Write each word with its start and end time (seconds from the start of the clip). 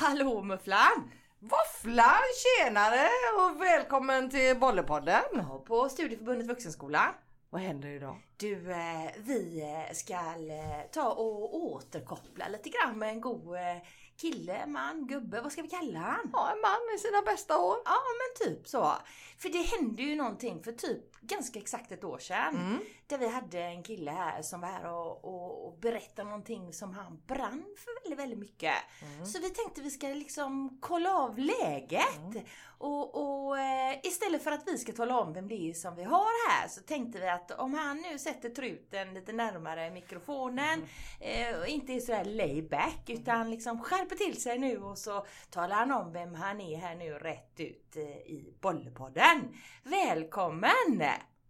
Hallå 0.00 0.42
Mufflan! 0.42 1.10
Våfflan, 1.38 2.22
tjenare 2.42 3.08
och 3.38 3.62
välkommen 3.62 4.30
till 4.30 4.56
Bollepodden. 4.56 5.22
Ja, 5.32 5.64
på 5.66 5.88
Studieförbundet 5.88 6.46
Vuxenskola. 6.46 7.14
Vad 7.50 7.60
händer 7.60 7.88
idag? 7.88 8.16
Du, 8.36 8.70
eh, 8.72 9.10
vi 9.18 9.60
eh, 9.60 9.94
ska 9.94 10.14
eh, 10.14 10.90
ta 10.92 11.10
och 11.10 11.56
återkoppla 11.56 12.48
lite 12.48 12.68
grann 12.68 12.98
med 12.98 13.08
en 13.08 13.20
god 13.20 13.54
eh, 13.54 13.76
kille, 14.20 14.66
man, 14.66 15.06
gubbe, 15.06 15.40
vad 15.40 15.52
ska 15.52 15.62
vi 15.62 15.68
kalla 15.68 15.98
han? 15.98 16.30
Ja, 16.32 16.52
en 16.52 16.60
man 16.60 16.94
i 16.94 16.98
sina 16.98 17.22
bästa 17.22 17.58
år. 17.58 17.76
Ja, 17.84 17.98
men 18.18 18.48
typ 18.48 18.68
så. 18.68 18.92
För 19.38 19.48
det 19.48 19.62
hände 19.62 20.02
ju 20.02 20.16
någonting 20.16 20.62
för 20.62 20.72
typ 20.72 21.20
ganska 21.20 21.58
exakt 21.58 21.92
ett 21.92 22.04
år 22.04 22.18
sedan. 22.18 22.56
Mm. 22.56 22.78
Där 23.06 23.18
vi 23.18 23.28
hade 23.28 23.60
en 23.60 23.82
kille 23.82 24.10
här 24.10 24.42
som 24.42 24.60
var 24.60 24.68
här 24.68 24.92
och, 24.92 25.24
och, 25.24 25.66
och 25.66 25.78
berättade 25.78 26.28
någonting 26.28 26.72
som 26.72 26.92
han 26.92 27.22
brann 27.26 27.64
för 27.76 28.02
väldigt, 28.02 28.18
väldigt 28.18 28.38
mycket. 28.38 28.74
Mm. 29.02 29.26
Så 29.26 29.40
vi 29.40 29.50
tänkte 29.50 29.80
vi 29.80 29.90
ska 29.90 30.06
liksom 30.06 30.78
kolla 30.80 31.14
av 31.14 31.38
läget. 31.38 32.46
Och, 32.78 33.14
och 33.14 33.58
eh, 33.58 33.98
istället 34.02 34.44
för 34.44 34.50
att 34.50 34.62
vi 34.66 34.78
ska 34.78 34.92
tala 34.92 35.20
om 35.20 35.32
vem 35.32 35.48
det 35.48 35.70
är 35.70 35.74
som 35.74 35.96
vi 35.96 36.02
har 36.02 36.50
här 36.50 36.68
så 36.68 36.80
tänkte 36.80 37.20
vi 37.20 37.28
att 37.28 37.50
om 37.50 37.74
han 37.74 37.96
nu 37.96 38.18
sätter 38.18 38.48
truten 38.48 39.14
lite 39.14 39.32
närmare 39.32 39.90
mikrofonen 39.90 40.84
eh, 41.20 41.58
och 41.60 41.66
inte 41.66 41.92
är 41.92 42.00
sådär 42.00 42.24
layback 42.24 43.10
utan 43.10 43.50
liksom 43.50 43.84
skärper 44.08 44.24
till 44.24 44.42
sig 44.42 44.58
nu 44.58 44.78
och 44.78 44.98
så 44.98 45.26
talar 45.50 45.76
han 45.76 45.92
om 45.92 46.12
vem 46.12 46.34
han 46.34 46.60
är 46.60 46.78
här 46.78 46.94
nu 46.94 47.10
rätt 47.10 47.60
ut 47.60 47.96
eh, 47.96 48.02
i 48.02 48.54
Bollepodden. 48.60 49.54
Välkommen 49.82 51.02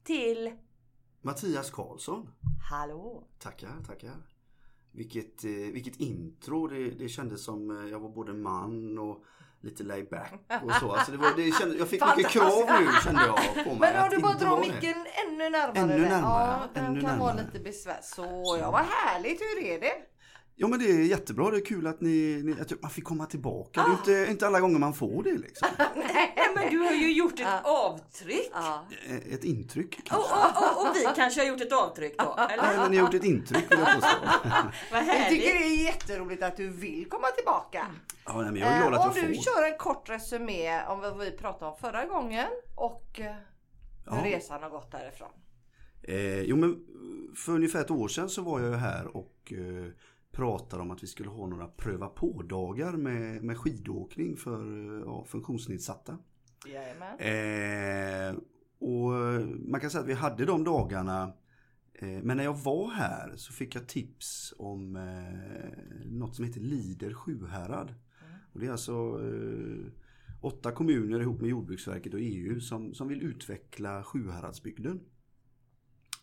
till 0.05 0.53
Mattias 1.23 1.71
Karlsson. 1.71 2.31
Hallå! 2.71 3.25
Tackar, 3.39 3.83
tackar. 3.87 4.17
Vilket, 4.93 5.45
eh, 5.45 5.51
vilket 5.51 6.01
intro. 6.01 6.67
Det, 6.67 6.91
det 6.91 7.09
kändes 7.09 7.45
som 7.45 7.85
eh, 7.85 7.91
jag 7.91 8.01
var 8.01 8.09
både 8.09 8.33
man 8.33 8.99
och 8.99 9.25
lite 9.61 9.83
laid 9.83 10.09
back 10.09 10.33
och 10.65 10.73
så. 10.73 10.93
Alltså 10.93 11.13
det 11.13 11.19
var, 11.19 11.37
det 11.37 11.53
kände, 11.53 11.77
jag 11.77 11.89
fick 11.89 12.03
mycket 12.17 12.33
krav 12.33 12.65
nu 12.81 12.89
kände 13.05 13.23
jag 13.27 13.65
på 13.65 13.75
mig. 13.75 13.79
Men 13.93 14.03
om 14.05 14.11
du 14.11 14.19
bara 14.19 14.35
drar 14.35 14.51
vara 14.51 14.61
micken 14.61 15.07
ännu 15.27 15.51
närmare. 15.51 15.79
Ännu 15.79 15.99
närmare, 15.99 16.21
Ja, 16.23 16.69
den 16.75 16.85
ännu 16.85 17.01
kan 17.01 17.19
vara 17.19 17.35
närmare. 17.35 17.47
lite 17.53 17.65
besvär. 17.65 18.01
Så, 18.03 18.57
ja, 18.61 18.71
vad 18.71 18.85
härligt. 18.85 19.41
Hur 19.41 19.65
är 19.65 19.81
det? 19.81 20.08
Ja 20.61 20.69
men 20.69 20.79
det 20.79 20.85
är 20.91 20.99
jättebra. 21.03 21.51
Det 21.51 21.57
är 21.57 21.65
kul 21.65 21.87
att, 21.87 22.01
ni, 22.01 22.43
ni, 22.45 22.61
att 22.61 22.83
man 22.83 22.91
fick 22.91 23.05
komma 23.05 23.27
tillbaka. 23.27 23.81
Ah. 23.81 23.99
Det 24.07 24.13
är 24.15 24.21
inte, 24.21 24.31
inte 24.33 24.47
alla 24.47 24.61
gånger 24.61 24.79
man 24.79 24.95
får 24.95 25.23
det 25.23 25.33
liksom. 25.39 25.69
Nej 25.97 26.35
men 26.55 26.71
du 26.71 26.79
har 26.79 26.93
ju 26.93 27.13
gjort 27.13 27.33
ett 27.33 27.41
Ja. 27.41 27.61
avtryck! 27.65 28.51
Ja. 28.53 28.87
Eh, 29.09 29.35
Ett 29.35 29.45
intryck 29.45 29.99
Och, 29.99 30.05
kanske. 30.05 30.35
och, 30.35 30.81
och, 30.81 30.91
och 30.91 30.97
vi 30.97 31.07
kanske 31.17 31.41
har 31.41 31.47
gjort 31.49 31.61
ett 31.61 31.73
avtryck 31.73 32.19
då, 32.19 32.35
Nej, 32.37 32.47
eller? 32.59 32.77
men 32.83 32.91
ni 32.91 32.97
har 32.97 33.05
gjort 33.05 33.15
ett 33.15 33.25
intryck 33.25 33.71
vill 33.73 33.79
jag 33.79 33.95
påstå. 33.95 34.17
Vad 34.93 35.07
Jag 35.07 35.29
tycker 35.29 35.55
det 35.59 35.65
är 35.65 35.85
jätteroligt 35.85 36.43
att 36.43 36.57
du 36.57 36.69
vill 36.69 37.07
komma 37.09 37.27
tillbaka. 37.27 37.87
Ja, 38.27 38.43
nej, 38.43 38.53
men 38.53 38.57
jag 38.61 38.69
är 38.73 38.79
glad 38.81 38.95
Eh, 38.95 39.01
att 39.01 39.07
om 39.07 39.13
jag 39.17 39.29
du 39.31 39.35
får. 39.35 39.43
kör 39.43 39.73
en 39.73 39.79
kort 39.79 40.09
resumé 40.11 40.83
om 40.87 41.01
vad 41.01 41.19
vi 41.19 41.31
pratade 41.31 41.71
om 41.71 41.77
förra 41.81 42.05
gången 42.07 42.49
och 42.77 43.21
eh, 43.21 43.35
hur 44.07 44.17
Ja. 44.17 44.25
resan 44.25 44.63
har 44.63 44.71
gått 44.71 44.93
därifrån. 44.93 45.29
Eh, 46.03 46.41
jo 46.43 46.57
men 46.57 46.77
för 47.37 47.53
ungefär 47.53 47.81
ett 47.81 47.91
år 47.91 48.09
sedan 48.09 48.29
så 48.29 48.43
var 48.43 48.61
jag 48.61 48.71
ju 48.71 48.77
här 48.77 49.17
och 49.17 49.53
eh, 49.53 49.87
pratade 50.39 50.83
om 50.83 50.91
att 50.91 51.03
vi 51.03 51.07
skulle 51.07 51.29
ha 51.29 51.47
några 51.47 51.67
pröva 51.67 52.09
på-dagar 52.09 52.93
med, 52.93 53.45
med 53.45 53.59
skidåkning 53.59 54.37
för 54.37 54.61
eh, 54.97 55.03
ja, 55.07 55.25
funktionsnedsatta. 55.25 56.19
Eh, 57.25 58.37
och 58.79 59.13
man 59.69 59.81
kan 59.81 59.91
säga 59.91 60.03
att 60.03 60.09
vi 60.09 60.15
hade 60.15 60.45
de 60.45 60.65
dagarna 60.65 61.33
eh, 61.95 62.09
men 62.09 62.37
när 62.37 62.45
jag 62.45 62.57
var 62.57 62.91
här 62.91 63.33
så 63.37 63.53
fick 63.53 63.75
jag 63.75 63.89
tips 63.89 64.55
om 64.59 64.97
eh, 64.97 66.07
något 66.07 66.37
som 66.37 66.45
heter 66.45 66.61
Lider 66.61 67.15
Sjuhärad. 67.15 67.95
Och 68.53 68.61
det 68.61 68.67
är 68.67 68.71
alltså 68.71 69.21
eh, 69.25 69.93
åtta 70.41 70.73
kommuner 70.73 71.21
ihop 71.21 71.41
med 71.41 71.51
Jordbruksverket 71.51 72.15
och 72.15 72.21
EU 72.23 72.61
som, 72.61 72.95
som 72.95 73.09
vill 73.09 73.23
utveckla 73.23 74.05
Sjuhäradsbygden. 74.05 75.01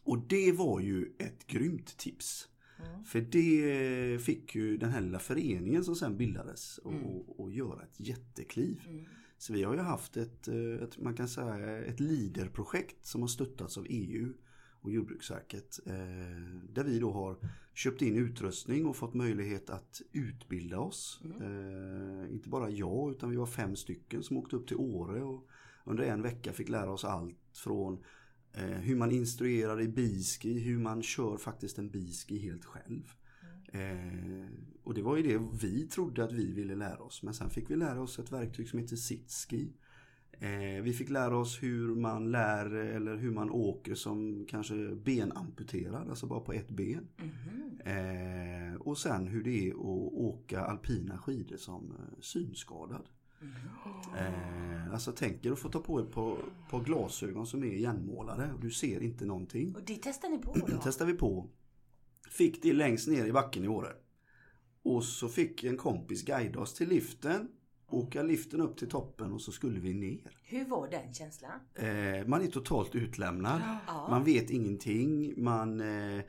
Och 0.04 0.18
det 0.28 0.52
var 0.52 0.80
ju 0.80 1.16
ett 1.20 1.48
grymt 1.48 1.98
tips. 1.98 2.50
Mm. 2.88 3.04
För 3.04 3.22
det 3.22 4.20
fick 4.24 4.56
ju 4.56 4.78
den 4.78 4.90
här 4.90 5.02
lilla 5.02 5.20
föreningen 5.20 5.84
som 5.84 5.96
sen 5.96 6.18
bildades 6.18 6.78
och, 6.78 6.92
Mm. 6.94 7.06
och, 7.06 7.40
och 7.40 7.52
göra 7.52 7.84
ett 7.84 8.00
jättekliv. 8.00 8.82
Mm. 8.90 9.06
Så 9.38 9.54
vi 9.54 9.64
har 9.64 9.74
ju 9.74 9.80
haft 9.80 10.18
ett, 10.18 10.48
eh, 10.48 10.84
ett 10.84 10.98
man 10.98 11.14
kan 11.14 11.28
säga 11.28 11.78
ett 11.86 12.00
LIDER-projekt 12.00 13.06
som 13.06 13.22
har 13.22 13.28
stöttats 13.28 13.78
av 13.78 13.86
EU 13.90 14.34
och 14.82 14.92
Jordbruksverket. 14.92 15.80
eh, 15.86 15.94
Där 16.74 16.84
vi 16.84 17.00
då 17.00 17.12
har 17.12 17.38
köpt 17.74 18.02
in 18.02 18.16
utrustning 18.16 18.86
och 18.86 18.96
fått 18.96 19.14
möjlighet 19.14 19.70
att 19.70 20.02
utbilda 20.12 20.80
oss. 20.80 21.22
Eh, 21.42 22.32
Inte 22.34 22.50
bara 22.50 22.70
jag 22.70 23.12
utan 23.12 23.30
vi 23.30 23.36
var 23.36 23.46
fem 23.46 23.76
stycken 23.76 24.24
som 24.24 24.38
åkte 24.38 24.56
upp 24.56 24.68
till 24.68 24.78
Åre 24.78 25.24
och 25.24 25.48
under 25.86 26.04
en 26.04 26.22
vecka 26.22 26.54
fick 26.54 26.70
lära 26.70 26.92
oss 26.92 27.06
allt 27.06 27.36
från 27.54 27.94
eh, 27.94 28.00
hur 28.58 28.96
man 28.96 29.12
instruerar 29.12 29.82
i 29.82 29.88
biski, 29.88 30.60
hur 30.60 30.80
man 30.80 31.04
kör 31.04 31.38
faktiskt 31.38 31.78
en 31.78 31.90
biski 31.90 32.38
helt 32.38 32.66
själv. 32.66 33.14
Eh, 33.76 34.48
och 34.84 34.94
det 34.94 35.02
var 35.02 35.18
ju 35.18 35.24
det 35.24 35.46
vi 35.62 35.88
trodde 35.88 36.24
att 36.24 36.32
vi 36.32 36.52
ville 36.52 36.76
lära 36.76 36.98
oss. 36.98 37.24
Men 37.24 37.34
sen 37.34 37.50
fick 37.50 37.70
vi 37.70 37.76
lära 37.76 38.02
oss 38.02 38.20
ett 38.20 38.32
verktyg 38.32 38.70
som 38.70 38.80
heter 38.80 38.96
sitski. 38.96 39.74
Eh, 40.32 40.84
vi 40.84 40.94
fick 40.94 41.10
lära 41.10 41.38
oss 41.38 41.64
hur 41.64 41.96
man 41.96 42.32
lär 42.32 42.74
eller 42.74 43.16
hur 43.16 43.32
man 43.32 43.50
åker 43.50 43.96
som 43.96 44.46
kanske 44.50 44.96
benamputerad, 44.96 46.10
alltså 46.10 46.28
bara 46.28 46.40
på 46.40 46.54
ett 46.54 46.70
ben. 46.70 47.08
Mhm. 47.18 47.80
Eh, 47.86 48.76
och 48.76 48.98
sen 48.98 49.28
hur 49.28 49.44
det 49.44 49.70
är 49.70 49.72
att 49.72 50.14
åka 50.14 50.62
alpina 50.62 51.18
skidor 51.18 51.58
som 51.58 51.92
eh, 51.92 52.20
synskadad. 52.20 53.10
Eh, 54.18 54.94
alltså 54.94 55.12
tänk 55.12 55.46
er 55.46 55.52
att 55.52 55.60
få 55.60 55.70
ta 55.70 55.80
på 55.80 56.00
ett 56.00 56.12
par, 56.12 56.38
par 56.70 56.84
glasögon 56.84 57.48
som 57.48 57.64
är 57.64 57.68
igenmålade 57.68 58.54
och 58.54 58.60
du 58.60 58.72
ser 58.72 59.04
inte 59.04 59.26
någonting. 59.26 59.76
Och 59.76 59.84
det 59.86 60.00
testar 60.02 60.30
ni 60.30 60.38
på 60.38 60.54
då? 60.68 60.78
testade 60.78 61.12
vi 61.12 61.18
på. 61.18 61.50
Fick 62.30 62.64
det 62.64 62.74
längst 62.74 63.08
ner 63.08 63.26
i 63.26 63.32
backen 63.32 63.64
i 63.64 63.68
Åre. 63.68 63.90
Och 64.84 65.04
så 65.04 65.30
fick 65.30 65.64
en 65.64 65.78
kompis 65.78 66.24
guida 66.26 66.60
oss 66.60 66.74
till 66.74 66.90
liften. 66.90 67.48
Åka 67.88 68.24
liften 68.24 68.62
upp 68.62 68.78
till 68.78 68.90
toppen 68.90 69.34
och 69.34 69.42
så 69.42 69.52
skulle 69.52 69.80
vi 69.80 69.94
ner. 69.94 70.38
Hur 70.44 70.66
var 70.66 70.88
den 70.88 71.14
känslan? 71.14 71.60
Eh, 71.76 72.28
man 72.28 72.42
är 72.42 72.48
totalt 72.48 72.96
utlämnad. 72.96 73.62
Ja. 73.88 74.08
Man 74.10 74.24
vet 74.24 74.50
ingenting. 74.50 75.34
Man, 75.44 75.82
eh, 75.82 76.24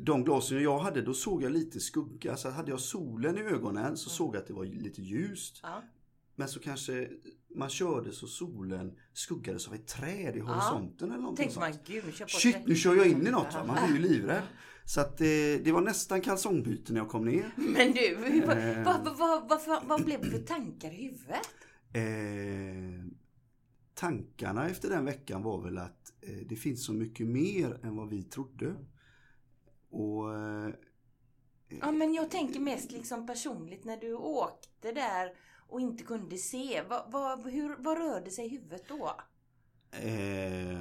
de 0.00 0.24
glasögon 0.24 0.62
jag 0.62 0.78
hade, 0.78 1.02
då 1.02 1.14
såg 1.14 1.42
jag 1.42 1.52
lite 1.52 1.80
skugga. 1.80 2.36
Så 2.36 2.50
hade 2.50 2.70
jag 2.70 2.80
solen 2.80 3.38
i 3.38 3.40
ögonen 3.40 3.96
så 3.96 4.10
såg 4.10 4.34
jag 4.34 4.40
att 4.40 4.46
det 4.46 4.54
var 4.54 4.64
lite 4.64 5.02
ljust. 5.02 5.60
Ja. 5.62 5.82
Men 6.38 6.48
så 6.48 6.60
kanske 6.60 7.08
man 7.54 7.68
körde 7.68 8.12
så 8.12 8.26
solen 8.26 8.98
skuggades 9.12 9.68
av 9.68 9.74
ett 9.74 9.86
träd 9.86 10.36
i 10.36 10.40
horisonten 10.40 11.10
eller 11.10 11.20
någonting 11.20 11.44
Tänkte 11.44 11.60
man, 11.60 11.72
gud, 11.86 12.14
kör 12.14 12.24
på 12.24 12.30
Shit, 12.30 12.56
nu 12.66 12.74
kör 12.74 12.94
jag 12.94 13.06
in 13.06 13.26
i 13.26 13.30
något 13.30 13.54
va? 13.54 13.64
Man 13.66 13.76
blir 13.92 14.02
ju 14.02 14.08
livrädd. 14.14 14.42
Så 14.84 15.00
att 15.00 15.20
eh, 15.20 15.26
det 15.64 15.72
var 15.72 15.80
nästan 15.80 16.20
kalsongbyte 16.20 16.92
när 16.92 17.00
jag 17.00 17.08
kom 17.08 17.24
ner. 17.24 17.52
Men 17.56 17.92
du, 17.92 18.14
Eh. 18.52 18.84
vad, 18.84 19.16
vad, 19.18 19.48
vad, 19.66 19.84
vad 19.84 20.04
blev 20.04 20.20
det 20.20 20.30
för 20.30 20.38
tankar 20.38 20.90
i 20.90 21.02
huvudet? 21.04 21.48
Eh, 21.92 23.12
tankarna 23.94 24.68
efter 24.68 24.88
den 24.90 25.04
veckan 25.04 25.42
var 25.42 25.62
väl 25.62 25.78
att 25.78 26.12
eh, 26.20 26.46
det 26.48 26.56
finns 26.56 26.84
så 26.86 26.92
mycket 26.92 27.26
mer 27.26 27.80
än 27.82 27.96
vad 27.96 28.08
vi 28.08 28.22
trodde. 28.22 28.74
Och 29.90 30.34
eh, 30.34 30.70
Ja, 31.80 31.92
men 31.92 32.14
jag 32.14 32.30
tänker 32.30 32.60
mest 32.60 32.92
liksom 32.92 33.26
personligt 33.26 33.84
när 33.84 33.96
du 33.96 34.14
åkte 34.14 34.92
där 34.92 35.32
och 35.68 35.80
inte 35.80 36.04
kunde 36.04 36.36
se. 36.36 36.82
Vad, 36.88 37.02
vad, 37.12 37.46
hur, 37.52 37.76
vad 37.78 37.98
rörde 37.98 38.30
sig 38.30 38.46
i 38.46 38.48
huvudet 38.48 38.82
då? 38.88 39.10
eh, 39.92 40.72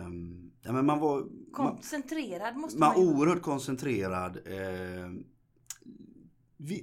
ja, 0.61 0.71
men 0.71 0.85
man 0.85 0.99
var, 0.99 1.19
man, 1.19 1.31
Koncentrerad 1.51 2.55
måste 2.55 2.79
man 2.79 2.89
man 2.89 3.01
ju 3.05 3.13
oerhört 3.13 3.41
koncentrerad. 3.41 4.37
Eh, 4.45 5.11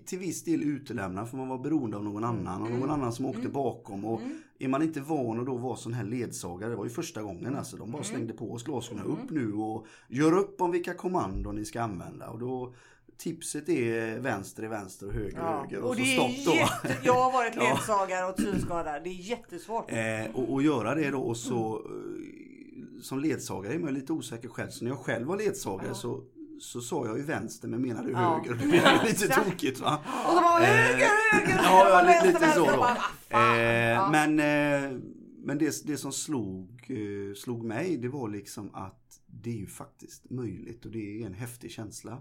till 0.06 0.18
viss 0.18 0.44
del 0.44 0.62
utelämnad 0.62 1.28
för 1.30 1.36
man 1.36 1.48
var 1.48 1.58
beroende 1.58 1.96
av 1.96 2.04
någon 2.04 2.24
annan 2.24 2.62
och 2.62 2.70
någon 2.70 2.90
annan 2.90 3.12
som 3.12 3.26
åkte 3.26 3.48
bakom. 3.48 4.04
Och 4.04 4.20
Mm. 4.20 4.40
Är 4.58 4.68
man 4.68 4.82
inte 4.82 5.00
van 5.00 5.40
att 5.40 5.46
då 5.46 5.56
vara 5.56 5.76
sån 5.76 5.92
här 5.92 6.04
ledsagare, 6.04 6.70
det 6.70 6.76
var 6.76 6.84
ju 6.84 6.90
första 6.90 7.22
gången 7.22 7.56
alltså, 7.56 7.76
de 7.76 7.90
bara 7.90 8.02
Mm. 8.02 8.04
slängde 8.04 8.32
på 8.32 8.52
oss 8.52 8.62
glasögonen 8.62 9.06
upp 9.06 9.30
nu 9.30 9.52
och 9.52 9.86
gör 10.08 10.32
upp 10.32 10.60
om 10.60 10.70
vilka 10.70 10.94
kommandon 10.94 11.54
ni 11.54 11.64
ska 11.64 11.82
använda. 11.82 12.30
Och 12.30 12.38
då, 12.38 12.74
tipset 13.18 13.68
är 13.68 14.18
vänster 14.18 14.62
är 14.62 14.68
vänster 14.68 15.06
och 15.06 15.12
höger 15.12 15.38
är 15.38 15.58
höger 15.60 15.80
och, 15.82 15.90
och 15.90 15.96
så 15.96 16.04
stopp 16.04 16.44
då. 16.46 16.52
jätte... 16.54 16.96
Jag 17.02 17.14
har 17.14 17.32
varit 17.32 17.52
Ja. 17.56 17.62
ledsagare 17.74 18.26
och 18.32 18.40
synskadad. 18.40 19.04
Det 19.04 19.10
är 19.10 19.14
jättesvårt. 19.14 19.90
Eh, 19.92 20.34
och, 20.34 20.52
och 20.52 20.62
göra 20.62 20.94
det 20.94 21.10
då 21.10 21.20
och 21.20 21.36
så 21.36 21.76
eh, 21.76 23.02
som 23.02 23.20
ledsagare 23.20 23.74
är 23.74 23.78
man 23.78 23.94
lite 23.94 24.12
osäker 24.12 24.48
själv. 24.48 24.70
Så 24.70 24.84
när 24.84 24.90
jag 24.90 24.98
själv 24.98 25.26
var 25.26 25.36
ledsagare 25.36 25.94
så, 25.94 26.22
så 26.60 26.80
sa 26.80 27.06
jag 27.06 27.16
ju 27.18 27.24
vänster 27.24 27.68
men 27.68 27.82
menade 27.82 28.10
Ja. 28.10 28.18
höger. 28.44 28.50
Det 28.62 28.66
blev 28.68 28.82
ju 29.02 29.08
lite 29.08 29.28
tokigt 29.28 29.80
va. 29.80 29.98
Och 30.26 30.32
så 30.34 30.40
bara 30.40 30.64
höger, 30.64 31.08
höger, 31.32 31.60
Ja, 31.64 31.88
ja 31.88 32.02
lite, 32.24 32.38
lite 32.38 32.52
så 32.52 32.66
då. 32.70 32.76
bara. 32.76 32.96
Eh, 33.56 33.74
Ja. 33.94 34.10
Men, 34.10 34.38
eh, 34.40 34.98
men 35.46 35.58
det, 35.58 35.86
det 35.86 35.96
som 35.96 36.12
slog, 36.12 36.86
eh, 36.88 37.34
slog 37.34 37.64
mig 37.64 37.96
det 37.96 38.08
var 38.08 38.28
liksom 38.28 38.74
att 38.74 39.00
det 39.26 39.50
är 39.50 39.54
ju 39.56 39.66
faktiskt 39.66 40.30
möjligt 40.30 40.84
och 40.84 40.90
det 40.90 41.22
är 41.22 41.26
en 41.26 41.34
häftig 41.34 41.70
känsla. 41.70 42.18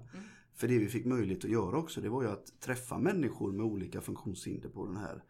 För 0.55 0.67
det 0.67 0.77
vi 0.77 0.87
fick 0.87 1.05
möjlighet 1.05 1.45
att 1.45 1.51
göra 1.51 1.77
också 1.77 2.01
det 2.01 2.09
var 2.09 2.23
ju 2.23 2.29
att 2.29 2.59
träffa 2.59 2.97
människor 2.97 3.51
med 3.51 3.65
olika 3.65 4.01
funktionshinder 4.01 4.69
på 4.69 4.85
den 4.85 4.97
här 4.97 5.23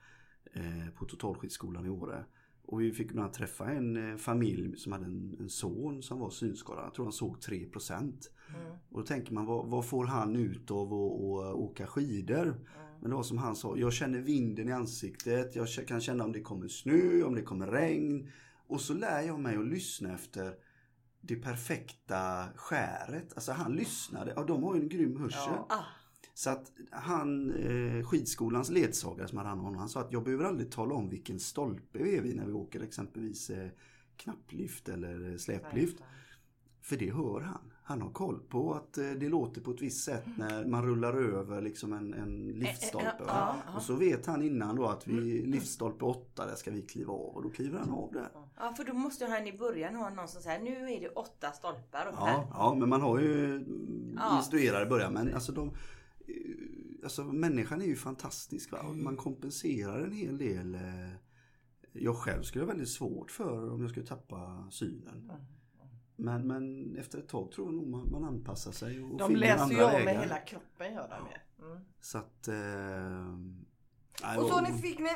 eh, 0.54 0.94
på 0.96 1.06
Totalskyddsskolan 1.06 1.86
i 1.86 1.90
Åre. 1.90 2.26
Och 2.66 2.82
vi 2.82 2.92
fick 2.92 3.12
bland 3.12 3.20
annat 3.20 3.34
träffa 3.34 3.72
en 3.72 4.12
eh, 4.12 4.18
familj 4.18 4.78
som 4.78 4.92
hade 4.92 5.06
en, 5.06 5.38
en 5.40 5.50
son 5.50 6.04
som 6.04 6.20
var 6.20 6.30
synskadad. 6.30 6.86
Jag 6.86 6.94
tror 6.94 7.06
han 7.06 7.14
såg 7.14 7.38
3%. 7.38 7.94
Mm. 8.00 8.12
Och 8.90 9.00
då 9.00 9.06
tänker 9.06 9.34
man 9.34 9.46
vad, 9.46 9.68
vad 9.68 9.86
får 9.86 10.06
han 10.06 10.36
ut 10.36 10.72
av 10.72 10.94
att 10.94 11.50
att 11.50 11.56
åka 11.56 11.88
skidor? 11.88 12.44
Mm. 12.44 12.58
Men 13.00 13.10
det 13.10 13.16
var 13.16 13.24
som 13.24 13.38
han 13.38 13.56
sa, 13.56 13.78
jag 13.78 13.94
känner 13.94 14.20
vinden 14.20 14.70
i 14.70 14.72
ansiktet, 14.72 15.56
jag 15.56 15.68
kan 15.88 16.02
känna 16.02 16.24
om 16.24 16.32
det 16.32 16.42
kommer 16.42 16.68
snö, 16.68 17.24
om 17.24 17.36
det 17.36 17.42
kommer 17.42 17.68
regn. 17.68 18.30
Och 18.68 18.82
så 18.82 18.94
lär 18.94 19.22
jag 19.22 19.40
mig 19.40 19.58
att 19.58 19.68
lyssna 19.68 20.14
efter 20.14 20.54
det 21.26 21.36
perfekta 21.36 22.48
skäret. 22.56 23.34
Alltså 23.36 23.52
han 23.52 23.76
lyssnade, 23.76 24.34
ja 24.36 24.44
de 24.44 24.64
har 24.64 24.76
ju 24.76 24.82
en 24.82 24.90
grym 24.90 25.18
hörsel. 25.20 25.40
Ja. 25.46 25.66
Ah, 25.70 25.84
Så 26.34 26.50
att 26.50 26.72
han, 26.92 27.52
eh, 27.54 28.06
skidskolans 28.06 28.70
ledsagare 28.70 29.28
som 29.28 29.38
hade 29.38 29.50
hand 29.50 29.60
om 29.60 29.66
honom, 29.66 29.80
han 29.80 29.90
sa 29.90 30.00
att 30.02 30.12
jag 30.12 30.24
behöver 30.24 30.46
aldrig 30.46 30.72
tala 30.72 30.96
om 30.96 31.10
vilken 31.10 31.40
stolpe 31.40 32.04
vi 32.04 32.18
är 32.18 32.22
vid 32.22 32.36
när 32.36 32.46
vi 32.46 32.52
åker 32.54 32.80
exempelvis 32.84 33.50
eh, 33.50 33.70
knapplift 34.18 34.90
eller 34.90 35.32
eh, 35.32 35.38
släplift. 35.38 35.98
För 36.82 36.98
det 36.98 37.12
hör 37.14 37.42
han. 37.42 37.73
Han 37.86 38.02
har 38.02 38.10
koll 38.10 38.40
på 38.40 38.74
att 38.74 38.98
eh, 38.98 39.12
det 39.12 39.30
låter 39.30 39.62
på 39.62 39.72
ett 39.72 39.82
visst 39.82 40.04
sätt 40.04 40.24
när 40.38 40.66
man 40.66 40.86
rullar 40.86 41.14
över 41.14 41.62
liksom 41.62 41.94
en, 41.94 42.14
en 42.14 42.48
liftstolpe. 42.48 43.08
Eh, 43.08 43.20
eh, 43.20 43.26
va? 43.26 43.26
ja, 43.28 43.56
ja. 43.68 43.76
Och 43.76 43.82
så 43.82 43.96
vet 43.96 44.26
han 44.26 44.42
innan 44.42 44.76
då 44.76 44.88
att 44.88 45.08
vi 45.08 45.46
liftstolpe 45.46 46.06
8 46.06 46.46
där 46.46 46.56
ska 46.56 46.72
vi 46.72 46.82
kliva 46.82 47.14
av 47.14 47.36
och 47.36 47.44
då 47.44 47.50
kliver 47.50 47.80
han 47.80 47.90
av 47.90 48.12
där. 48.14 48.30
ja, 48.58 48.74
för 48.78 48.84
då 48.84 48.94
måste 48.94 49.26
han 49.26 49.48
i 49.48 49.58
början 49.58 49.96
ha 49.96 50.10
någon 50.10 50.28
som 50.28 50.42
säger 50.42 50.60
nu 50.60 50.92
är 50.92 51.00
det 51.00 51.10
åtta 51.10 51.52
stolpar 51.52 52.08
upp 52.08 52.16
här. 52.16 52.34
Ja, 52.34 52.48
ja, 52.54 52.76
men 52.80 52.90
man 52.90 53.02
har 53.02 53.20
ju 53.20 53.56
mm, 53.56 54.18
instruerare 54.38 54.86
i 54.86 54.90
början. 54.90 55.14
Men 55.14 55.34
alltså 55.34 55.52
de, 55.52 55.72
alltså 57.04 57.24
människan 57.24 57.82
är 57.82 57.86
ju 57.86 57.96
fantastisk. 57.96 58.72
Va? 58.72 58.80
Och 58.80 58.96
Man 58.96 59.18
kompenserar 59.18 60.00
en 60.00 60.12
hel 60.12 60.38
del. 60.38 60.78
Jag 61.92 62.16
själv 62.16 62.44
skulle 62.44 62.64
ha 62.66 62.70
väldigt 62.70 62.90
svårt 62.90 63.32
för 63.32 63.72
om 63.72 63.82
jag 63.82 63.90
skulle 63.90 64.06
tappa 64.06 64.68
synen. 64.72 65.32
Men, 66.16 66.48
men 66.48 66.96
efter 66.98 67.20
ett 67.20 67.28
tag 67.28 67.52
tror 67.52 67.68
jag 67.68 67.74
nog 67.76 67.88
man, 67.88 68.12
man 68.12 68.24
anpassar 68.24 68.72
sig 68.72 69.02
och 69.04 69.18
De 69.18 69.36
läser 69.36 69.64
andra 69.64 69.76
ju 69.78 69.84
om 70.00 70.06
med 70.06 70.20
hela 70.22 70.38
kroppen 70.38 70.94
gör 70.94 71.10
de 71.10 71.28
ju. 71.30 71.66
Mm. 71.72 71.84
Så 72.02 72.18
att... 72.18 72.48
Eh, 72.48 74.38
Och 74.40 74.48
så 74.50 74.62
ni 74.62 74.74
fick 74.82 75.00
ni 75.00 75.10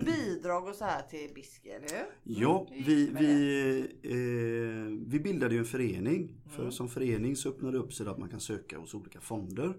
bidrag 0.04 0.68
och 0.68 0.74
så 0.74 0.84
här 0.84 1.02
till 1.02 1.30
Biski, 1.34 1.68
eller 1.70 1.88
hur? 1.88 2.06
Ja, 2.40 2.66
Mm. 2.70 2.82
vi, 2.86 3.06
vi, 3.10 3.80
eh, 4.02 5.08
vi 5.10 5.20
bildade 5.20 5.54
ju 5.54 5.58
en 5.58 5.64
förening. 5.66 6.40
För 6.48 6.60
Mm. 6.60 6.72
som 6.72 6.88
förening 6.88 7.36
så 7.36 7.48
öppnade 7.48 7.72
det 7.78 7.78
upp 7.84 7.92
sig 7.92 8.08
att 8.08 8.18
man 8.18 8.28
kan 8.28 8.40
söka 8.40 8.78
hos 8.78 8.94
olika 8.94 9.20
fonder. 9.20 9.76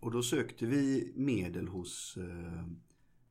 Och 0.00 0.10
då 0.10 0.22
sökte 0.22 0.66
vi 0.66 1.12
medel 1.16 1.68
hos 1.68 2.16
eh, 2.16 2.64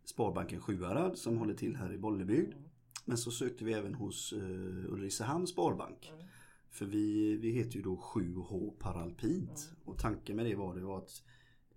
Sparbanken 0.06 0.62
Sjuhärad 0.62 1.18
som 1.18 1.38
håller 1.38 1.54
till 1.54 1.76
här 1.76 1.94
i 1.94 1.98
Bollebygd. 1.98 2.54
Mm. 2.54 2.64
Men 3.06 3.18
så 3.18 3.32
sökte 3.32 3.66
vi 3.66 3.74
även 3.74 3.94
hos 3.94 4.34
eh, 4.34 4.94
Ulricehamns 4.94 5.50
Sparbank. 5.50 6.12
Mm. 6.14 6.26
För 6.74 6.86
vi, 6.86 7.38
vi 7.38 7.52
heter 7.52 7.76
ju 7.76 7.82
då 7.82 7.96
7H 7.96 8.72
Paralpint. 8.80 9.70
Mm. 9.70 9.82
Och 9.86 9.98
tanken 9.98 10.36
med 10.36 10.46
det 10.46 10.56
var, 10.56 10.76
det 10.76 10.82
var 10.82 10.98
att 10.98 11.24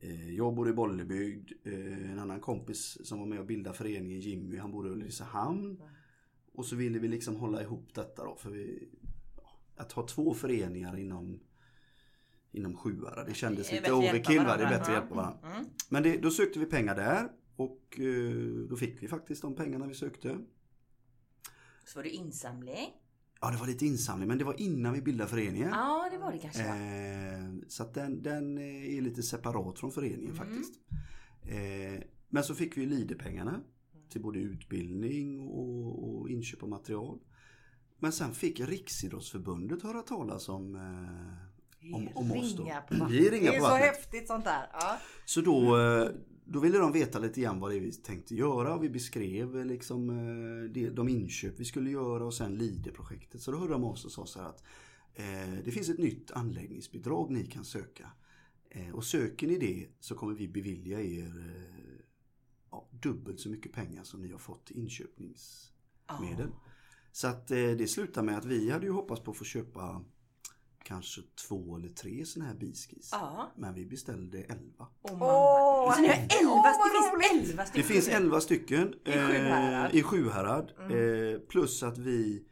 eh, 0.00 0.34
jag 0.34 0.54
bor 0.54 0.68
i 0.68 0.72
Bollebygd. 0.72 1.52
Eh, 1.64 2.12
en 2.12 2.18
annan 2.18 2.40
kompis 2.40 2.98
som 3.04 3.18
var 3.18 3.26
med 3.26 3.40
och 3.40 3.46
bildade 3.46 3.76
föreningen 3.76 4.20
Jimmy, 4.20 4.56
han 4.56 4.72
bor 4.72 4.86
i 4.86 4.90
Ulricehamn. 4.90 5.64
Mm. 5.64 5.92
Och 6.52 6.66
så 6.66 6.76
ville 6.76 6.98
vi 6.98 7.08
liksom 7.08 7.36
hålla 7.36 7.62
ihop 7.62 7.94
detta 7.94 8.24
då. 8.24 8.36
För 8.36 8.50
vi, 8.50 8.88
att 9.76 9.92
ha 9.92 10.06
två 10.06 10.34
föreningar 10.34 10.98
inom 10.98 11.40
inom 12.52 12.76
Sjuhärad. 12.76 13.26
Det 13.26 13.34
kändes 13.34 13.70
Det 13.70 13.76
lite 13.76 13.92
overkill 13.92 14.44
va? 14.44 14.56
Det 14.56 14.64
är 14.64 14.68
bättre 14.68 14.82
att 14.82 15.02
hjälpa 15.02 15.14
varandra. 15.14 15.52
Mm. 15.54 15.66
Men 15.88 16.02
det, 16.02 16.16
då 16.16 16.30
sökte 16.30 16.58
vi 16.58 16.66
pengar 16.66 16.94
där. 16.94 17.28
Och 17.56 18.00
eh, 18.00 18.68
då 18.68 18.76
fick 18.76 19.02
vi 19.02 19.08
faktiskt 19.08 19.42
de 19.42 19.54
pengarna 19.54 19.86
vi 19.86 19.94
sökte. 19.94 20.38
Så 21.84 21.98
var 21.98 22.02
det 22.02 22.10
insamling. 22.10 22.92
Ja 23.40 23.50
det 23.50 23.56
var 23.56 23.66
lite 23.66 23.86
insamling 23.86 24.28
men 24.28 24.38
det 24.38 24.44
var 24.44 24.60
innan 24.60 24.92
vi 24.92 25.02
bildade 25.02 25.30
föreningen. 25.30 25.68
Ja, 25.68 26.08
det 26.12 26.18
var 26.18 26.32
det 26.32 26.38
kanske. 26.38 26.62
Eh, 26.62 27.68
så 27.68 27.82
att 27.82 27.94
den, 27.94 28.22
den 28.22 28.58
eh, 28.58 28.96
är 28.96 29.00
lite 29.00 29.22
separat 29.22 29.78
från 29.78 29.92
föreningen 29.92 30.32
Mm. 30.32 30.36
faktiskt. 30.36 30.74
Eh, 31.42 32.02
men 32.28 32.44
så 32.44 32.54
fick 32.54 32.76
vi 32.76 32.86
Leaderpengarna 32.86 33.60
till 34.10 34.22
både 34.22 34.38
utbildning 34.38 35.40
och, 35.40 36.08
och 36.20 36.30
inköp 36.30 36.62
av 36.62 36.68
material. 36.68 37.18
Men 37.98 38.12
sen 38.12 38.34
fick 38.34 38.60
Riksidrottsförbundet 38.60 39.82
höra 39.82 40.02
talas 40.02 40.48
om, 40.48 40.74
eh, 40.76 41.94
om, 41.94 42.08
om 42.14 42.32
oss 42.32 42.56
då. 42.56 42.62
Ringa 42.62 42.80
på 42.80 42.94
vattnet. 42.94 43.20
Vi 43.20 43.30
ringar 43.30 43.50
det 43.50 43.56
är 43.56 43.60
så 43.60 43.74
häftigt 43.74 44.26
sånt 44.26 44.44
där. 44.44 44.66
Ja. 44.72 44.98
Så 45.24 45.40
då, 45.40 45.78
eh, 45.80 46.08
då 46.48 46.60
ville 46.60 46.78
de 46.78 46.92
veta 46.92 47.18
lite 47.18 47.40
grann 47.40 47.60
vad 47.60 47.70
det 47.70 47.76
är 47.76 47.80
vi 47.80 47.92
tänkte 47.92 48.34
göra 48.34 48.74
och 48.74 48.84
vi 48.84 48.90
beskrev 48.90 49.58
eh, 49.58 49.64
liksom 49.64 50.10
eh, 50.10 50.92
de 50.92 51.08
inköp 51.08 51.60
vi 51.60 51.64
skulle 51.64 51.90
göra 51.90 52.24
och 52.24 52.34
sen 52.34 52.58
LIDE-projektet. 52.58 53.40
Så 53.40 53.50
då 53.50 53.58
hörde 53.58 53.72
de 53.72 53.84
av 53.84 53.94
sig 53.94 54.06
och 54.06 54.12
sa 54.12 54.26
så 54.26 54.40
här 54.40 54.48
att 54.48 54.62
eh, 55.14 55.64
det 55.64 55.70
finns 55.70 55.88
ett 55.88 55.98
nytt 55.98 56.30
anläggningsbidrag 56.30 57.30
ni 57.30 57.46
kan 57.46 57.64
söka. 57.64 58.10
Och 58.92 59.04
söker 59.04 59.46
ni 59.46 59.58
det 59.58 59.88
så 60.00 60.14
kommer 60.14 60.34
vi 60.34 60.48
bevilja 60.48 61.00
er 61.00 61.32
ja, 62.70 62.88
dubbelt 63.02 63.40
så 63.40 63.48
mycket 63.48 63.72
pengar 63.72 64.04
som 64.04 64.22
ni 64.22 64.32
har 64.32 64.38
fått 64.38 64.70
inköpningsmedel. 64.70 66.50
Så 67.12 67.28
att 67.28 67.48
det 67.48 67.90
slutar 67.90 68.22
med 68.22 68.38
att 68.38 68.44
vi 68.44 68.70
hade 68.70 68.86
ju 68.86 68.92
hoppats 68.92 69.22
på 69.22 69.30
att 69.30 69.36
få 69.36 69.44
köpa 69.44 70.04
kanske 70.86 71.20
två 71.48 71.76
eller 71.76 71.88
tre 71.88 72.24
sådana 72.26 72.50
här 72.50 72.58
biskis. 72.58 73.08
Ja. 73.12 73.52
Men 73.56 73.74
vi 73.74 73.86
beställde 73.86 74.38
elva. 74.38 74.86
Åh. 75.02 75.94
Så 75.94 76.00
ni 76.00 76.08
har 76.08 76.16
vad 76.16 76.32
elva, 76.40 76.52
Åh, 76.52 76.62
vad 76.64 76.90
det 76.90 76.92
finns 76.92 77.12
roligt. 77.14 77.50
elva 77.50 77.62
Det 77.62 77.68
stycken. 77.68 77.88
finns 77.88 78.08
11 78.08 78.40
stycken 78.40 78.94
I 79.04 79.12
Sjuhärad. 79.12 79.90
eh, 79.94 79.96
i 79.96 80.02
Sjuhärad. 80.02 80.72
Mm. 80.80 81.32
Eh, 81.34 81.38
plus 81.40 81.82
att 81.82 81.98
vi 81.98 82.44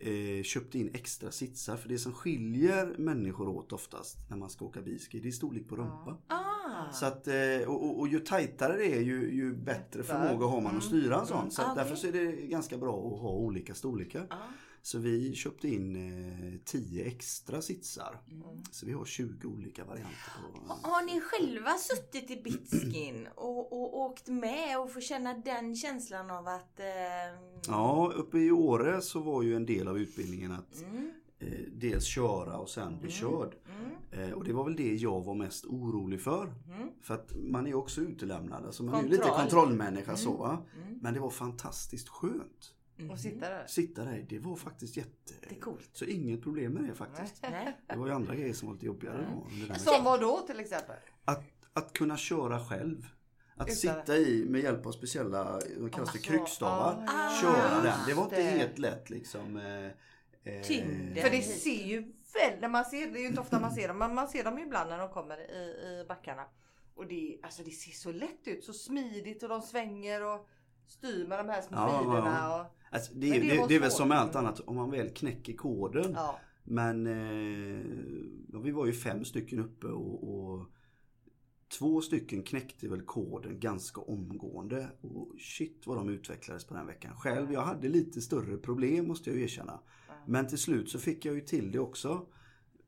eh, 0.00 0.42
köpte 0.42 0.78
in 0.78 0.90
extra 0.94 1.30
sitsar. 1.30 1.76
För 1.76 1.88
det 1.88 1.98
som 1.98 2.12
skiljer 2.12 2.94
människor 2.98 3.48
åt 3.48 3.72
oftast 3.72 4.30
när 4.30 4.36
man 4.36 4.50
ska 4.50 4.64
åka 4.64 4.82
biski, 4.82 5.20
det 5.20 5.28
är 5.28 5.32
storlek 5.32 5.68
på 5.68 5.76
rumpa. 5.76 6.16
Ah. 6.28 6.92
Så 6.92 7.06
att, 7.06 7.28
eh, 7.28 7.34
och, 7.68 7.84
och, 7.84 8.00
och 8.00 8.08
ju 8.08 8.20
tajtare 8.20 8.76
det 8.76 8.96
är 8.96 9.00
ju, 9.00 9.34
ju 9.34 9.54
bättre 9.54 10.02
förmåga 10.02 10.46
har 10.46 10.60
man 10.60 10.76
att 10.76 10.84
styra 10.84 11.20
en 11.20 11.26
sån. 11.26 11.38
Mm. 11.38 11.50
Så 11.50 11.62
att 11.62 11.68
Ah, 11.68 11.74
därför 11.74 11.94
så 11.96 12.06
är 12.06 12.12
det 12.12 12.32
ganska 12.32 12.76
bra 12.78 12.96
att 13.14 13.20
ha 13.20 13.30
olika 13.30 13.74
storlekar. 13.74 14.26
Ja. 14.30 14.36
Så 14.86 14.98
vi 14.98 15.34
köpte 15.34 15.68
in 15.68 15.96
eh, 16.54 16.60
10 16.64 17.04
extra 17.04 17.62
sitsar. 17.62 18.20
Mm. 18.30 18.42
Så 18.70 18.86
vi 18.86 18.92
har 18.92 19.04
20 19.04 19.46
olika 19.48 19.84
varianter 19.84 20.32
på. 20.68 20.88
Har 20.88 21.02
ni 21.06 21.20
själva 21.20 21.70
suttit 21.78 22.30
i 22.30 22.42
Bitskin 22.42 23.28
och, 23.34 23.72
och 23.72 23.98
åkt 24.00 24.28
med 24.28 24.80
och 24.80 24.92
få 24.92 25.00
känna 25.00 25.34
den 25.34 25.76
känslan 25.76 26.30
av 26.30 26.48
att... 26.48 26.80
Eh, 26.80 26.84
Ja, 27.68 28.12
uppe 28.16 28.38
i 28.38 28.50
Åre 28.50 29.00
så 29.02 29.20
var 29.20 29.42
ju 29.42 29.56
en 29.56 29.66
del 29.66 29.88
av 29.88 29.98
utbildningen 29.98 30.52
att 30.52 30.82
Mm, 30.82 31.10
eh, 31.38 31.48
dels 31.72 32.04
köra 32.04 32.58
och 32.58 32.68
sen 32.70 32.98
bli 33.00 33.10
körd. 33.10 33.54
mm, 33.78 33.90
Eh, 34.28 34.30
och 34.32 34.44
det 34.44 34.52
var 34.52 34.64
väl 34.64 34.76
det 34.76 34.94
jag 34.94 35.24
var 35.24 35.34
mest 35.34 35.64
orolig 35.64 36.20
för. 36.20 36.44
mm, 36.44 36.88
För 37.02 37.14
att 37.14 37.32
man 37.36 37.66
är 37.66 37.74
också 37.74 38.00
utelämnad. 38.00 38.66
Alltså 38.66 38.82
man 38.82 38.94
är 38.94 39.02
ju 39.02 39.08
lite 39.08 39.22
Kontroll. 39.22 39.40
kontrollmänniska 39.40 40.16
så 40.16 40.32
va. 40.36 40.58
mm, 40.82 40.98
Men 41.02 41.14
det 41.14 41.20
var 41.20 41.30
fantastiskt 41.30 42.08
skönt. 42.08 42.74
Mm. 42.98 43.10
Och 43.10 43.18
sitta 43.18 43.48
där. 43.50 43.66
Sitta 43.66 44.04
där, 44.04 44.26
det 44.28 44.38
var 44.38 44.56
faktiskt 44.56 44.96
jätte... 44.96 45.34
Det 45.48 45.56
är 45.56 45.60
coolt. 45.60 45.88
Så 45.92 46.04
inget 46.04 46.42
problem 46.42 46.72
med 46.72 46.84
det 46.84 46.94
faktiskt. 46.94 47.42
Nej. 47.42 47.76
Det 47.86 47.96
var 47.96 48.06
ju 48.06 48.12
andra 48.12 48.34
grejer 48.34 48.54
som 48.54 48.68
var 48.68 48.74
lite 48.74 48.86
jobbigare 48.86 49.16
Mm. 49.24 49.68
då. 49.68 49.74
Som 49.74 50.04
vad 50.04 50.20
då 50.20 50.40
till 50.46 50.60
exempel? 50.60 50.96
Att, 51.24 51.44
att 51.72 51.92
kunna 51.92 52.16
köra 52.16 52.60
själv. 52.64 53.06
Att 53.56 53.66
Utan- 53.68 53.76
sitta 53.76 54.16
i 54.16 54.46
med 54.48 54.60
hjälp 54.60 54.86
av 54.86 54.92
speciella, 54.92 55.44
vad 55.44 55.92
kallas 55.92 55.94
det, 55.94 56.00
Alltså, 56.00 56.18
kryckstavar. 56.18 57.04
ah, 57.08 57.40
köra 57.42 57.82
den. 57.82 57.98
Det 58.06 58.14
var 58.14 58.24
inte 58.24 58.36
det. 58.36 58.42
helt 58.42 58.78
lätt 58.78 59.10
liksom. 59.10 59.56
Eh, 59.56 60.54
eh, 60.54 60.62
Tyngden. 60.62 61.22
För 61.22 61.30
det 61.30 61.42
ser 61.42 61.84
ju 61.84 62.00
väl, 62.34 62.60
när 62.60 62.68
man 62.68 62.84
ser, 62.84 63.06
det 63.06 63.18
är 63.18 63.20
ju 63.20 63.26
inte 63.26 63.40
ofta 63.40 63.60
man 63.60 63.70
ser 63.74 63.88
dem, 63.88 63.98
men 63.98 64.14
man 64.14 64.28
ser 64.28 64.44
dem 64.44 64.58
ibland 64.58 64.90
när 64.90 64.98
de 64.98 65.08
kommer 65.08 65.38
i, 65.50 65.54
i 65.54 66.04
backarna. 66.08 66.44
Och 66.94 67.06
det, 67.06 67.38
alltså 67.42 67.62
det 67.62 67.70
ser 67.70 67.92
så 67.92 68.12
lätt 68.12 68.40
ut, 68.48 68.64
så 68.64 68.72
smidigt 68.72 69.42
och 69.42 69.48
de 69.48 69.62
svänger 69.62 70.22
och 70.34 70.48
styr 70.86 71.26
med 71.26 71.38
de 71.38 71.48
här 71.48 71.62
små 71.62 71.76
Ja, 71.76 72.02
ja, 72.04 72.26
ja. 72.26 72.60
Och, 72.60 72.66
Alltså, 72.94 73.12
det, 73.14 73.30
det 73.30 73.38
det, 73.38 73.66
det 73.68 73.74
är 73.74 73.80
väl 73.80 73.90
som 73.90 74.08
med 74.08 74.18
allt 74.18 74.36
annat, 74.36 74.60
om 74.60 74.76
man 74.76 74.90
väl 74.90 75.10
knäcker 75.10 75.52
koden. 75.52 76.12
ja. 76.14 76.40
Men 76.64 77.06
eh, 77.06 78.60
vi 78.62 78.70
var 78.70 78.86
ju 78.86 78.92
fem 78.92 79.24
stycken 79.24 79.58
uppe 79.58 79.86
och, 79.86 80.34
och 80.34 80.66
två 81.78 82.00
stycken 82.00 82.42
knäckte 82.42 82.88
väl 82.88 83.02
koden 83.02 83.60
ganska 83.60 84.00
omgående. 84.00 84.88
Och 85.00 85.28
shit 85.38 85.82
vad 85.86 85.96
de 85.96 86.08
utvecklades 86.08 86.64
på 86.64 86.74
den 86.74 86.86
veckan. 86.86 87.16
Själv, 87.16 87.52
jag 87.52 87.60
hade 87.60 87.88
lite 87.88 88.20
större 88.20 88.56
problem 88.56 89.08
måste 89.08 89.30
jag 89.30 89.40
erkänna. 89.40 89.80
Men 90.26 90.46
till 90.46 90.58
slut 90.58 90.90
så 90.90 90.98
fick 90.98 91.24
jag 91.24 91.34
ju 91.34 91.40
till 91.40 91.72
det 91.72 91.78
också. 91.78 92.26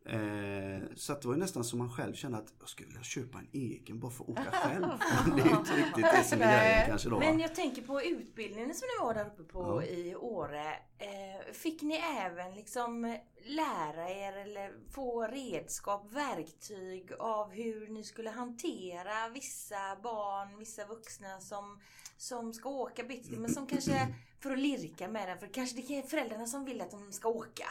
Eh, 0.08 0.82
så 0.94 1.12
att 1.12 1.22
det 1.22 1.28
var 1.28 1.34
ju 1.34 1.40
nästan 1.40 1.64
som 1.64 1.78
man 1.78 1.90
själv 1.90 2.14
kände 2.14 2.38
att 2.38 2.54
jag 2.60 2.68
skulle 2.68 2.88
vilja 2.88 3.02
köpa 3.02 3.38
en 3.38 3.48
egen 3.52 4.00
bara 4.00 4.10
för 4.10 4.24
att 4.24 4.30
åka 4.30 4.50
själv. 4.50 4.86
Men 5.26 5.36
det 5.36 5.42
är 5.42 5.46
ju 5.46 5.56
inte 5.56 5.76
riktigt 5.76 6.04
det 6.12 6.24
som 6.24 6.42
är 6.42 6.86
kanske 6.86 7.08
då. 7.08 7.18
Men 7.18 7.40
jag 7.40 7.54
tänker 7.54 7.82
på 7.82 8.02
utbildningen 8.02 8.74
som 8.74 8.86
ni 8.86 9.06
var 9.06 9.14
där 9.14 9.26
uppe 9.26 9.42
på 9.42 9.82
Ja. 9.82 9.82
i 9.82 10.14
Åre. 10.14 10.66
Eh, 10.98 11.52
fick 11.52 11.82
ni 11.82 11.94
även 11.96 12.54
liksom 12.54 13.18
lära 13.44 14.10
er 14.10 14.36
eller 14.36 14.72
få 14.90 15.26
redskap, 15.26 16.12
verktyg 16.12 17.12
av 17.18 17.50
hur 17.50 17.88
ni 17.88 18.04
skulle 18.04 18.30
hantera 18.30 19.28
vissa 19.28 19.96
barn, 20.02 20.58
vissa 20.58 20.86
vuxna 20.86 21.40
som, 21.40 21.80
som 22.16 22.52
ska 22.52 22.68
åka 22.68 23.04
byxor 23.04 23.36
men 23.36 23.50
som 23.50 23.66
kanske 23.66 24.14
för 24.40 24.50
att 24.50 24.58
lirka 24.58 25.08
med 25.08 25.28
den 25.28 25.38
för 25.38 25.46
kanske 25.46 25.76
det 25.76 25.98
är 25.98 26.02
föräldrarna 26.02 26.46
som 26.46 26.64
vill 26.64 26.80
att 26.80 26.90
de 26.90 27.12
ska 27.12 27.28
åka. 27.28 27.66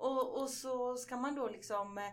Och, 0.00 0.42
och 0.42 0.50
så 0.50 0.96
ska 0.96 1.16
man 1.16 1.34
då 1.34 1.48
liksom 1.48 1.98
eh, 1.98 2.04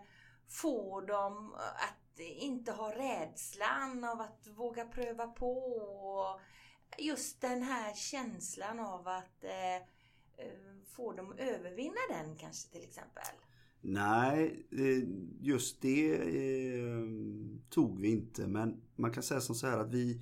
få 0.48 1.00
dem 1.00 1.54
att 1.54 2.20
inte 2.20 2.72
ha 2.72 2.94
rädslan 2.94 4.04
av 4.04 4.20
att 4.20 4.46
våga 4.56 4.84
pröva 4.84 5.26
på. 5.26 5.52
Och 5.56 6.40
just 6.98 7.40
den 7.40 7.62
här 7.62 7.94
känslan 7.94 8.80
av 8.80 9.08
att 9.08 9.44
eh, 9.44 9.76
eh 9.76 9.82
få 10.96 11.12
dem 11.12 11.32
att 11.32 11.40
övervinna 11.40 12.00
den 12.08 12.36
kanske 12.36 12.72
till 12.72 12.82
exempel. 12.82 13.34
Nej, 13.80 14.66
eh, 14.72 15.08
just 15.40 15.82
det 15.82 16.14
eh, 16.14 17.04
tog 17.70 18.00
vi 18.00 18.10
inte. 18.10 18.46
Men 18.46 18.82
man 18.96 19.12
kan 19.12 19.22
säga 19.22 19.40
som 19.40 19.54
så 19.54 19.66
här 19.66 19.78
att 19.78 19.90
vi 19.90 20.20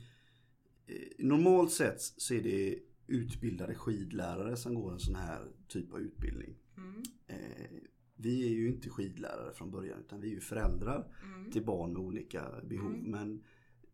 Normalt 1.18 1.72
sett 1.72 2.00
så 2.00 2.34
är 2.34 2.42
det 2.42 2.78
utbildade 3.06 3.74
skidlärare 3.74 4.56
som 4.56 4.74
går 4.74 4.92
en 4.92 4.98
sån 5.00 5.14
här 5.14 5.48
typ 5.68 5.92
av 5.92 6.00
utbildning. 6.00 6.56
Mm. 6.76 7.02
Eh, 7.26 7.70
Vi 8.18 8.46
är 8.46 8.50
ju 8.50 8.68
inte 8.68 8.90
skidlärare 8.90 9.52
från 9.54 9.70
början 9.70 10.00
utan 10.00 10.20
vi 10.20 10.28
är 10.30 10.34
ju 10.34 10.40
föräldrar 10.40 11.14
Mm. 11.24 11.50
till 11.50 11.64
barn 11.64 11.92
med 11.92 12.02
olika 12.02 12.60
behov. 12.68 12.94
Mm. 12.94 13.10
Men, 13.10 13.42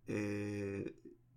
eh, 0.07 0.87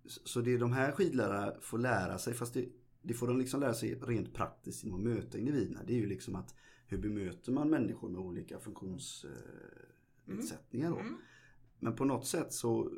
så- 0.06 0.42
det 0.42 0.58
de 0.58 0.72
här 0.74 0.92
skidlärare 0.92 1.58
får 1.62 1.78
lära 1.78 2.18
sig, 2.18 2.34
fast 2.34 2.54
det, 2.54 2.66
det 3.02 3.14
får 3.14 3.28
de 3.28 3.38
liksom 3.40 3.60
lära 3.60 3.74
sig 3.74 3.96
rent 3.96 4.34
praktiskt 4.34 4.84
genom 4.84 5.00
att 5.00 5.04
möta 5.06 5.38
individerna. 5.38 5.80
Det 5.88 5.94
är 5.94 5.98
ju 5.98 6.06
liksom 6.06 6.36
att 6.36 6.56
hur 6.88 6.98
bemöter 6.98 7.52
man 7.52 7.70
människor 7.70 8.10
med 8.10 8.22
olika 8.22 8.60
funktionsnedsättningar 8.60 10.90
då. 10.90 11.00
Mm. 11.00 11.16
Men 11.80 11.96
på 11.96 12.06
något 12.06 12.28
sätt 12.28 12.54
så 12.54 12.92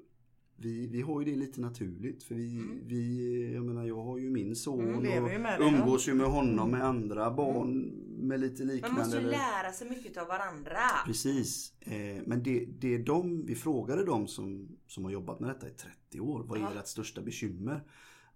vi, 0.60 0.88
vi 0.88 1.02
har 1.02 1.22
ju 1.22 1.26
det 1.32 1.38
lite 1.38 1.62
naturligt 1.62 2.24
för 2.24 2.36
vi, 2.36 2.52
Mm. 2.58 2.80
vi 2.88 3.54
jag 3.54 3.66
menar 3.66 3.86
jag 3.86 4.04
har 4.04 4.18
ju 4.18 4.30
min 4.30 4.56
son 4.56 4.80
Mm, 4.80 4.96
och 4.96 5.32
ju 5.34 5.40
med 5.40 5.62
umgås 5.62 6.08
ju 6.08 6.14
med 6.14 6.28
honom 6.28 6.72
med 6.72 6.84
andra 6.84 7.32
barn 7.32 7.80
med 8.28 8.40
lite 8.40 8.66
Man 8.66 8.76
liknande. 8.76 9.00
måste 9.00 9.18
ju 9.18 9.24
lära 9.28 9.72
sig 9.72 9.90
mycket 9.90 10.18
av 10.18 10.28
varandra. 10.28 10.78
Precis. 11.06 11.74
Eh, 11.80 12.22
men 12.26 12.44
det, 12.44 12.66
det 12.80 12.96
är 12.96 13.00
de, 13.00 13.46
vi 13.46 13.56
frågade 13.56 14.06
de 14.06 14.28
som, 14.28 14.68
som 14.88 15.04
har 15.06 15.12
jobbat 15.12 15.40
med 15.40 15.50
detta 15.50 15.68
i 15.68 15.72
30 15.72 16.20
år. 16.20 16.44
Vad 16.48 16.58
är 16.58 16.62
Ja. 16.62 16.80
ert 16.80 16.88
största 16.88 17.22
bekymmer? 17.22 17.84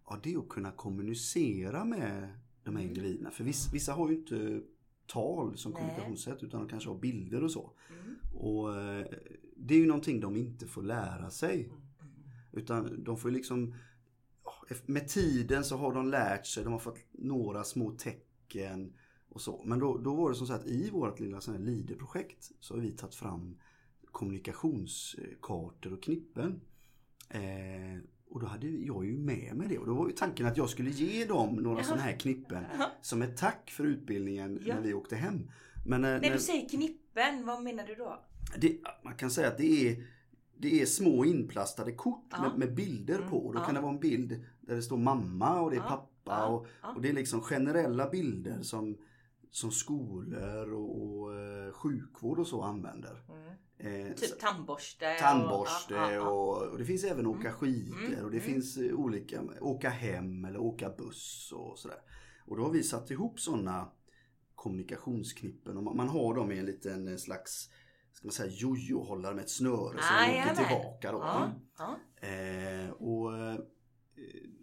Ja, 0.10 0.20
det 0.24 0.34
är 0.34 0.38
att 0.38 0.50
kunna 0.50 0.72
kommunicera 0.72 1.86
med 1.86 2.30
de 2.64 2.76
här 2.76 2.84
Mm. 2.84 2.88
individerna. 2.98 3.32
För 3.32 3.44
vissa, 3.44 3.72
vissa 3.74 3.94
har 3.94 4.10
ju 4.10 4.16
inte 4.16 4.62
tal 5.08 5.58
som 5.58 5.72
Nej. 5.72 5.82
kommunikationssätt 5.82 6.44
utan 6.44 6.60
de 6.60 6.70
kanske 6.70 6.90
har 6.90 6.98
bilder 6.98 7.44
och 7.44 7.52
så. 7.52 7.72
Mm. 8.04 8.16
Och 8.34 8.76
eh, 8.78 9.06
det 9.56 9.74
är 9.74 9.78
ju 9.80 9.88
någonting 9.88 10.20
de 10.20 10.38
inte 10.38 10.68
får 10.68 10.84
lära 10.84 11.30
sig. 11.30 11.70
Utan 12.52 13.04
de 13.04 13.18
får 13.18 13.32
ju 13.32 13.38
liksom 13.38 13.76
med 14.86 15.08
tiden 15.08 15.64
så 15.64 15.78
har 15.78 15.94
de 15.94 16.08
lärt 16.10 16.46
sig, 16.46 16.64
de 16.64 16.74
har 16.74 16.80
fått 16.80 16.98
några 17.12 17.64
små 17.64 17.92
tecken 17.92 18.94
och 19.30 19.42
så. 19.42 19.64
Men 19.66 19.80
då, 19.80 19.98
då 19.98 20.16
var 20.16 20.30
det 20.30 20.36
som 20.36 20.48
så 20.48 20.54
att 20.54 20.66
i 20.66 20.90
vårt 20.90 21.20
lilla 21.20 21.40
LIDE-projekt 21.58 22.52
så 22.60 22.74
har 22.74 22.82
vi 22.82 22.92
tagit 22.92 23.16
fram 23.16 23.58
kommunikationskartor 24.12 25.94
och 25.94 26.04
knippen. 26.04 26.62
Eh, 27.30 28.00
och 28.30 28.40
då 28.40 28.46
hade 28.48 28.68
jag 28.68 29.06
ju 29.06 29.18
med 29.18 29.56
mig 29.56 29.68
det 29.68 29.78
och 29.78 29.86
då 29.86 29.94
var 29.94 30.08
ju 30.08 30.14
tanken 30.14 30.46
att 30.46 30.58
jag 30.58 30.70
skulle 30.70 30.90
ge 30.90 31.26
dem 31.26 31.56
några 31.56 31.78
Ja. 31.80 31.84
sådana 31.84 32.02
här 32.02 32.20
knippen 32.20 32.64
Ja. 32.80 32.92
som 33.02 33.22
ett 33.22 33.38
tack 33.38 33.72
för 33.72 33.84
utbildningen 33.84 34.60
Ja. 34.66 34.76
när 34.76 34.82
vi 34.82 34.94
åkte 34.94 35.16
hem. 35.16 35.52
Men 35.86 36.02
när, 36.02 36.14
När 36.14 36.22
när, 36.22 36.34
du 36.34 36.40
säger 36.40 36.70
knippen, 36.70 37.46
vad 37.46 37.64
menar 37.64 37.86
du 37.88 37.96
då? 37.96 38.24
det, 38.58 38.78
man 39.04 39.16
kan 39.16 39.32
säga 39.32 39.48
att 39.48 39.58
det 39.58 39.90
är, 39.90 40.04
det 40.62 40.82
är 40.82 40.86
små 40.86 41.26
inplastade 41.26 41.92
kort 41.92 42.28
Ja. 42.32 42.42
med, 42.42 42.58
med 42.60 42.76
bilder 42.76 43.18
på. 43.30 43.38
Och 43.38 43.54
då 43.54 43.60
Ja. 43.60 43.66
kan 43.66 43.76
det 43.76 43.82
vara 43.82 43.92
en 43.94 44.00
bild 44.00 44.46
där 44.62 44.76
det 44.76 44.82
står 44.82 44.98
mamma 44.98 45.62
och 45.62 45.70
det 45.72 45.76
är 45.78 45.82
Ja. 45.82 45.88
pappa. 46.24 46.46
Och, 46.48 46.68
och 46.96 47.02
det 47.02 47.10
är 47.10 47.14
liksom 47.14 47.42
generella 47.42 48.10
bilder 48.10 48.62
som, 48.62 48.98
som 49.52 49.72
skolor 49.72 50.74
och, 50.74 51.02
och 51.02 51.36
eh, 51.36 51.72
sjukvård 51.74 52.40
och 52.40 52.48
så 52.48 52.62
använder. 52.62 53.24
Mm. 53.30 53.52
Eh, 54.08 54.14
Typ 54.16 54.40
tandborste? 54.40 55.12
och- 55.14 55.20
Tandborste 55.20 55.94
ja. 55.94 56.30
och, 56.30 56.72
och 56.72 56.78
det 56.78 56.86
finns 56.86 57.04
även 57.04 57.28
åka 57.28 57.52
skidor 57.52 57.98
Mm, 58.06 58.26
och 58.26 58.32
det 58.32 58.38
mm. 58.38 58.50
finns 58.54 58.78
eh, 58.78 58.94
olika, 58.96 59.42
åka 59.62 59.90
hem 59.90 60.46
eller 60.46 60.60
åka 60.60 60.90
buss 60.98 61.54
och 61.56 61.80
sådär. 61.80 61.98
Och 62.46 62.58
då 62.58 62.64
har 62.64 62.72
vi 62.72 62.84
satt 62.84 63.12
ihop 63.12 63.40
sådana 63.40 63.92
kommunikationsknippen 64.56 65.78
och 65.78 65.84
man, 65.84 65.98
man 65.98 66.08
har 66.10 66.36
dem 66.36 66.52
i 66.52 66.58
en 66.60 66.66
liten 66.66 67.08
eh, 67.08 67.16
slags 67.18 67.70
ska 68.12 68.28
man 68.28 68.32
säga 68.32 68.52
jojo-hållare 68.52 69.36
med 69.36 69.44
ett 69.44 69.50
snöre 69.50 70.02
som 70.02 70.16
Ah, 70.20 70.30
åker 70.30 70.56
tillbaka 70.56 71.12
då. 71.12 71.18
Ja, 71.18 71.52
ja. 71.78 71.96
Eh, 72.28 72.90
och 72.90 73.38
eh, 73.38 73.56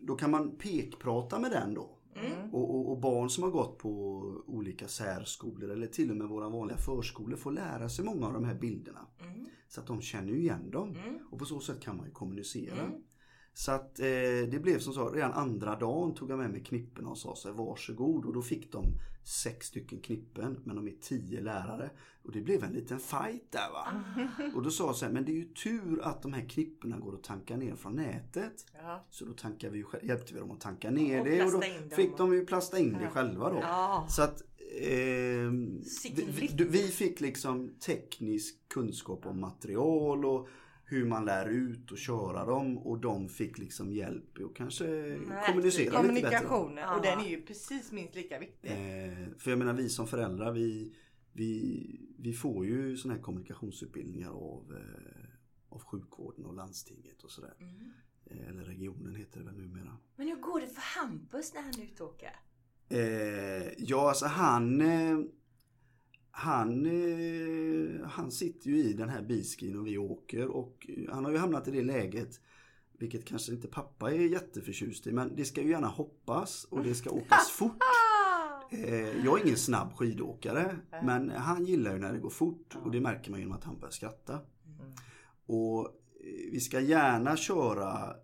då 0.02 0.16
kan 0.16 0.30
man 0.30 0.56
pekprata 0.56 1.38
med 1.38 1.50
den 1.50 1.74
då. 1.74 1.94
Mm. 2.16 2.54
Och, 2.54 2.74
och, 2.74 2.90
och 2.90 3.00
barn 3.00 3.30
som 3.30 3.44
har 3.44 3.50
gått 3.50 3.78
på 3.78 3.90
olika 4.46 4.88
särskolor 4.88 5.70
eller 5.70 5.86
till 5.86 6.10
och 6.10 6.16
med 6.16 6.28
våra 6.28 6.48
vanliga 6.48 6.78
förskolor 6.78 7.36
får 7.36 7.52
lära 7.52 7.88
sig 7.88 8.04
många 8.04 8.26
av 8.26 8.32
de 8.32 8.44
här 8.44 8.54
bilderna. 8.54 9.06
Mm. 9.20 9.46
Så 9.68 9.80
att 9.80 9.86
de 9.86 10.00
känner 10.00 10.32
igen 10.32 10.70
dem. 10.70 10.96
Mm. 10.96 11.18
Och 11.30 11.38
på 11.38 11.44
så 11.44 11.60
sätt 11.60 11.80
kan 11.80 11.96
man 11.96 12.06
ju 12.06 12.12
kommunicera. 12.12 12.90
Så 13.58 13.72
att 13.72 14.00
eh, 14.00 14.04
det 14.50 14.62
blev 14.62 14.78
som 14.78 14.92
så, 14.92 15.10
redan 15.10 15.32
andra 15.32 15.76
dagen 15.76 16.14
tog 16.14 16.30
jag 16.30 16.38
med 16.38 16.50
mig 16.50 16.64
knippen 16.64 17.06
och 17.06 17.18
sa 17.18 17.34
så 17.36 17.48
här, 17.48 17.54
varsågod. 17.54 18.24
Och 18.24 18.32
då 18.32 18.42
fick 18.42 18.72
de 18.72 18.84
sex 19.24 19.66
stycken 19.66 20.00
knippen, 20.00 20.60
men 20.64 20.76
de 20.76 20.88
är 20.88 20.94
tio 21.00 21.40
lärare. 21.40 21.90
Och 22.22 22.32
det 22.32 22.40
blev 22.40 22.64
en 22.64 22.72
liten 22.72 22.98
fight 22.98 23.52
där 23.52 23.70
va. 23.72 24.04
Och 24.54 24.62
då 24.62 24.70
sa 24.70 24.86
jag 24.86 24.96
så 24.96 25.04
här, 25.04 25.12
men 25.12 25.24
det 25.24 25.32
är 25.32 25.36
ju 25.36 25.44
tur 25.44 26.00
att 26.02 26.22
de 26.22 26.32
här 26.32 26.48
knipporna 26.48 26.98
går 26.98 27.14
att 27.14 27.22
tanka 27.22 27.56
ner 27.56 27.76
från 27.76 27.94
nätet. 27.94 28.66
Ja. 28.82 29.06
Så 29.10 29.24
då 29.24 29.32
tankar 29.32 29.70
vi 29.70 29.84
hjälpte 30.02 30.34
vi 30.34 30.40
dem 30.40 30.50
att 30.50 30.60
tanka 30.60 30.90
ner 30.90 31.20
Och 31.20 31.26
det 31.26 31.44
och 31.44 31.52
då 31.52 31.62
fick 31.96 32.18
de 32.18 32.34
ju 32.34 32.46
plasta 32.46 32.78
in 32.78 32.92
det 32.92 33.02
Ja. 33.02 33.10
själva 33.10 33.50
då. 33.50 33.58
Ja. 33.62 34.06
Så 34.08 34.22
att 34.22 34.42
lycka. 36.04 36.24
vi, 36.58 36.64
vi 36.68 36.78
fick 36.78 37.20
liksom 37.20 37.70
teknisk 37.86 38.68
kunskap 38.68 39.26
om 39.26 39.40
material 39.40 40.24
och 40.24 40.48
hur 40.90 41.04
man 41.04 41.24
lär 41.24 41.46
ut 41.46 41.92
och 41.92 41.98
köra 41.98 42.44
dem 42.44 42.78
och 42.78 42.98
de 42.98 43.28
fick 43.28 43.58
liksom 43.58 43.92
hjälp 43.92 44.38
och 44.38 44.56
kanske 44.56 44.84
kommunicera 45.46 45.84
lite 45.84 45.90
bättre. 45.90 46.06
Kommunikationen 46.06 46.88
och 46.88 47.02
den 47.02 47.20
är 47.20 47.28
ju 47.28 47.42
precis 47.42 47.92
minst 47.92 48.14
lika 48.14 48.38
viktig. 48.38 48.70
Eh, 48.70 49.28
för 49.38 49.50
jag 49.50 49.58
menar 49.58 49.72
vi 49.72 49.88
som 49.88 50.06
föräldrar 50.06 50.52
vi, 50.52 50.96
vi, 51.32 52.00
vi 52.18 52.32
får 52.32 52.66
ju 52.66 52.96
sådana 52.96 53.16
här 53.16 53.22
kommunikationsutbildningar 53.22 54.30
av, 54.30 54.76
eh, 54.76 55.28
av 55.68 55.82
sjukvården 55.82 56.46
och 56.46 56.54
landstinget 56.54 57.22
och 57.22 57.30
sådär. 57.30 57.54
Mm. 57.60 57.92
Eh, 58.24 58.48
eller 58.48 58.64
regionen 58.64 59.14
heter 59.14 59.40
det 59.40 59.46
väl 59.46 59.56
numera. 59.56 59.96
Men 60.16 60.28
hur 60.28 60.36
går 60.36 60.60
det 60.60 60.66
för 60.66 61.00
Hampus 61.00 61.54
när 61.54 61.62
han 61.62 61.80
är 61.80 61.84
ute 61.84 62.02
och 62.02 62.10
åker? 62.10 62.40
Eh, 62.88 63.72
ja, 63.78 64.08
alltså 64.08 64.26
han... 64.26 64.82
Han, 66.40 66.86
eh, 66.86 68.06
han 68.08 68.30
sitter 68.30 68.70
ju 68.70 68.76
i 68.76 68.92
den 68.92 69.08
här 69.08 69.22
biskin 69.22 69.78
och 69.78 69.86
vi 69.86 69.98
åker 69.98 70.46
och 70.48 70.90
han 71.10 71.24
har 71.24 71.32
ju 71.32 71.38
hamnat 71.38 71.68
i 71.68 71.70
det 71.70 71.82
läget 71.82 72.40
vilket 72.98 73.24
kanske 73.24 73.52
inte 73.52 73.68
pappa 73.68 74.10
är 74.12 74.18
jätteförtjust 74.18 75.06
i 75.06 75.12
men 75.12 75.36
det 75.36 75.44
ska 75.44 75.62
ju 75.62 75.70
gärna 75.70 75.86
hoppas 75.86 76.64
och 76.64 76.82
det 76.84 76.94
ska 76.94 77.10
åkas 77.10 77.50
fort. 77.58 77.76
Eh, 78.70 79.24
jag 79.24 79.40
är 79.40 79.44
ingen 79.44 79.56
snabb 79.56 79.92
skidåkare 79.96 80.76
men 81.02 81.30
han 81.30 81.64
gillar 81.64 81.92
ju 81.92 81.98
när 81.98 82.12
det 82.12 82.18
går 82.18 82.30
fort 82.30 82.76
och 82.84 82.90
det 82.90 83.00
märker 83.00 83.30
man 83.30 83.40
genom 83.40 83.54
att 83.56 83.64
han 83.64 83.78
börjar 83.78 83.90
skratta. 83.92 84.32
Mm. 84.32 84.92
Och 85.46 85.80
eh, 85.86 86.50
vi 86.52 86.60
ska 86.60 86.80
gärna 86.80 87.36
köra 87.36 88.14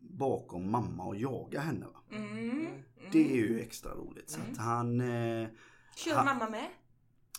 bakom 0.00 0.70
mamma 0.70 1.04
och 1.04 1.16
jaga 1.16 1.60
henne. 1.60 1.86
Va? 1.86 2.16
Mm. 2.16 2.50
Mm. 2.50 2.66
Det 3.12 3.32
är 3.32 3.36
ju 3.36 3.60
extra 3.60 3.94
roligt. 3.94 4.30
Så 4.30 4.40
Mm. 4.40 4.52
att 4.52 4.58
han... 4.58 5.00
Eh, 5.00 5.48
Kör 5.96 6.14
han- 6.14 6.26
mamma 6.26 6.50
med? 6.50 6.66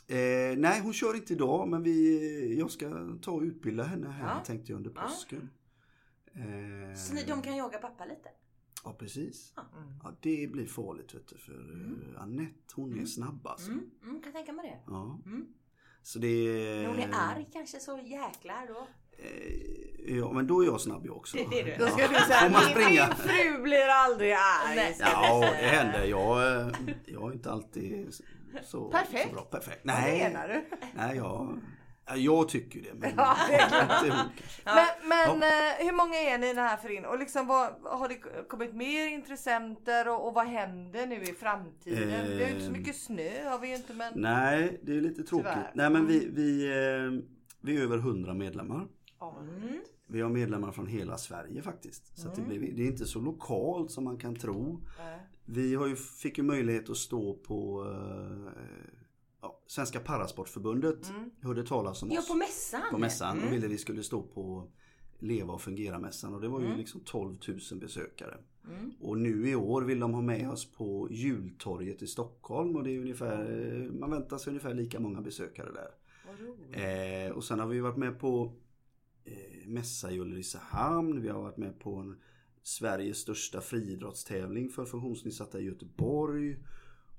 Eh, 0.10 0.58
nej, 0.58 0.82
hon 0.82 0.94
kör 0.94 1.16
inte 1.16 1.34
idag 1.34 1.68
men 1.68 1.84
vi, 1.84 2.56
jag 2.60 2.72
ska 2.72 2.90
ta 3.22 3.32
och 3.32 3.42
utbilda 3.42 3.84
henne 3.84 4.10
här 4.10 4.28
Ja. 4.40 4.44
tänkte 4.46 4.72
jag 4.72 4.78
under 4.78 4.92
Ja. 4.96 5.02
påsken. 5.02 5.50
Eh, 6.34 6.96
Så 6.96 7.14
ni, 7.14 7.24
de 7.24 7.42
kan 7.42 7.56
jaga 7.58 7.78
pappa 7.78 8.06
lite? 8.06 8.30
Ja, 8.84 8.94
precis. 9.00 9.54
Mm. 9.58 9.90
Ja, 10.04 10.18
det 10.22 10.52
blir 10.52 10.66
farligt 10.66 11.16
vet 11.16 11.28
du 11.28 11.38
för 11.38 11.54
Mm. 11.54 12.02
eh, 12.16 12.22
Annette 12.22 12.74
hon 12.76 12.90
är 12.90 12.94
Mm. 12.94 13.08
snabb 13.08 13.48
alltså. 13.48 13.72
Mm. 13.72 13.90
Mm, 14.04 14.22
kan 14.22 14.34
tänka 14.34 14.54
mig 14.54 14.70
det. 14.70 14.92
Ja. 14.94 15.20
Mm. 15.26 15.46
Så 16.02 16.20
det... 16.20 16.28
När 16.82 16.88
hon 16.88 17.00
är 17.00 17.10
arg 17.14 17.50
kanske 17.54 17.80
så 17.80 17.98
jäklar 17.98 18.68
då. 18.68 18.88
Eh, 19.18 20.18
ja, 20.18 20.32
men 20.34 20.48
då 20.48 20.62
är 20.62 20.66
jag 20.66 20.82
snabb 20.82 21.06
jag 21.06 21.18
också. 21.18 21.38
Det- 21.38 21.44
det 21.52 21.62
är 21.62 21.66
du. 21.80 21.86
Då 21.86 21.92
ska 21.92 22.02
Ja. 22.02 22.08
du 22.08 22.16
säga 22.16 22.50
man 22.50 22.62
min, 22.66 22.72
springa? 22.76 23.08
min 23.08 23.16
fru 23.16 23.62
blir 23.64 23.88
aldrig 23.90 24.32
arg. 24.32 24.76
Nej. 24.76 24.96
Ja, 25.00 25.40
det 25.40 25.68
händer. 25.68 26.04
Jag, 26.06 26.62
eh, 26.62 26.68
jag 27.06 27.30
är 27.30 27.34
inte 27.34 27.52
alltid 27.52 28.14
så, 28.64 28.92
Perfekt. 28.92 29.28
så 29.30 29.34
bra. 29.34 29.42
Perfekt. 29.42 29.82
Vad 29.86 29.96
Nej, 29.96 30.20
menar 30.24 30.48
du? 30.48 30.64
nej 30.96 31.16
jag, 31.18 31.60
Ja, 32.12 32.16
Jag 32.16 32.50
tycker 32.50 32.82
det. 32.82 32.94
Men 32.94 33.12
Ja, 33.18 33.36
det 33.50 33.56
är 33.56 33.82
inte 34.04 34.16
hon. 34.16 34.30
Men, 34.66 35.10
men 35.10 35.44
eh, 35.44 35.86
hur 35.86 35.98
många 35.98 36.16
är 36.16 36.38
ni 36.38 36.46
i 36.46 36.54
den 36.54 36.64
här 36.66 36.78
föreningen? 36.78 37.06
Och 37.10 37.20
liksom 37.20 37.48
vad, 37.48 37.70
har 37.84 38.08
det 38.10 38.44
kommit 38.48 38.74
mer 38.76 39.08
intressenter 39.08 40.08
och, 40.10 40.28
och 40.28 40.34
vad 40.34 40.46
händer 40.48 41.08
nu 41.08 41.16
i 41.24 41.26
framtiden? 41.34 42.10
Eh, 42.10 42.24
Vi 42.28 42.34
har 42.44 42.50
ju 42.50 42.54
inte 42.54 42.66
så 42.66 42.72
mycket 42.72 42.96
snö 42.96 43.50
har 43.50 43.60
vi 43.60 43.68
ju 43.70 43.76
inte 43.76 43.94
men... 43.94 44.14
Nej, 44.16 44.80
det 44.84 44.98
är 44.98 45.02
lite 45.02 45.24
tråkigt. 45.24 45.48
Tyvärr. 45.54 45.72
Nej 45.74 45.90
men 45.90 46.08
vi, 46.08 46.30
vi, 46.30 46.66
eh, 46.68 47.26
vi 47.62 47.78
är 47.78 47.82
över 47.84 47.98
100 47.98 48.34
medlemmar. 48.34 48.88
Ja. 49.20 49.38
Mm. 49.42 49.80
Vi 50.08 50.22
har 50.22 50.30
medlemmar 50.30 50.72
från 50.72 50.88
hela 50.88 51.18
Sverige 51.18 51.62
faktiskt. 51.62 52.18
Så 52.20 52.28
att 52.28 52.36
det, 52.36 52.42
Mm. 52.42 52.58
blir, 52.60 52.72
det 52.76 52.82
är 52.84 52.88
inte 52.88 53.06
så 53.06 53.20
lokalt 53.20 53.92
som 53.92 54.04
man 54.04 54.18
kan 54.18 54.36
tro. 54.36 54.82
Nej. 55.00 55.20
Vi 55.52 55.76
har 55.76 55.88
ju, 55.88 55.96
fick 55.96 56.38
ju 56.38 56.44
möjlighet 56.44 56.90
att 56.90 56.98
stå 56.98 57.34
på 57.34 57.86
eh, 57.92 58.52
ja, 59.42 59.62
Svenska 59.68 60.00
Parasportförbundet. 60.00 61.10
Mm. 61.10 61.30
Hörde 61.42 61.64
talas 61.64 62.04
om 62.04 62.12
Ja, 62.12 62.20
oss 62.20 62.28
på 62.28 62.36
mässan. 62.36 62.82
på 62.92 62.98
mässan 62.98 63.38
och 63.38 63.44
Mm. 63.44 63.54
ville 63.54 63.68
vi 63.68 63.78
skulle 63.78 64.04
stå 64.04 64.22
på 64.24 64.72
Leva 65.20 65.54
och 65.54 65.62
fungera 65.62 66.00
mässan 66.00 66.34
och 66.36 66.42
det 66.42 66.48
var 66.48 66.60
ju 66.60 66.66
Mm. 66.66 66.78
liksom 66.78 67.02
12 67.06 67.38
000 67.72 67.80
besökare. 67.80 68.38
Mm. 68.68 68.92
Och 69.02 69.18
nu 69.18 69.50
i 69.50 69.56
år 69.56 69.82
vill 69.82 70.00
de 70.00 70.14
ha 70.14 70.22
med 70.22 70.50
oss 70.50 70.72
på 70.72 71.08
jultorget 71.12 72.02
i 72.02 72.08
Stockholm 72.08 72.76
och 72.76 72.84
det 72.84 72.92
är 72.96 73.00
ungefär, 73.00 73.90
man 74.00 74.12
väntar 74.12 74.38
sig 74.38 74.52
ungefär 74.52 74.74
lika 74.74 75.00
många 75.00 75.22
besökare 75.22 75.70
där. 75.72 75.90
Eh, 77.28 77.32
och 77.32 77.44
sen 77.44 77.60
har 77.60 77.68
vi 77.68 77.80
varit 77.80 77.98
med 77.98 78.20
på 78.20 78.54
eh, 79.26 79.68
mässa 79.68 80.12
i 80.12 80.20
Ulricehamn. 80.20 81.22
Vi 81.22 81.30
har 81.30 81.42
varit 81.42 81.58
med 81.58 81.80
på 81.80 81.96
en, 81.96 82.18
Sveriges 82.64 83.18
största 83.18 83.62
friidrottstävling 83.62 84.70
för 84.70 84.86
funktionsnedsatta 84.86 85.60
i 85.60 85.64
Göteborg. 85.64 86.58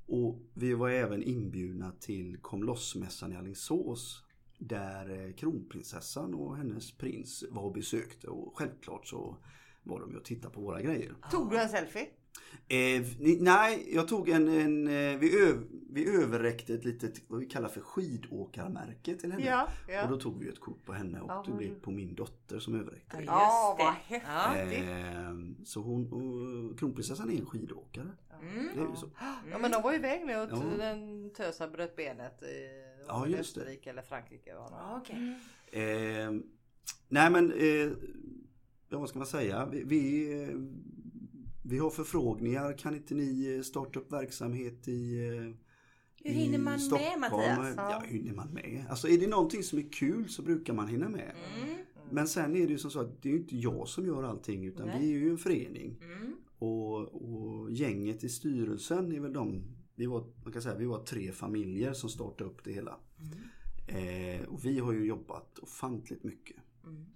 Och 0.07 0.39
vi 0.55 0.75
var 0.75 0.91
även 0.91 1.23
inbjudna 1.23 1.93
till 2.01 2.39
Kom 2.43 2.63
loss-mässan 2.63 3.33
i 3.33 3.37
Alingsås. 3.37 4.25
Där 4.59 5.27
eh, 5.27 5.33
kronprinsessan 5.33 6.35
och 6.35 6.57
hennes 6.57 6.93
prins 6.93 7.45
var 7.51 7.63
och 7.63 7.73
besökte 7.73 8.29
och 8.29 8.59
självklart 8.59 9.07
så 9.07 9.37
var 9.83 10.01
de 10.01 10.11
ju 10.11 10.17
och 10.17 10.25
tittade 10.25 10.55
på 10.55 10.61
våra 10.61 10.83
grejer. 10.83 11.15
Tog 11.31 11.51
du 11.51 11.59
en 11.59 11.69
selfie? 11.69 12.07
Eh, 12.69 13.07
nej, 13.41 13.89
jag 13.95 14.09
tog 14.09 14.29
en, 14.29 14.49
en 14.49 14.89
eh, 14.89 15.19
vi, 15.19 15.43
öv, 15.43 15.57
vi 15.93 16.23
överräckte 16.23 16.75
ett 16.75 16.85
litet, 16.85 17.23
vad 17.29 17.41
vi 17.41 17.47
kallar 17.47 17.69
för 17.69 17.81
skidåkarmärke 17.81 19.15
till 19.15 19.33
henne. 19.33 19.47
Ja. 19.47 19.69
Och 19.87 19.93
ja. 19.93 20.07
då 20.07 20.17
tog 20.17 20.39
vi 20.39 20.49
ett 20.49 20.61
kort 20.61 20.85
på 20.85 20.93
henne 20.93 21.21
och 21.21 21.31
Ja, 21.31 21.45
det 21.47 21.53
blev 21.53 21.81
på 21.81 21.91
min 21.91 22.15
dotter 22.15 22.59
som 22.59 22.75
överräckte 22.75 23.17
det. 23.17 23.25
Ja, 23.25 23.77
Just 23.79 23.87
vad 23.87 23.95
det. 23.95 24.27
häftigt. 24.59 24.89
Eh, 24.89 25.65
så 25.65 25.81
hon, 25.81 26.13
och 26.13 26.79
kronprinsessan 26.79 27.31
är 27.31 27.39
en 27.39 27.47
skidåkare. 27.47 28.11
Mm. 28.43 28.69
Det 28.75 28.81
är 28.81 28.87
ju 28.87 28.97
så. 28.97 29.11
Ja 29.51 29.59
men 29.59 29.71
de 29.71 29.83
var 29.83 29.93
ju 29.93 29.99
iväg 29.99 30.27
nu 30.27 30.37
och 30.37 30.79
den 30.79 31.31
tösen 31.31 31.73
bröt 31.73 31.97
benet 31.97 32.43
i 32.43 32.69
Ja, 33.07 33.27
just 33.27 33.55
det. 33.55 33.61
Österrike 33.61 33.91
eller 33.91 34.03
Frankrike. 34.03 34.55
Var 34.55 34.71
det. 34.71 34.77
Ja, 34.79 35.01
okej. 35.03 35.39
Eh, 35.73 36.31
nej 37.09 37.31
men, 37.31 37.53
eh, 37.53 37.93
vad 38.89 39.09
ska 39.09 39.19
man 39.19 39.27
säga? 39.27 39.67
Vi, 39.67 39.85
vi, 39.85 40.57
vi 41.63 41.79
har 41.79 41.91
förfrågningar. 41.91 42.79
Kan 42.79 42.95
inte 42.95 43.15
ni 43.15 43.57
eh, 43.57 43.63
starta 43.63 44.01
upp 44.01 44.13
verksamhet 44.13 44.89
i 44.89 45.29
eh, 45.29 45.55
Hur 46.25 46.33
hinner 46.33 46.59
man 46.59 46.73
med, 46.73 46.83
Stockholm? 46.83 47.21
Mattias? 47.21 47.75
Ja, 47.77 48.03
hur 48.07 48.19
hinner 48.19 48.35
man 48.35 48.49
med? 48.49 48.87
Alltså 48.91 49.09
är 49.09 49.19
det 49.19 49.27
någonting 49.27 49.63
som 49.63 49.79
är 49.79 49.93
kul 49.93 50.29
så 50.29 50.43
brukar 50.43 50.73
man 50.73 50.89
hinna 50.89 51.09
med. 51.09 51.35
Mm. 51.63 51.77
Men 52.11 52.29
sen 52.29 52.57
är 52.57 52.67
det 52.67 52.73
ju 52.73 52.79
som 52.79 52.91
så 52.91 53.01
att 53.01 53.23
det 53.23 53.29
är 53.29 53.33
ju 53.33 53.39
inte 53.39 53.57
jag 53.57 53.89
som 53.89 54.07
gör 54.07 54.23
allting 54.23 54.65
utan 54.65 54.87
Nej. 54.87 55.01
vi 55.01 55.13
är 55.15 55.19
ju 55.19 55.31
en 55.31 55.39
förening. 55.39 56.03
Mm. 56.03 56.37
Och, 56.59 56.99
och 56.99 57.71
gänget 57.71 58.25
i 58.25 58.29
styrelsen 58.29 59.13
är 59.13 59.21
väl 59.21 59.33
de, 59.33 59.63
vi 59.95 60.07
var, 60.07 60.25
man 60.45 60.53
kan 60.53 60.63
säga 60.63 60.75
vi 60.75 60.87
var 60.87 61.05
tre 61.05 61.33
familjer 61.33 61.93
som 61.93 62.11
startade 62.11 62.51
upp 62.51 62.65
det 62.65 62.73
hela. 62.73 63.01
Eh, 63.87 64.49
och 64.49 64.65
vi 64.65 64.79
har 64.79 64.93
ju 64.93 65.07
jobbat 65.07 65.59
ofantligt 65.59 66.25
mycket. 66.25 66.57
Mm. 66.85 67.07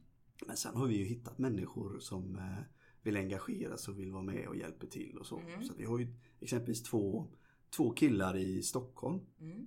Men 0.47 0.57
sen 0.57 0.77
har 0.77 0.87
vi 0.87 0.97
ju 0.97 1.05
hittat 1.05 1.39
människor 1.39 1.99
som 1.99 2.37
eh, 2.37 2.65
vill 3.03 3.17
engagera 3.17 3.77
sig 3.77 3.93
och 3.93 4.01
vill 4.01 4.13
vara 4.13 4.23
med 4.23 4.49
och 4.49 4.57
hjälper 4.57 4.87
till 4.87 5.19
och 5.19 5.27
så. 5.27 5.39
Mm. 5.39 5.65
Så 5.65 5.75
vi 5.77 5.85
har 5.85 5.99
ju 5.99 6.07
exempelvis 6.41 6.83
två, 6.83 7.27
två 7.77 7.91
killar 7.91 8.37
i 8.37 8.63
Stockholm. 8.63 9.21
Mm. 9.41 9.67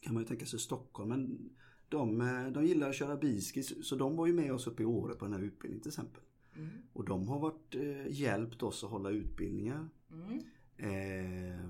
Kan 0.00 0.14
man 0.14 0.22
ju 0.22 0.28
tänka 0.28 0.46
sig 0.46 0.58
Stockholm 0.58 1.08
men 1.08 1.50
de, 1.88 2.20
eh, 2.20 2.46
de 2.52 2.64
gillar 2.64 2.88
att 2.88 2.94
köra 2.94 3.16
biskis 3.16 3.88
så 3.88 3.96
de 3.96 4.16
var 4.16 4.26
ju 4.26 4.32
med 4.32 4.52
oss 4.52 4.66
uppe 4.66 4.82
i 4.82 4.86
Åre 4.86 5.14
på 5.14 5.24
den 5.24 5.34
här 5.34 5.40
utbildningen 5.40 5.82
till 5.82 5.90
exempel. 5.90 6.22
Mm. 6.56 6.68
Och 6.92 7.04
de 7.04 7.28
har 7.28 7.38
varit 7.38 7.74
eh, 7.74 8.20
hjälpt 8.20 8.62
oss 8.62 8.84
att 8.84 8.90
hålla 8.90 9.10
utbildningar. 9.10 9.88
Mm. 10.10 10.40
Eh, 10.76 11.60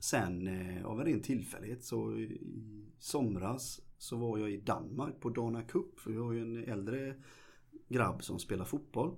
sen 0.00 0.48
eh, 0.48 0.86
av 0.86 1.00
en 1.00 1.06
ren 1.06 1.20
tillfällighet 1.20 1.84
så 1.84 2.16
i 2.16 2.40
somras 2.98 3.80
så 3.98 4.16
var 4.16 4.38
jag 4.38 4.50
i 4.50 4.56
Danmark 4.60 5.20
på 5.20 5.30
Dana 5.30 5.62
Cup. 5.62 6.00
För 6.00 6.10
vi 6.10 6.18
har 6.18 6.32
ju 6.32 6.40
en 6.40 6.64
äldre 6.64 7.14
grabb 7.88 8.24
som 8.24 8.38
spelar 8.38 8.64
fotboll. 8.64 9.16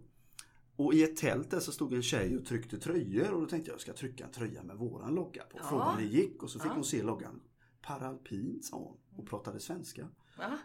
Och 0.85 0.95
i 0.95 1.03
ett 1.03 1.17
tält 1.17 1.51
där 1.51 1.61
så 1.61 1.73
stod 1.73 1.93
en 1.95 2.03
tjej 2.03 2.37
och 2.39 2.45
tryckte 2.47 2.79
tröjor 2.79 3.33
och 3.33 3.41
då 3.41 3.47
tänkte 3.47 3.71
jag 3.71 3.75
jag 3.75 3.81
ska 3.81 3.93
trycka 3.93 4.25
en 4.25 4.31
tröja 4.33 4.63
med 4.63 4.77
våran 4.77 5.15
logga 5.15 5.43
på. 5.43 5.59
Ja. 5.59 5.69
Frågade 5.69 5.91
om 5.91 5.97
det 5.97 6.05
gick 6.05 6.43
och 6.43 6.51
så 6.51 6.59
fick 6.59 6.71
Ja. 6.71 6.75
hon 6.75 6.85
se 6.85 7.03
loggan. 7.03 7.41
Paralpint 7.83 8.65
sa 8.65 8.77
hon 8.77 8.97
och 9.17 9.29
pratade 9.29 9.61
svenska. 9.61 10.09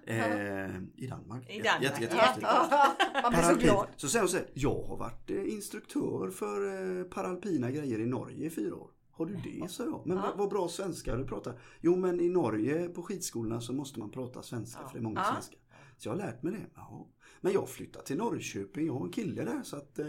Eh, 0.05 0.15
I 0.15 1.07
Danmark. 1.07 1.49
I 1.49 1.61
Danmark, 1.61 1.83
Jätte, 1.83 1.83
jätte, 2.03 2.15
jätte, 2.15 2.41
Man 2.41 3.31
blir 3.31 3.41
så 3.41 3.47
Paralpin. 3.47 3.57
glad. 3.67 3.87
Så 3.95 4.07
säger 4.07 4.23
hon 4.23 4.29
så 4.29 4.37
här, 4.37 4.49
jag 4.53 4.83
har 4.83 4.97
varit 4.97 5.29
eh, 5.31 5.53
instruktör 5.53 6.29
för 6.29 6.97
eh, 6.99 7.03
paralpina 7.03 7.71
grejer 7.71 7.99
i 7.99 8.05
Norge 8.05 8.45
i 8.45 8.49
fyra 8.49 8.75
år. 8.75 8.91
Har 9.11 9.25
du 9.25 9.35
det? 9.35 9.71
sa 9.71 9.83
jag. 9.83 10.01
Men 10.05 10.17
Ja. 10.17 10.23
vad, 10.23 10.37
vad 10.37 10.49
bra 10.49 10.67
svenska 10.67 11.15
du 11.15 11.25
pratar. 11.27 11.59
Jo 11.81 11.95
men 11.95 12.19
i 12.19 12.29
Norge 12.29 12.89
på 12.89 13.01
skidskolorna 13.03 13.61
så 13.61 13.73
måste 13.73 13.99
man 13.99 14.11
prata 14.11 14.41
svenska 14.41 14.79
för 14.87 14.93
det 14.93 14.99
är 14.99 15.03
många 15.03 15.19
Ja. 15.27 15.33
svenska. 15.33 15.57
Så 15.97 16.07
jag 16.09 16.13
har 16.13 16.17
lärt 16.17 16.43
mig 16.43 16.53
det. 16.53 16.65
Ja. 16.75 17.07
Men 17.45 17.53
jag 17.53 17.69
flyttar 17.69 18.01
till 18.01 18.17
Norrköping, 18.17 18.87
jag 18.87 18.93
har 18.93 19.05
en 19.05 19.11
kille 19.11 19.43
där 19.43 19.61
så 19.63 19.75
att, 19.77 19.99
eh, 19.99 20.05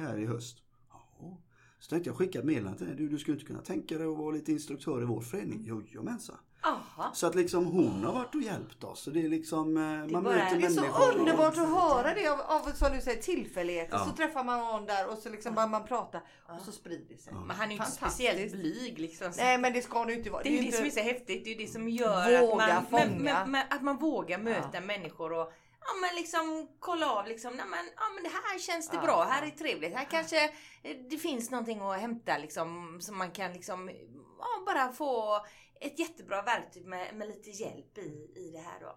här 0.00 0.18
i 0.18 0.26
höst. 0.26 0.56
Ja. 0.90 1.38
Så 1.80 1.90
tänkte 1.90 2.10
jag 2.10 2.16
skicka 2.16 2.38
ett 2.38 2.44
meddelande 2.44 2.78
till 2.78 2.86
dig. 2.86 2.96
Du, 2.96 3.08
du 3.08 3.18
skulle 3.18 3.34
inte 3.34 3.46
kunna 3.46 3.60
tänka 3.60 3.98
dig 3.98 4.06
att 4.06 4.18
vara 4.18 4.30
lite 4.30 4.52
instruktör 4.52 5.02
i 5.02 5.04
vår 5.04 5.20
förening? 5.20 5.64
Jojomensan. 5.64 6.36
Aha. 6.62 7.10
Så 7.14 7.26
att 7.26 7.34
liksom 7.34 7.66
hon 7.66 8.04
har 8.04 8.12
varit 8.12 8.34
och 8.34 8.42
hjälpt 8.42 8.84
oss. 8.84 9.00
Så 9.00 9.10
det 9.10 9.24
är 9.24 9.28
liksom, 9.28 9.76
eh, 9.76 9.82
man 9.82 10.24
bara- 10.24 10.34
möter 10.34 10.58
Det 10.60 10.66
är 10.66 10.70
så 10.70 10.84
och- 10.84 11.18
underbart 11.18 11.52
att 11.58 11.68
höra 11.68 12.14
det 12.14 12.28
av, 12.28 12.40
av 12.40 12.72
som 12.72 12.92
du 12.96 13.00
säger 13.00 13.22
tillfälligheter. 13.22 13.96
Ja. 13.96 14.04
Så 14.04 14.16
träffar 14.16 14.44
man 14.44 14.58
någon 14.58 14.86
där 14.86 15.10
och 15.12 15.18
så 15.18 15.28
liksom 15.28 15.54
börjar 15.54 15.68
man 15.68 15.84
prata 15.84 16.20
och 16.58 16.62
så 16.64 16.72
sprider 16.72 17.04
det 17.08 17.18
sig. 17.18 17.32
Men 17.32 17.56
han 17.56 17.66
är 17.66 17.72
ju 17.72 17.76
inte 17.76 17.90
speciellt 17.90 18.52
blyg 18.52 18.98
liksom. 18.98 19.32
Nej 19.36 19.58
men 19.58 19.72
det 19.72 19.82
ska 19.82 20.04
du 20.04 20.14
inte 20.14 20.30
vara. 20.30 20.42
Det 20.42 20.48
är 20.48 20.52
ju 20.52 20.58
det 20.58 20.64
inte... 20.64 20.76
som 20.76 20.86
är 20.86 20.90
så 20.90 21.00
häftigt. 21.00 21.44
Det 21.44 21.50
är 21.50 21.54
ju 21.58 21.64
det 21.66 21.72
som 21.72 21.88
gör 21.88 22.32
att 22.32 22.90
man, 22.90 23.08
men, 23.08 23.22
men, 23.22 23.50
men, 23.50 23.62
att 23.70 23.82
man 23.82 23.96
vågar 23.96 24.38
möta 24.38 24.80
människor 24.80 25.32
och 25.32 25.52
ja, 25.80 25.92
men 26.00 26.14
liksom 26.16 26.68
kolla 26.78 27.10
av 27.10 27.26
liksom, 27.26 27.52
nej, 27.54 27.66
men, 27.70 27.86
ja, 27.96 28.02
men 28.14 28.22
det 28.22 28.28
här 28.28 28.58
känns 28.58 28.90
det 28.90 28.96
Ja, 28.96 29.02
bra, 29.02 29.24
här 29.24 29.46
är 29.46 29.50
trevligt, 29.50 29.94
här 29.94 30.10
kanske 30.10 30.44
eh, 30.82 30.96
det 31.10 31.16
finns 31.16 31.50
någonting 31.50 31.80
att 31.80 32.00
hämta 32.00 32.38
liksom 32.38 32.98
som 33.00 33.18
man 33.18 33.30
kan 33.30 33.52
liksom 33.52 33.90
ja, 34.38 34.62
bara 34.66 34.92
få 34.92 35.40
ett 35.80 35.98
jättebra 35.98 36.42
verktyg 36.42 36.86
med, 36.86 37.14
med 37.16 37.28
lite 37.28 37.50
hjälp 37.50 37.98
i, 37.98 38.32
i 38.36 38.50
det 38.52 38.58
här 38.58 38.80
då. 38.80 38.96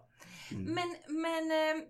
Mm. 0.56 0.74
Men, 0.74 0.96
men 1.22 1.50
eh, 1.50 1.82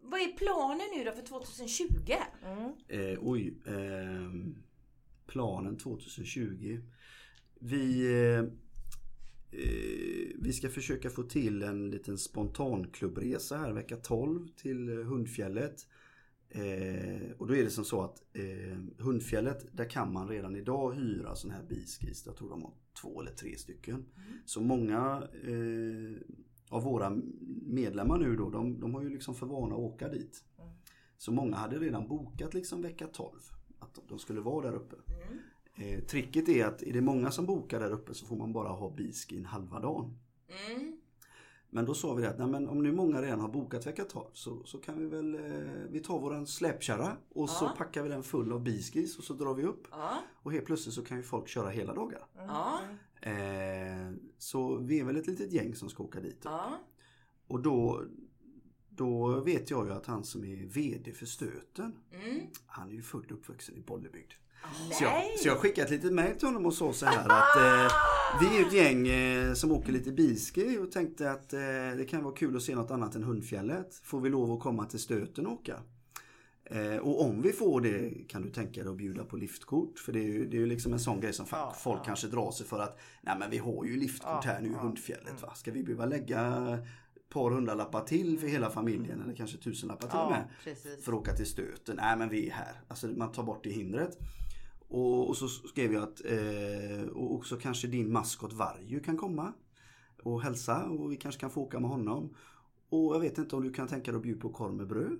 vad 0.00 0.20
är 0.20 0.32
planen 0.32 0.86
nu 0.96 1.04
då 1.04 1.12
för 1.12 1.22
2020? 1.22 2.12
Mm. 2.44 2.72
Eh, 2.88 3.18
oj. 3.20 3.54
ehm, 3.66 4.62
planen 5.26 5.78
2020. 5.78 6.80
Vi, 7.60 8.12
eh, 8.12 8.38
eh, 8.38 8.44
vi 10.38 10.52
ska 10.52 10.68
försöka 10.68 11.10
få 11.10 11.22
till 11.22 11.62
en 11.62 11.90
liten 11.90 12.18
spontanklubbresa 12.18 13.56
här 13.56 13.72
vecka 13.72 13.96
12 13.96 14.48
till 14.56 14.88
eh, 14.88 15.04
Hundfjället. 15.04 15.86
Eh, 16.48 17.32
och 17.38 17.46
då 17.46 17.56
är 17.56 17.64
det 17.64 17.70
som 17.70 17.84
så 17.84 18.02
att 18.02 18.22
eh, 18.32 18.78
Hundfjället, 18.98 19.66
där 19.72 19.90
kan 19.90 20.12
man 20.12 20.28
redan 20.28 20.56
idag 20.56 20.92
hyra 20.92 21.34
sån 21.34 21.50
här 21.50 21.62
biskis. 21.68 22.22
Jag 22.26 22.36
tror 22.36 22.50
de 22.50 22.62
har 22.62 22.72
två 23.02 23.20
eller 23.20 23.32
tre 23.32 23.56
stycken. 23.56 24.04
Så 24.44 24.60
många 24.60 25.28
eh, 25.44 26.22
av 26.68 26.82
våra 26.82 27.18
medlemmar 27.62 28.18
nu 28.18 28.36
då, 28.36 28.50
de, 28.50 28.80
de 28.80 28.94
har 28.94 29.02
ju 29.02 29.08
liksom 29.08 29.34
för 29.34 29.46
vana 29.46 29.74
att 29.74 29.80
åka 29.80 30.08
dit. 30.08 30.44
Så 31.18 31.32
många 31.32 31.56
hade 31.56 31.78
redan 31.78 32.08
bokat 32.08 32.54
liksom 32.54 32.82
vecka 32.82 33.06
12. 33.06 33.40
Att 33.78 33.98
de 34.08 34.18
skulle 34.18 34.40
vara 34.40 34.70
där 34.70 34.76
uppe. 34.76 34.96
Mm. 35.06 35.38
Eh, 35.74 36.00
tricket 36.00 36.48
är 36.48 36.66
att 36.66 36.82
är 36.82 36.92
det 36.92 37.00
många 37.00 37.30
som 37.30 37.46
bokar 37.46 37.80
där 37.80 37.90
uppe 37.90 38.14
så 38.14 38.26
får 38.26 38.36
man 38.36 38.52
bara 38.52 38.68
ha 38.68 38.90
biskin 38.90 39.44
halva 39.44 39.80
dagen. 39.80 40.18
Mm. 40.70 40.98
Men 41.70 41.84
då 41.84 41.94
sa 41.94 42.14
vi 42.14 42.26
att 42.26 42.38
nej, 42.38 42.46
men 42.46 42.68
om 42.68 42.82
nu 42.82 42.92
många 42.92 43.22
redan 43.22 43.40
har 43.40 43.48
bokat 43.48 43.86
vecka 43.86 44.04
12 44.04 44.26
så, 44.32 44.64
så 44.64 44.78
kan 44.78 44.98
vi 44.98 45.06
väl 45.06 45.34
eh, 45.34 45.40
Vi 45.90 46.00
tar 46.00 46.18
våran 46.20 46.46
släpkärra 46.46 47.16
och 47.28 47.50
så 47.50 47.64
Ja. 47.64 47.74
packar 47.78 48.02
vi 48.02 48.08
den 48.08 48.22
full 48.22 48.52
av 48.52 48.62
biskis 48.62 49.18
och 49.18 49.24
så 49.24 49.34
drar 49.34 49.54
vi 49.54 49.62
upp. 49.64 49.86
Ja. 49.90 50.18
Och 50.42 50.52
helt 50.52 50.66
plötsligt 50.66 50.94
så 50.94 51.04
kan 51.04 51.16
ju 51.16 51.22
folk 51.22 51.48
köra 51.48 51.68
hela 51.70 51.94
dagar. 51.94 52.26
Ja. 52.36 52.80
Eh, 53.20 54.12
så 54.38 54.76
vi 54.76 55.00
är 55.00 55.04
väl 55.04 55.16
ett 55.16 55.26
litet 55.26 55.52
gäng 55.52 55.74
som 55.74 55.88
ska 55.90 56.02
åka 56.02 56.20
dit. 56.20 56.44
Och 57.46 57.60
då 57.62 58.02
Då 58.94 59.40
vet 59.40 59.70
jag 59.70 59.86
ju 59.86 59.92
att 59.92 60.06
han 60.06 60.24
som 60.24 60.44
är 60.44 60.56
VD 60.66 61.12
för 61.12 61.26
Stöten, 61.26 61.92
Mm. 62.12 62.46
han 62.66 62.88
är 62.88 62.92
ju 62.94 63.02
född 63.02 63.24
och 63.24 63.32
uppvuxen 63.32 63.76
i 63.76 63.80
Bollebygd. 63.80 64.32
Så 64.92 65.04
jag, 65.04 65.22
så 65.38 65.48
jag 65.48 65.58
skickade 65.58 65.84
ett 65.84 65.90
litet 65.90 66.12
mejl 66.12 66.36
till 66.36 66.48
honom 66.48 66.66
och 66.66 66.74
sa 66.74 66.92
så 66.92 67.06
här 67.06 67.28
att 67.28 67.56
eh, 67.56 67.92
vi 68.40 68.56
är 68.58 68.66
ett 68.66 68.72
gäng 68.72 69.08
eh, 69.08 69.54
som 69.54 69.72
åker 69.72 69.92
lite 69.92 70.12
bilski 70.12 70.78
och 70.78 70.92
tänkte 70.92 71.30
att 71.30 71.52
eh, 71.52 71.60
det 71.96 72.06
kan 72.10 72.24
vara 72.24 72.34
kul 72.34 72.56
att 72.56 72.62
se 72.62 72.74
något 72.74 72.90
annat 72.90 73.14
än 73.14 73.22
Hundfjället. 73.22 73.94
Får 74.04 74.20
vi 74.20 74.30
lov 74.30 74.52
att 74.52 74.60
komma 74.60 74.84
till 74.84 74.98
Stöten 75.00 75.46
och 75.46 75.52
åka? 75.52 75.80
Eh, 76.64 76.96
och 76.96 77.24
om 77.24 77.42
vi 77.42 77.52
får 77.52 77.80
det 77.80 78.10
kan 78.28 78.42
du 78.42 78.50
tänka 78.50 78.82
dig 78.82 78.90
att 78.90 78.96
bjuda 78.96 79.24
på 79.24 79.36
liftkort. 79.36 79.98
För 79.98 80.12
det 80.12 80.18
är 80.18 80.24
ju, 80.28 80.48
det 80.48 80.56
är 80.56 80.60
ju 80.60 80.66
liksom 80.66 80.92
en 80.92 81.00
sån 81.00 81.20
grej 81.20 81.32
som 81.32 81.46
Ja, 81.50 81.74
folk 81.78 82.00
ja. 82.00 82.04
kanske 82.04 82.26
drar 82.26 82.50
sig 82.50 82.66
för 82.66 82.78
att 82.78 83.00
Nej 83.22 83.36
men 83.38 83.50
vi 83.50 83.58
har 83.58 83.84
ju 83.84 83.96
liftkort 83.96 84.44
Ja, 84.44 84.52
här 84.52 84.60
nu 84.60 84.68
i 84.68 84.72
ja. 84.72 84.78
Hundfjället 84.78 85.42
va. 85.42 85.54
Ska 85.54 85.70
vi 85.72 85.82
behöva 85.82 86.06
lägga 86.06 86.78
par 87.28 87.50
hundralappar 87.50 88.04
till 88.04 88.38
för 88.38 88.46
hela 88.46 88.70
familjen 88.70 89.22
eller 89.22 89.34
kanske 89.34 89.58
tusenlappar 89.58 90.08
till 90.08 90.18
och 90.18 90.30
med 90.30 90.44
Ja, 90.48 90.54
precis. 90.64 91.04
för 91.04 91.12
att 91.12 91.18
åka 91.18 91.32
till 91.32 91.46
stöten. 91.46 91.96
Nej 91.96 92.16
men 92.16 92.28
vi 92.28 92.48
är 92.48 92.52
här. 92.52 92.72
Alltså 92.88 93.06
man 93.06 93.32
tar 93.32 93.42
bort 93.42 93.64
det 93.64 93.70
hindret. 93.70 94.18
Och, 94.92 95.28
och 95.28 95.36
så 95.36 95.48
skrev 95.48 95.92
jag 95.92 96.02
att 96.02 96.20
eh, 96.24 97.08
och 97.12 97.34
också 97.34 97.56
kanske 97.56 97.86
din 97.86 98.12
maskot 98.12 98.52
Varju 98.52 99.00
kan 99.00 99.16
komma 99.16 99.52
och 100.22 100.42
hälsa 100.42 100.84
och 100.84 101.12
vi 101.12 101.16
kanske 101.16 101.40
kan 101.40 101.50
få 101.50 101.60
åka 101.60 101.80
med 101.80 101.90
honom. 101.90 102.34
Och 102.90 103.14
jag 103.14 103.20
vet 103.20 103.38
inte 103.38 103.56
om 103.56 103.62
du 103.62 103.72
kan 103.72 103.88
tänka 103.88 104.10
dig 104.10 104.16
att 104.16 104.22
bjuda 104.22 104.40
på 104.40 104.48
korv 104.48 104.74
med 104.74 104.86
bröd. 104.86 105.18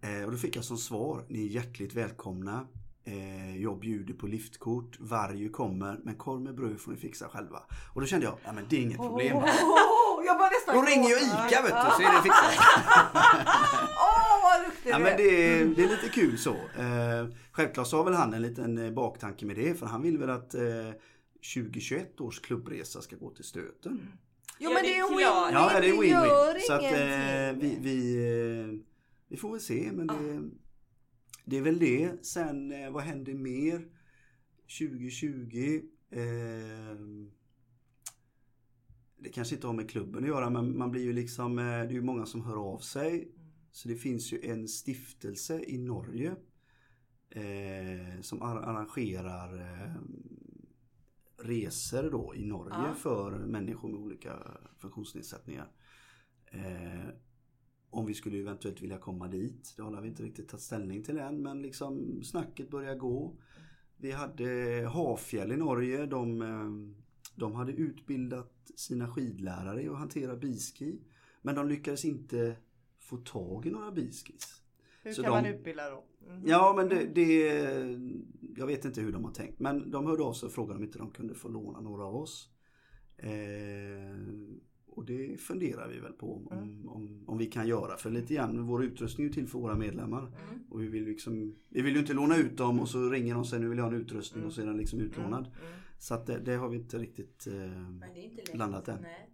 Eh, 0.00 0.24
och 0.24 0.30
då 0.30 0.36
fick 0.36 0.56
jag 0.56 0.64
som 0.64 0.78
svar, 0.78 1.24
ni 1.28 1.46
är 1.46 1.48
hjärtligt 1.48 1.94
välkomna. 1.94 2.66
Eh, 3.04 3.62
jag 3.62 3.78
bjuder 3.78 4.14
på 4.14 4.26
liftkort, 4.26 5.00
Varju 5.00 5.48
kommer, 5.48 6.00
men 6.04 6.14
korv 6.14 6.40
med 6.40 6.54
bröd 6.54 6.80
får 6.80 6.92
ni 6.92 6.96
fixa 6.96 7.28
själva. 7.28 7.62
Och 7.94 8.00
då 8.00 8.06
kände 8.06 8.26
jag, 8.26 8.36
ja 8.44 8.52
men 8.52 8.64
det 8.68 8.76
är 8.76 8.80
inget 8.80 8.98
problem. 8.98 9.36
Åh, 9.36 10.22
jag 10.26 10.38
var 10.38 10.50
nästan 10.50 10.74
Då 10.74 10.82
ringer 10.82 11.10
jag. 11.10 11.22
ICA 11.22 11.62
vet 11.62 11.84
du 11.84 11.90
så 11.96 12.02
är 12.02 12.16
det 12.16 12.22
fixat. 12.22 13.88
Ja 14.84 14.98
men 14.98 15.16
det 15.16 15.22
är, 15.22 15.66
det 15.66 15.84
är 15.84 15.88
lite 15.88 16.08
kul 16.08 16.38
så. 16.38 16.54
Eh, 16.54 17.28
självklart 17.52 17.86
så 17.86 17.96
har 17.96 18.04
väl 18.04 18.14
han 18.14 18.34
en 18.34 18.42
liten 18.42 18.78
eh, 18.78 18.90
baktanke 18.90 19.46
med 19.46 19.56
det 19.56 19.78
för 19.78 19.86
han 19.86 20.02
vill 20.02 20.18
väl 20.18 20.30
att 20.30 20.54
eh, 20.54 20.90
2021 21.54 22.20
års 22.20 22.40
klubbresa 22.40 23.00
ska 23.00 23.16
gå 23.16 23.30
till 23.30 23.44
stöten. 23.44 24.08
Jo 24.58 24.70
Ja, 24.70 24.74
men 24.74 24.82
det 24.82 24.98
är 24.98 25.02
win-win. 25.02 25.52
Ja, 25.52 25.80
det 25.80 25.88
är 25.88 25.92
win-win. 25.92 26.60
Så 26.60 26.72
att 26.72 26.82
eh, 26.82 26.88
ingenting. 26.90 27.82
vi, 27.82 27.90
vi, 27.90 28.16
eh, 28.60 28.80
vi 29.28 29.36
får 29.36 29.50
väl 29.50 29.60
se 29.60 29.90
men 29.92 30.06
det, 30.06 30.50
det 31.44 31.56
är 31.56 31.62
väl 31.62 31.78
det. 31.78 32.26
Sen 32.26 32.72
eh, 32.72 32.90
vad 32.90 33.02
händer 33.02 33.34
mer? 33.34 33.86
2020. 34.78 35.80
Eh, 36.10 36.20
det 39.18 39.28
kanske 39.28 39.54
inte 39.54 39.66
har 39.66 39.74
med 39.74 39.90
klubben 39.90 40.22
att 40.22 40.28
göra 40.28 40.50
men 40.50 40.78
man 40.78 40.90
blir 40.90 41.02
ju 41.02 41.12
liksom, 41.12 41.58
eh, 41.58 41.64
det 41.64 41.70
är 41.70 41.92
ju 41.92 42.02
många 42.02 42.26
som 42.26 42.44
hör 42.44 42.56
av 42.56 42.78
sig. 42.78 43.28
Så 43.72 43.88
det 43.88 43.96
finns 43.96 44.32
ju 44.32 44.40
en 44.42 44.68
stiftelse 44.68 45.64
i 45.66 45.78
Norge 45.78 46.36
eh, 47.30 48.20
som 48.20 48.42
ar- 48.42 48.62
arrangerar 48.62 49.60
eh, 49.60 49.94
resor 51.38 52.10
då 52.10 52.34
i 52.34 52.44
Norge 52.46 52.74
Ja. 52.88 52.94
för 52.94 53.30
människor 53.46 53.88
med 53.88 54.00
olika 54.00 54.38
funktionsnedsättningar. 54.78 55.68
Eh, 56.46 57.08
om 57.90 58.06
vi 58.06 58.14
skulle 58.14 58.38
eventuellt 58.38 58.82
vilja 58.82 58.98
komma 58.98 59.28
dit. 59.28 59.74
Det 59.76 59.82
har 59.82 60.00
vi 60.00 60.08
inte 60.08 60.22
riktigt 60.22 60.48
tagit 60.48 60.62
ställning 60.62 61.02
till 61.02 61.18
än 61.18 61.42
men 61.42 61.62
liksom 61.62 62.22
snacket 62.24 62.70
börjar 62.70 62.94
gå. 62.94 63.36
Vi 63.96 64.10
hade 64.12 64.44
Hafjäll 64.94 65.52
i 65.52 65.56
Norge. 65.56 66.06
De, 66.06 66.42
eh, 66.42 66.94
de 67.36 67.54
hade 67.54 67.72
utbildat 67.72 68.70
sina 68.76 69.08
skidlärare 69.14 69.82
i 69.82 69.88
att 69.88 69.98
hantera 69.98 70.36
biski. 70.36 71.00
Men 71.42 71.54
de 71.54 71.68
lyckades 71.68 72.04
inte 72.04 72.56
få 73.12 73.16
tag 73.16 73.66
i 73.66 73.70
några 73.70 73.92
biskis. 73.92 74.62
Hur 75.02 75.12
så 75.12 75.22
kan 75.22 75.32
de- 75.32 75.42
man 75.42 75.54
utbilda 75.54 75.90
då? 75.90 76.04
Mhm. 76.28 76.42
Ja 76.46 76.74
men 76.76 76.88
det, 76.88 77.04
det, 77.14 77.46
jag 78.56 78.66
vet 78.66 78.84
inte 78.84 79.00
hur 79.00 79.12
de 79.12 79.24
har 79.24 79.32
tänkt. 79.32 79.60
Men 79.60 79.90
de 79.90 80.06
hörde 80.06 80.22
av 80.22 80.32
sig 80.32 80.46
och 80.46 80.52
frågade 80.52 80.78
om 80.78 80.84
inte 80.84 80.98
de 80.98 81.10
kunde 81.10 81.34
få 81.34 81.48
låna 81.48 81.80
några 81.80 82.04
av 82.04 82.16
oss. 82.16 82.48
Eh, 83.16 83.30
och 84.86 85.04
det 85.04 85.40
funderar 85.40 85.88
vi 85.88 86.00
väl 86.00 86.12
på 86.12 86.36
om, 86.36 86.48
om, 86.48 86.88
om, 86.88 87.24
om 87.26 87.38
vi 87.38 87.46
kan 87.46 87.68
göra. 87.68 87.96
För 87.96 88.10
lite 88.10 88.34
grann, 88.34 88.66
vår 88.66 88.84
utrustning 88.84 89.26
är 89.26 89.32
till 89.32 89.48
för 89.48 89.58
våra 89.58 89.74
medlemmar. 89.74 90.20
Mm. 90.20 90.64
Och 90.70 90.82
vi 90.82 90.88
vill, 90.88 91.04
liksom, 91.04 91.56
vi 91.68 91.82
vill 91.82 91.94
ju 91.94 92.00
inte 92.00 92.12
låna 92.12 92.36
ut 92.36 92.56
dem 92.56 92.80
och 92.80 92.88
så 92.88 93.10
ringer 93.10 93.34
de 93.34 93.44
sen 93.44 93.60
nu 93.60 93.68
vill 93.68 93.78
jag 93.78 93.84
ha 93.84 93.92
en 93.92 94.00
utrustning 94.00 94.44
och 94.44 94.52
så 94.52 94.62
är 94.62 94.66
den 94.66 94.76
liksom 94.76 95.00
utlånad. 95.00 95.46
Mm. 95.46 95.72
Så 95.98 96.14
att 96.14 96.26
det, 96.26 96.38
det 96.38 96.54
har 96.54 96.68
vi 96.68 96.76
inte 96.76 96.98
riktigt 96.98 97.46
eh, 97.46 98.56
landat 98.56 98.88
än. 98.88 98.98
Nej. 99.02 99.28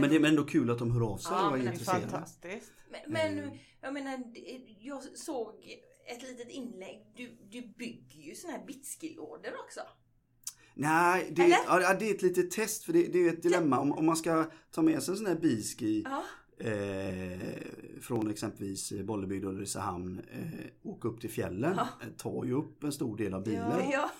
Men 0.00 0.10
det 0.10 0.16
är 0.16 0.24
ändå 0.30 0.44
kul 0.44 0.70
att 0.70 0.78
de 0.78 0.90
hör 0.90 1.00
av 1.12 1.18
sig 1.18 1.32
Ja, 1.32 1.50
och 1.50 1.56
är 1.56 1.60
är 1.62 1.66
är 1.66 1.72
intresserade. 1.72 2.00
fantastiskt. 2.08 2.72
Men, 2.90 3.00
men 3.12 3.38
Eh. 3.38 3.50
jag 3.80 3.94
menar, 3.94 4.24
jag 4.80 5.02
såg 5.02 5.54
ett 6.06 6.22
litet 6.22 6.48
inlägg. 6.50 7.06
Du, 7.16 7.36
du 7.50 7.62
bygger 7.78 8.20
ju 8.22 8.34
såna 8.34 8.52
här 8.52 8.66
bitskilådor 8.66 9.52
också. 9.64 9.80
Nej, 10.74 11.32
det, 11.36 11.42
Eller? 11.42 11.56
ja, 11.66 11.94
det 11.98 12.10
är 12.10 12.14
ett 12.14 12.22
litet 12.22 12.50
test 12.50 12.84
för 12.84 12.92
det, 12.92 13.02
det 13.12 13.18
är 13.18 13.32
ett 13.32 13.42
dilemma. 13.42 13.80
Om, 13.80 13.92
om 13.92 14.06
man 14.06 14.16
ska 14.16 14.44
ta 14.70 14.82
med 14.82 15.02
sig 15.02 15.12
en 15.12 15.18
sån 15.18 15.26
här 15.26 15.34
biski 15.40 16.04
Ja. 16.04 16.24
eh, 16.66 17.38
från 18.00 18.30
exempelvis 18.30 18.92
Bollebygd 18.92 19.44
och 19.44 19.52
Ulricehamn 19.52 20.20
eh, 20.32 20.90
åka 20.90 21.08
upp 21.08 21.20
till 21.20 21.30
fjällen. 21.30 21.74
Ja. 21.76 21.88
eh, 22.02 22.08
tar 22.16 22.44
ju 22.44 22.52
upp 22.52 22.84
en 22.84 22.92
stor 22.92 23.16
del 23.16 23.34
av 23.34 23.44
bilen. 23.44 23.70
Ja. 23.82 23.88
ja. 23.92 24.10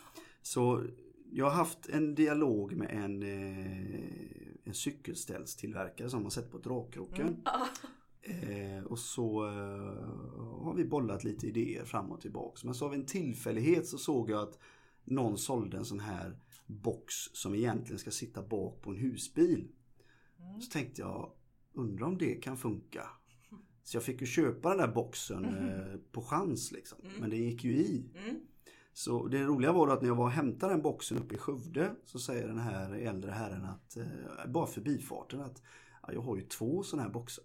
Så 0.42 0.84
jag 1.32 1.44
har 1.44 1.52
haft 1.52 1.88
en 1.88 2.14
dialog 2.14 2.72
med 2.76 2.90
en, 2.90 3.22
eh, 3.22 4.00
en 4.64 4.74
cykelställstillverkare 4.74 6.10
som 6.10 6.22
har 6.22 6.30
sett 6.30 6.50
på 6.50 6.58
Drakkroken. 6.58 7.26
Mm. 7.26 8.78
Eh, 8.78 8.84
och 8.84 8.98
så 8.98 9.46
eh, 9.46 10.64
har 10.64 10.74
vi 10.74 10.84
bollat 10.84 11.24
lite 11.24 11.46
idéer 11.46 11.84
fram 11.84 12.12
och 12.12 12.20
tillbaks. 12.20 12.64
Men 12.64 12.74
så 12.74 12.86
av 12.86 12.94
en 12.94 13.06
tillfällighet 13.06 13.86
så 13.86 13.98
såg 13.98 14.30
jag 14.30 14.48
att 14.48 14.58
någon 15.04 15.38
sålde 15.38 15.76
en 15.76 15.84
sån 15.84 16.00
här 16.00 16.38
box 16.66 17.14
som 17.14 17.54
egentligen 17.54 17.98
ska 17.98 18.10
sitta 18.10 18.42
bak 18.42 18.82
på 18.82 18.90
en 18.90 18.96
husbil. 18.96 19.68
Mm. 20.38 20.60
Så 20.60 20.70
tänkte 20.70 21.00
jag, 21.00 21.32
undrar 21.72 22.06
om 22.06 22.18
det 22.18 22.34
kan 22.34 22.56
funka. 22.56 23.08
Så 23.82 23.96
jag 23.96 24.04
fick 24.04 24.20
ju 24.20 24.26
köpa 24.26 24.68
den 24.68 24.78
där 24.78 24.94
boxen 24.94 25.44
eh, 25.44 25.96
på 26.12 26.22
chans 26.22 26.72
liksom. 26.72 26.98
Mm. 27.04 27.20
Men 27.20 27.30
det 27.30 27.36
gick 27.36 27.64
ju 27.64 27.76
i. 27.76 28.10
Mm. 28.24 28.40
Så 28.94 29.26
det 29.26 29.44
roliga 29.44 29.72
var 29.72 29.88
att 29.88 30.02
när 30.02 30.08
jag 30.08 30.14
var 30.14 30.24
och 30.24 30.30
hämtade 30.30 30.72
den 30.72 30.82
boxen 30.82 31.18
uppe 31.18 31.34
i 31.34 31.38
Skövde 31.38 31.94
så 32.04 32.18
säger 32.18 32.48
den 32.48 32.58
här 32.58 32.94
äldre 32.94 33.30
herren 33.30 33.64
att, 33.64 33.96
eh, 33.96 34.46
bara 34.48 34.66
förbifarten 34.66 35.40
att 35.40 35.62
ja, 36.02 36.12
jag 36.12 36.20
har 36.20 36.36
ju 36.36 36.42
två 36.42 36.82
sådana 36.82 37.02
här 37.02 37.14
boxar. 37.14 37.44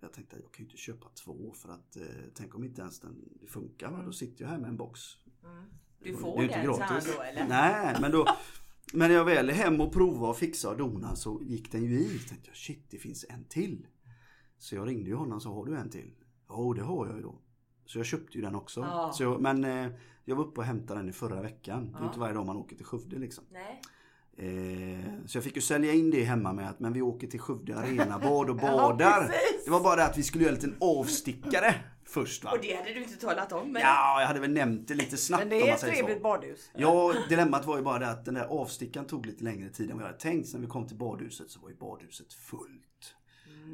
Jag 0.00 0.12
tänkte 0.12 0.36
jag 0.36 0.52
kan 0.52 0.64
ju 0.64 0.70
inte 0.70 0.76
köpa 0.76 1.06
två 1.24 1.52
för 1.54 1.68
att 1.68 1.96
eh, 1.96 2.02
tänk 2.34 2.54
om 2.54 2.64
inte 2.64 2.80
ens 2.80 3.00
den 3.00 3.28
det 3.40 3.46
funkar. 3.46 3.90
Va? 3.90 4.02
Då 4.02 4.12
sitter 4.12 4.44
jag 4.44 4.50
här 4.50 4.58
med 4.58 4.68
en 4.68 4.76
box. 4.76 5.00
Mm. 5.44 5.64
Du 5.98 6.16
får 6.16 6.42
den 6.42 6.64
gratis. 6.64 7.16
då 7.16 7.22
eller? 7.22 7.48
Nej, 7.48 7.96
men 8.00 8.12
då 8.12 8.26
men 8.92 9.08
när 9.08 9.16
jag 9.16 9.24
väl 9.24 9.48
är 9.48 9.54
hem 9.54 9.80
och 9.80 9.92
prova 9.92 10.28
och 10.28 10.36
fixa 10.36 10.70
och 10.70 10.76
dona 10.76 11.16
så 11.16 11.42
gick 11.42 11.72
den 11.72 11.84
ju 11.84 12.00
i. 12.00 12.18
Så 12.18 12.28
tänkte 12.28 12.48
jag 12.48 12.56
shit 12.56 12.90
det 12.90 12.98
finns 12.98 13.24
en 13.28 13.44
till. 13.44 13.86
Så 14.58 14.74
jag 14.74 14.88
ringde 14.88 15.10
ju 15.10 15.16
honom 15.16 15.36
och 15.36 15.42
sa 15.42 15.54
har 15.54 15.64
du 15.64 15.76
en 15.76 15.90
till? 15.90 16.14
Ja 16.48 16.72
det 16.76 16.82
har 16.82 17.06
jag 17.06 17.16
ju 17.16 17.22
då. 17.22 17.38
Så 17.88 17.98
jag 17.98 18.06
köpte 18.06 18.38
ju 18.38 18.44
den 18.44 18.54
också. 18.54 18.80
Ja. 18.80 19.10
Så 19.14 19.22
jag, 19.22 19.40
men 19.40 19.64
eh, 19.64 19.86
jag 20.24 20.36
var 20.36 20.44
uppe 20.44 20.60
och 20.60 20.66
hämtade 20.66 21.00
den 21.00 21.08
i 21.08 21.12
förra 21.12 21.42
veckan. 21.42 21.90
Det 21.92 21.98
är 21.98 22.00
Ja. 22.02 22.06
inte 22.06 22.18
varje 22.20 22.34
dag 22.34 22.46
man 22.46 22.56
åker 22.56 22.76
till 22.76 22.84
Skövde 22.86 23.18
liksom. 23.18 23.44
Nej. 23.52 23.80
Eh, 24.36 25.26
så 25.26 25.36
jag 25.36 25.44
fick 25.44 25.56
ju 25.56 25.62
sälja 25.62 25.92
in 25.92 26.10
det 26.10 26.24
hemma 26.24 26.52
med 26.52 26.68
att 26.70 26.80
men 26.80 26.92
vi 26.92 27.02
åker 27.02 27.26
till 27.26 27.40
Skövde 27.40 27.76
arenabad 27.78 28.50
och 28.50 28.58
Ja, 28.62 28.76
badar. 28.76 29.30
det 29.64 29.70
var 29.70 29.80
bara 29.80 29.96
det 29.96 30.04
att 30.04 30.18
vi 30.18 30.22
skulle 30.22 30.44
göra 30.44 30.54
en 30.54 30.60
liten 30.60 30.76
avstickare 30.80 31.74
först 32.04 32.44
va. 32.44 32.50
Och 32.50 32.58
det 32.62 32.76
hade 32.76 32.94
du 32.94 33.02
inte 33.02 33.16
talat 33.16 33.52
om. 33.52 33.72
Men... 33.72 33.82
Ja, 33.82 34.20
jag 34.20 34.26
hade 34.26 34.40
väl 34.40 34.52
nämnt 34.52 34.88
det 34.88 34.94
lite 34.94 35.16
snabbt 35.16 35.42
Men 35.42 35.48
det 35.50 35.68
är 35.68 35.74
ett 35.74 35.80
så. 35.80 35.86
trevligt 35.86 36.22
badhus. 36.22 36.70
Ja, 36.74 37.14
dilemmat 37.28 37.66
var 37.66 37.76
ju 37.76 37.82
bara 37.82 37.98
det 37.98 38.08
att 38.10 38.24
den 38.24 38.34
där 38.34 38.44
avstickan 38.46 39.04
tog 39.04 39.26
lite 39.26 39.44
längre 39.44 39.68
tid 39.68 39.90
än 39.90 39.96
vad 39.96 40.02
jag 40.02 40.08
hade 40.08 40.20
tänkt. 40.20 40.48
Sen 40.48 40.60
vi 40.60 40.66
kom 40.66 40.86
till 40.86 40.96
badhuset 40.96 41.50
så 41.50 41.60
var 41.60 41.68
ju 41.68 41.76
badhuset 41.76 42.32
fullt. 42.32 43.14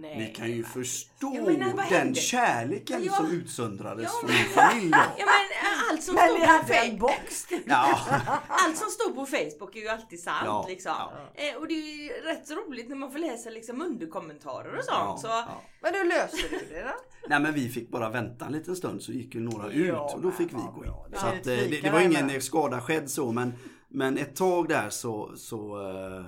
Nej. 0.01 0.19
Ni 0.19 0.27
kan 0.35 0.51
ju 0.51 0.65
förstå 0.65 1.33
Jag 1.35 1.45
menar, 1.45 1.67
vad 1.67 1.77
den 1.77 1.85
hände? 1.99 2.21
kärleken 2.21 3.05
Ja. 3.05 3.13
som 3.13 3.31
utsöndrades 3.31 4.05
Ja, 4.05 4.11
från 4.21 4.31
men- 4.31 4.39
min 4.39 4.49
familj. 4.55 4.91
Ja 5.19 5.25
men 5.27 5.69
allt 5.91 6.03
som 6.03 6.15
Men 6.15 6.25
stod 6.29 6.41
ni 6.41 6.47
på 6.47 6.53
hade 6.53 6.75
en 6.75 6.91
Facebook. 6.91 7.01
box 7.01 7.45
till. 7.47 7.63
Ja, 7.67 7.99
Allt 8.49 8.77
som 8.77 8.89
stod 8.91 9.15
på 9.15 9.27
Facebook 9.27 9.77
är 9.77 9.81
ju 9.81 9.89
alltid 9.89 10.21
sant 10.23 10.43
Ja, 10.45 10.67
liksom. 10.69 10.93
ja. 10.99 11.13
Eh, 11.35 11.57
och 11.57 11.69
det 11.69 11.75
är 11.75 12.03
ju 12.05 12.09
rätt 12.09 12.47
så 12.49 12.55
roligt 12.55 12.89
när 12.89 12.97
man 12.97 13.13
får 13.13 13.19
läsa 13.19 13.51
liksom 13.51 13.83
underkommentarer 13.83 14.79
och 14.79 14.85
sånt. 14.85 14.97
ja, 14.99 15.19
så, 15.21 15.27
ja. 15.29 15.63
Men 15.81 15.95
hur 15.95 16.05
löser 16.05 16.49
du 16.51 16.59
det 16.75 16.83
då? 16.83 16.95
Nej 17.29 17.41
men 17.41 17.53
vi 17.55 17.69
fick 17.69 17.91
bara 17.91 18.11
vänta 18.11 18.47
en 18.47 18.53
liten 18.53 18.77
stund 18.77 19.03
så 19.03 19.13
gick 19.13 19.35
ju 19.35 19.41
några 19.41 19.73
Ja, 19.73 20.09
ut 20.09 20.15
och 20.15 20.23
då 20.23 20.31
fick 20.31 20.51
vi 20.53 20.57
men 20.57 20.67
gå 20.75 20.85
in. 20.85 20.93
Det 21.11 21.19
Så 21.19 21.27
att, 21.27 21.35
eh, 21.35 21.41
det, 21.43 21.81
det 21.83 21.91
var 21.91 22.01
ingen 22.01 22.43
skada 22.43 22.81
skedd 22.81 23.11
så 23.11 23.33
men, 23.33 23.53
men 23.89 24.19
ett 24.19 24.37
tag 24.37 24.69
där 24.69 24.91
så, 24.91 25.33
så 25.37 25.91
eh, 25.91 26.25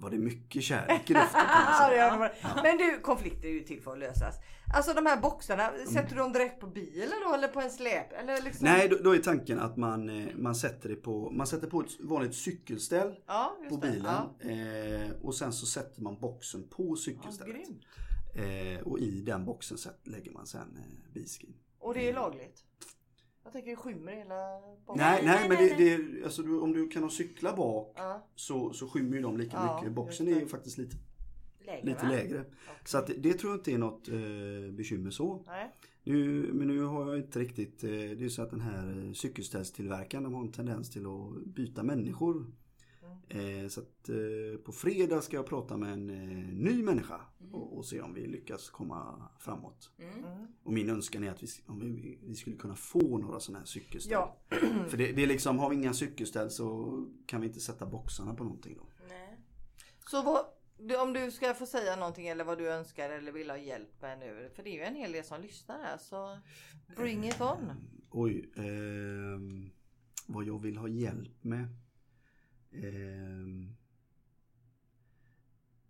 var 0.00 0.10
det 0.10 0.18
mycket 0.18 0.62
kärlek 0.62 1.10
i 1.10 1.14
luften 1.14 1.40
Ja. 1.96 2.30
Men 2.62 2.76
du, 2.78 3.00
konflikter 3.02 3.48
är 3.48 3.52
ju 3.52 3.60
till 3.60 3.82
för 3.82 3.92
att 3.92 3.98
lösas. 3.98 4.34
Alltså 4.74 4.92
de 4.94 5.06
här 5.06 5.20
boxarna, 5.20 5.70
sätter 5.92 6.08
du 6.08 6.16
dem 6.16 6.32
direkt 6.32 6.60
på 6.60 6.66
bilen 6.66 7.12
då 7.28 7.34
eller 7.34 7.48
på 7.48 7.60
en 7.60 7.70
släp? 7.70 8.12
Eller 8.12 8.42
liksom... 8.42 8.64
Nej, 8.64 8.88
då, 8.88 8.96
då 8.96 9.14
är 9.14 9.18
tanken 9.18 9.58
att 9.58 9.76
man, 9.76 10.08
eh, 10.08 10.36
man, 10.36 10.54
sätter 10.54 10.88
det 10.88 10.96
på, 10.96 11.30
man 11.30 11.46
sätter 11.46 11.66
på 11.66 11.80
ett 11.80 12.00
vanligt 12.00 12.34
cykelställ 12.34 13.14
ja, 13.26 13.56
på 13.68 13.76
bilen 13.76 14.04
Ja. 14.40 14.50
eh, 14.50 15.10
och 15.22 15.34
sen 15.34 15.52
så 15.52 15.66
sätter 15.66 16.02
man 16.02 16.18
boxen 16.20 16.68
på 16.68 16.86
Ja, 16.88 16.96
cykelstället. 16.96 17.54
grymt. 17.56 17.82
Eh, 18.34 18.86
och 18.86 18.98
i 18.98 19.20
den 19.20 19.44
boxen 19.44 19.78
lägger 20.04 20.30
man 20.32 20.46
sen 20.46 20.76
eh, 20.76 21.12
biskin. 21.12 21.54
Och 21.78 21.94
det 21.94 22.08
är 22.08 22.14
lagligt? 22.14 22.64
Jag 23.48 23.52
tänker 23.52 23.70
det 23.70 23.76
skymmer 23.76 24.12
hela 24.12 24.60
boxen. 24.86 25.06
Nej, 25.06 25.22
nej, 25.24 25.38
nej, 25.38 25.48
men 25.48 25.58
nej, 25.58 25.74
det, 25.78 25.96
det, 25.96 26.24
alltså, 26.24 26.42
du, 26.42 26.60
om 26.60 26.72
du 26.72 26.88
kan 26.88 27.02
ha 27.02 27.10
cykla 27.10 27.56
bak 27.56 27.92
Ja, 27.96 28.26
så, 28.34 28.72
så 28.72 28.88
skymmer 28.88 29.16
ju 29.16 29.22
de 29.22 29.36
lika 29.36 29.56
Ja, 29.56 29.76
mycket. 29.76 29.92
Boxen 29.94 30.28
är 30.28 30.40
ju 30.40 30.46
faktiskt 30.46 30.78
lite, 30.78 30.96
Lägre, 31.66 31.86
lite 31.86 32.04
va? 32.04 32.10
lägre. 32.12 32.44
Så 32.84 32.98
att 32.98 33.06
det, 33.06 33.14
det 33.14 33.32
tror 33.34 33.52
jag 33.52 33.60
inte 33.60 33.72
är 33.72 33.78
något 33.78 34.08
eh, 34.08 34.72
bekymmer 34.72 35.10
så. 35.10 35.42
nej. 35.46 35.74
Nu, 36.04 36.50
men 36.52 36.68
nu 36.68 36.82
har 36.82 37.08
jag 37.08 37.18
inte 37.18 37.38
riktigt, 37.38 37.84
eh, 37.84 37.90
det 37.90 38.24
är 38.24 38.28
så 38.28 38.42
att 38.42 38.50
den 38.50 38.60
här 38.60 39.06
eh, 39.06 39.12
cykelställstillverkaren 39.12 40.24
de 40.24 40.34
har 40.34 40.40
en 40.42 40.52
tendens 40.52 40.90
till 40.90 41.06
att 41.06 41.44
byta 41.46 41.82
människor. 41.82 42.46
Eh, 43.30 43.68
så 43.68 43.80
att 43.80 44.08
eh, 44.08 44.60
på 44.64 44.72
fredag 44.72 45.22
ska 45.22 45.36
jag 45.36 45.46
prata 45.46 45.76
med 45.76 45.92
en 45.92 46.10
eh, 46.10 46.54
ny 46.54 46.82
människa 46.82 47.20
och, 47.52 47.76
och 47.76 47.86
se 47.86 48.00
om 48.00 48.14
vi 48.14 48.26
lyckas 48.26 48.70
komma 48.70 49.28
framåt. 49.38 49.90
Mm. 49.98 50.46
Och 50.62 50.72
min 50.72 50.90
önskan 50.90 51.24
är 51.24 51.30
att 51.30 51.42
vi, 51.42 51.46
om 51.66 51.80
vi, 51.80 52.18
vi 52.22 52.34
skulle 52.34 52.56
kunna 52.56 52.76
få 52.76 53.18
några 53.18 53.40
sådana 53.40 53.58
här 53.58 53.66
cykelställ. 53.66 54.12
Ja. 54.12 54.36
För 54.88 54.96
det, 54.96 55.12
det 55.12 55.22
är 55.22 55.26
liksom, 55.26 55.58
har 55.58 55.70
vi 55.70 55.76
inga 55.76 55.94
cykelställ 55.94 56.50
så 56.50 56.98
kan 57.26 57.40
vi 57.40 57.46
inte 57.46 57.60
sätta 57.60 57.86
boxarna 57.86 58.34
på 58.34 58.44
någonting 58.44 58.76
då. 58.76 58.86
Nej. 59.08 59.38
Så 60.10 60.22
vad, 60.22 60.44
om 61.02 61.12
du 61.12 61.30
ska 61.30 61.54
få 61.54 61.66
säga 61.66 61.96
någonting 61.96 62.28
eller 62.28 62.44
vad 62.44 62.58
du 62.58 62.68
önskar 62.68 63.10
eller 63.10 63.32
vill 63.32 63.50
ha 63.50 63.58
hjälp 63.58 64.02
med 64.02 64.18
nu. 64.18 64.50
För 64.54 64.62
det 64.62 64.70
är 64.70 64.74
ju 64.74 64.82
en 64.82 64.94
hel 64.94 65.12
del 65.12 65.24
som 65.24 65.40
lyssnar 65.40 65.78
här 65.78 65.98
så 65.98 66.38
bring 66.96 67.24
it 67.28 67.40
on. 67.40 67.72
Oj, 68.10 68.50
ehm, 68.56 69.70
vad 70.26 70.44
jag 70.44 70.62
vill 70.62 70.76
ha 70.76 70.88
hjälp 70.88 71.44
med. 71.44 71.68
Ehm, 72.72 73.76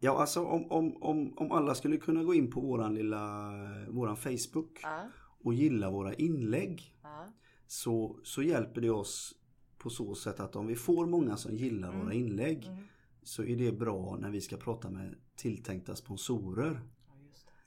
ja, 0.01 0.21
alltså 0.21 0.45
om, 0.45 0.73
om, 0.73 1.03
om, 1.03 1.39
om 1.39 1.53
alla 1.53 1.75
skulle 1.75 1.97
kunna 1.97 2.25
gå 2.25 2.35
in 2.35 2.51
på 2.51 2.61
våran 2.61 2.95
lilla, 2.95 3.53
våran 3.89 4.17
Facebook 4.17 4.81
Ja, 4.83 5.09
och 5.45 5.55
gilla 5.55 5.91
våra 5.91 6.15
inlägg 6.15 6.95
ja, 7.03 7.33
så, 7.67 8.21
så 8.23 8.43
hjälper 8.43 8.81
det 8.81 8.91
oss 8.91 9.35
på 9.79 9.91
så 9.91 10.15
sätt 10.15 10.41
att 10.41 10.57
om 10.57 10.67
vi 10.67 10.77
får 10.77 11.07
många 11.07 11.37
som 11.37 11.55
gillar 11.55 11.93
våra 11.93 12.13
inlägg 12.13 12.67
mm. 12.67 12.85
så 13.23 13.45
är 13.45 13.57
det 13.57 13.73
bra 13.73 14.17
när 14.21 14.31
vi 14.31 14.41
ska 14.41 14.57
prata 14.57 14.91
med 14.91 15.15
tilltänkta 15.37 15.97
sponsorer. 15.97 16.81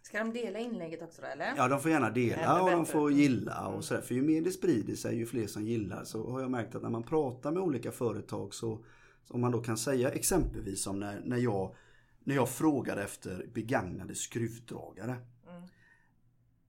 Ska 0.01 0.17
de 0.17 0.33
dela 0.33 0.59
inlägget 0.59 1.01
också 1.01 1.21
då 1.21 1.27
eller? 1.27 1.53
Ja, 1.57 1.67
de 1.67 1.79
får 1.79 1.91
gärna 1.91 2.09
dela 2.09 2.61
och 2.63 2.71
de 2.71 2.85
får 2.85 3.11
gilla 3.11 3.67
och 3.67 3.83
sådär. 3.83 4.01
För 4.01 4.15
ju 4.15 4.21
mer 4.21 4.41
det 4.41 4.51
sprider 4.51 4.95
sig, 4.95 5.17
ju 5.17 5.25
fler 5.25 5.47
som 5.47 5.63
gillar. 5.63 6.03
Så 6.03 6.31
har 6.31 6.41
jag 6.41 6.51
märkt 6.51 6.75
att 6.75 6.81
när 6.81 6.89
man 6.89 7.03
pratar 7.03 7.51
med 7.51 7.63
olika 7.63 7.91
företag 7.91 8.53
så 8.53 8.85
om 9.27 9.41
man 9.41 9.51
då 9.51 9.61
kan 9.61 9.77
säga 9.77 10.09
exempelvis 10.09 10.83
som 10.83 10.99
när, 10.99 11.21
när, 11.25 11.37
jag, 11.37 11.75
när 12.23 12.35
jag 12.35 12.49
frågade 12.49 13.03
efter 13.03 13.47
begagnade 13.53 14.15
skruvdragare. 14.15 15.15
Mm. 15.47 15.63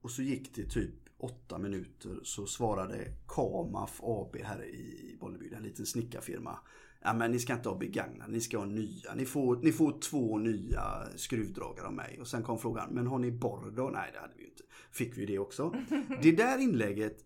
Och 0.01 0.11
så 0.11 0.21
gick 0.21 0.55
det 0.55 0.69
typ 0.69 1.03
åtta 1.17 1.57
minuter 1.57 2.19
så 2.23 2.45
svarade 2.45 3.13
Kamaf 3.27 3.99
AB 4.03 4.37
här 4.43 4.65
i 4.65 5.17
Bollebygd, 5.19 5.53
en 5.53 5.63
liten 5.63 5.85
snickarfirma. 5.85 6.59
Ja 7.01 7.13
men 7.13 7.31
ni 7.31 7.39
ska 7.39 7.53
inte 7.53 7.69
ha 7.69 7.77
begagnade, 7.77 8.31
ni 8.31 8.41
ska 8.41 8.57
ha 8.57 8.65
nya. 8.65 9.13
Ni 9.15 9.25
får, 9.25 9.55
ni 9.55 9.71
får 9.71 9.99
två 9.99 10.37
nya 10.37 11.07
skruvdragare 11.15 11.87
av 11.87 11.93
mig. 11.93 12.17
Och 12.21 12.27
sen 12.27 12.43
kom 12.43 12.59
frågan, 12.59 12.89
men 12.93 13.07
har 13.07 13.19
ni 13.19 13.31
borr 13.31 13.71
då? 13.71 13.89
Nej 13.89 14.09
det 14.13 14.19
hade 14.19 14.33
vi 14.37 14.45
inte. 14.45 14.63
Fick 14.91 15.17
vi 15.17 15.25
det 15.25 15.39
också. 15.39 15.75
Det 16.21 16.31
där 16.31 16.57
inlägget, 16.57 17.25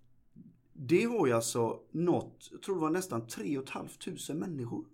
det 0.73 1.03
har 1.03 1.27
ju 1.27 1.33
alltså 1.33 1.79
nått, 1.91 2.49
jag 2.51 2.61
tror 2.61 2.75
det 2.75 2.81
var 2.81 2.89
nästan 2.89 3.27
3 3.27 3.59
500 3.73 4.47
människor. 4.47 4.85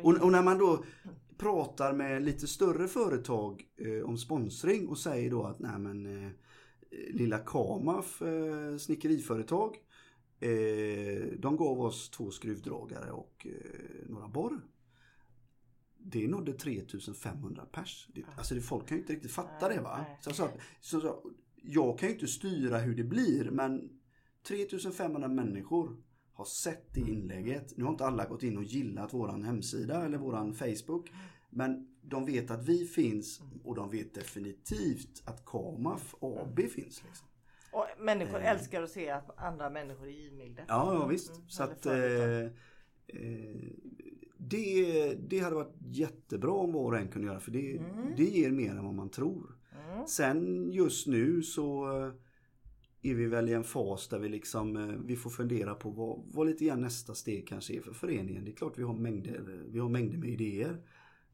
Så 0.00 0.08
Och, 0.08 0.22
och 0.22 0.32
när 0.32 0.42
man 0.42 0.58
då 0.58 0.84
pratar 1.36 1.92
med 1.92 2.22
lite 2.22 2.46
större 2.46 2.88
företag 2.88 3.64
eh, 3.76 4.08
om 4.08 4.18
sponsring 4.18 4.88
och 4.88 4.98
säger 4.98 5.30
då 5.30 5.44
att 5.44 5.58
nej 5.58 5.78
men 5.78 6.24
eh, 6.24 6.30
lilla 6.90 7.38
Kamaf 7.38 8.22
eh, 8.22 8.76
snickeriföretag 8.76 9.76
eh, 10.40 11.38
de 11.38 11.56
gav 11.56 11.80
oss 11.80 12.10
två 12.10 12.30
skruvdragare 12.30 13.10
och 13.10 13.46
eh, 13.46 14.08
några 14.08 14.28
borr. 14.28 14.60
Det 15.98 16.28
nådde 16.28 16.52
3500 16.52 17.64
pers. 17.72 18.08
Det, 18.14 18.24
alltså 18.36 18.54
det, 18.54 18.60
folk 18.60 18.88
kan 18.88 18.96
ju 18.96 19.02
inte 19.02 19.12
riktigt 19.12 19.32
fatta 19.32 19.68
det 19.68 19.80
va. 19.80 20.04
Så 20.20 20.30
att, 20.30 20.36
så, 20.80 21.00
så, 21.00 21.32
jag 21.62 21.98
kan 21.98 22.08
ju 22.08 22.14
inte 22.14 22.26
styra 22.26 22.78
hur 22.78 22.94
det 22.94 23.04
blir 23.04 23.50
men 23.50 24.00
3500 24.42 25.28
människor 25.28 25.96
har 26.40 26.44
sett 26.44 26.94
det 26.94 27.00
inlägget. 27.00 27.76
Nu 27.76 27.84
har 27.84 27.90
inte 27.90 28.04
alla 28.06 28.24
gått 28.26 28.42
in 28.42 28.56
och 28.56 28.64
gillat 28.64 29.14
våran 29.14 29.42
hemsida 29.42 30.04
eller 30.04 30.18
våran 30.18 30.54
Facebook. 30.54 31.12
Men 31.50 31.86
de 32.02 32.26
vet 32.26 32.50
att 32.50 32.68
vi 32.68 32.86
finns 32.86 33.40
och 33.64 33.74
de 33.74 33.90
vet 33.90 34.14
definitivt 34.14 35.22
att 35.24 35.44
Kamaf 35.44 36.14
AB 36.20 36.56
finns. 36.60 37.02
Liksom. 37.04 37.26
Och 37.72 37.86
människor 38.04 38.40
Eh. 38.40 38.50
älskar 38.50 38.82
att 38.82 38.90
se 38.90 39.10
att 39.10 39.38
andra 39.38 39.70
människor 39.70 40.06
är 40.06 40.10
givmilda. 40.10 40.62
Ja, 40.68 40.94
ja 40.94 41.06
visst. 41.06 41.30
Mm, 41.36 41.48
Så 41.48 41.62
att, 41.62 41.86
eh, 41.86 41.94
eh, 43.06 43.70
det, 44.38 45.14
det 45.14 45.38
hade 45.38 45.56
varit 45.56 45.74
jättebra 45.80 46.52
om 46.52 46.72
var 46.72 46.92
och 46.92 46.98
en 46.98 47.08
kunde 47.08 47.26
göra 47.28 47.40
för 47.40 47.50
det, 47.50 47.76
Mm. 47.76 48.14
det 48.16 48.24
ger 48.24 48.50
mer 48.50 48.70
än 48.70 48.84
vad 48.84 48.94
man 48.94 49.10
tror. 49.10 49.56
Mm. 49.92 50.06
Sen 50.06 50.70
just 50.72 51.06
nu 51.06 51.42
så 51.42 51.86
är 53.02 53.14
vi 53.14 53.26
väl 53.26 53.48
i 53.48 53.52
en 53.52 53.64
fas 53.64 54.08
där 54.08 54.18
vi 54.18 54.28
liksom 54.28 54.76
eh, 54.76 54.96
vi 55.04 55.16
får 55.16 55.30
fundera 55.30 55.74
på 55.74 55.90
vad, 55.90 56.22
vad 56.26 56.46
lite 56.46 56.64
grann 56.64 56.80
nästa 56.80 57.14
steg 57.14 57.48
kanske 57.48 57.74
är 57.76 57.80
för 57.80 57.92
föreningen. 57.92 58.44
Det 58.44 58.50
är 58.50 58.56
klart 58.56 58.78
vi 58.78 58.82
har 58.82 58.94
mängder, 58.94 59.64
vi 59.68 59.78
har 59.78 59.88
mängder 59.88 60.18
med 60.18 60.28
idéer. 60.30 60.82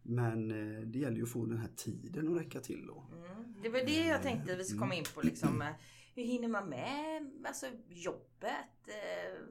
Men 0.03 0.51
eh, 0.51 0.81
det 0.83 0.99
gäller 0.99 1.17
ju 1.17 1.23
att 1.23 1.29
få 1.31 1.47
den 1.47 1.59
här 1.59 1.71
tiden 1.77 2.33
att 2.35 2.41
räcka 2.41 2.61
till 2.61 2.87
då. 2.87 3.05
Mm. 3.13 3.55
Det 3.63 3.69
var 3.69 3.81
det 3.81 4.07
jag 4.07 4.23
tänkte 4.23 4.53
att 4.53 4.59
vi 4.59 4.65
skulle 4.65 4.81
komma 4.81 4.95
in 4.95 5.05
på 5.15 5.21
liksom. 5.23 5.63
eh, 5.63 5.69
Hur 6.15 6.23
hinner 6.25 6.49
man 6.49 6.69
med 6.69 7.31
alltså, 7.47 7.67
jobbet, 7.89 8.89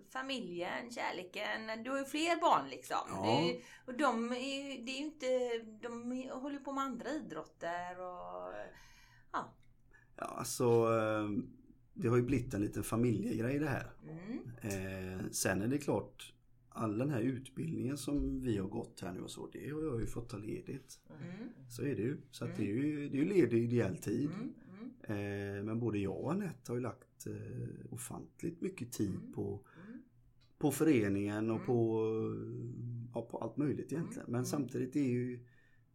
familjen, 0.10 0.92
kärleken? 0.92 1.84
Du 1.84 1.90
har 1.90 1.98
ju 1.98 2.06
fler 2.06 2.42
barn 2.42 2.70
liksom. 2.70 2.98
Ja. 3.10 3.42
Ju- 3.42 3.60
och 3.86 3.98
de 3.98 4.32
är, 4.32 4.86
det 4.86 4.92
är 4.92 5.00
inte, 5.00 5.28
de 5.82 6.24
håller 6.42 6.60
på 6.60 6.72
med 6.74 6.84
andra 6.84 7.10
idrotter 7.10 8.00
och 8.00 8.54
ja. 9.32 9.54
Ja, 10.18 10.24
alltså 10.26 10.88
det 11.96 12.08
har 12.08 12.18
ju 12.18 12.24
blivit 12.24 12.54
en 12.54 12.62
liten 12.62 12.84
familjegrej 12.84 13.60
det 13.60 13.68
här. 13.68 13.88
Mm. 14.04 14.40
Eh, 14.62 15.26
sen 15.32 15.62
är 15.62 15.68
det 15.68 15.78
klart, 15.78 16.34
all 16.70 16.98
den 16.98 17.10
här 17.10 17.22
utbildningen 17.22 17.98
som 17.98 18.42
vi 18.42 18.58
har 18.58 18.68
gått 18.68 19.02
här 19.02 19.14
nu 19.14 19.20
och 19.22 19.32
så, 19.32 19.50
det 19.54 19.70
har 19.70 19.82
jag 19.84 20.02
ju 20.02 20.08
fått 20.08 20.30
ta 20.30 20.38
ledigt. 20.38 21.00
Mm. 21.10 21.50
Så 21.70 21.82
är 21.82 21.96
det 21.96 22.02
ju. 22.02 22.18
Så 22.32 22.46
att 22.46 22.58
det 22.58 22.64
är 22.64 22.68
ju, 22.76 23.10
det 23.10 23.18
är 23.18 23.22
ju 23.22 23.30
ledig 23.30 23.64
ideell 23.64 23.98
tid. 23.98 24.30
Mm. 24.36 24.54
Mm. 25.08 25.58
Eh, 25.58 25.64
men 25.64 25.80
både 25.80 25.98
jag 26.00 26.18
och 26.20 26.32
Anette 26.32 26.72
har 26.72 26.76
ju 26.76 26.82
lagt 26.82 27.28
eh, 27.28 27.34
ofantligt 27.94 28.62
mycket 28.62 28.92
tid 28.92 29.16
Mm. 29.16 29.32
på, 29.34 29.66
Mm. 29.88 30.02
på 30.58 30.72
föreningen 30.72 31.50
och 31.50 31.56
Mm. 31.56 31.66
på, 31.68 32.02
ja, 33.14 33.22
på 33.22 33.38
allt 33.38 33.58
möjligt 33.58 33.92
egentligen. 33.92 34.20
Mm. 34.28 34.32
Men 34.32 34.36
Mm. 34.40 34.46
samtidigt 34.46 34.96
är 34.96 35.10
ju 35.10 35.40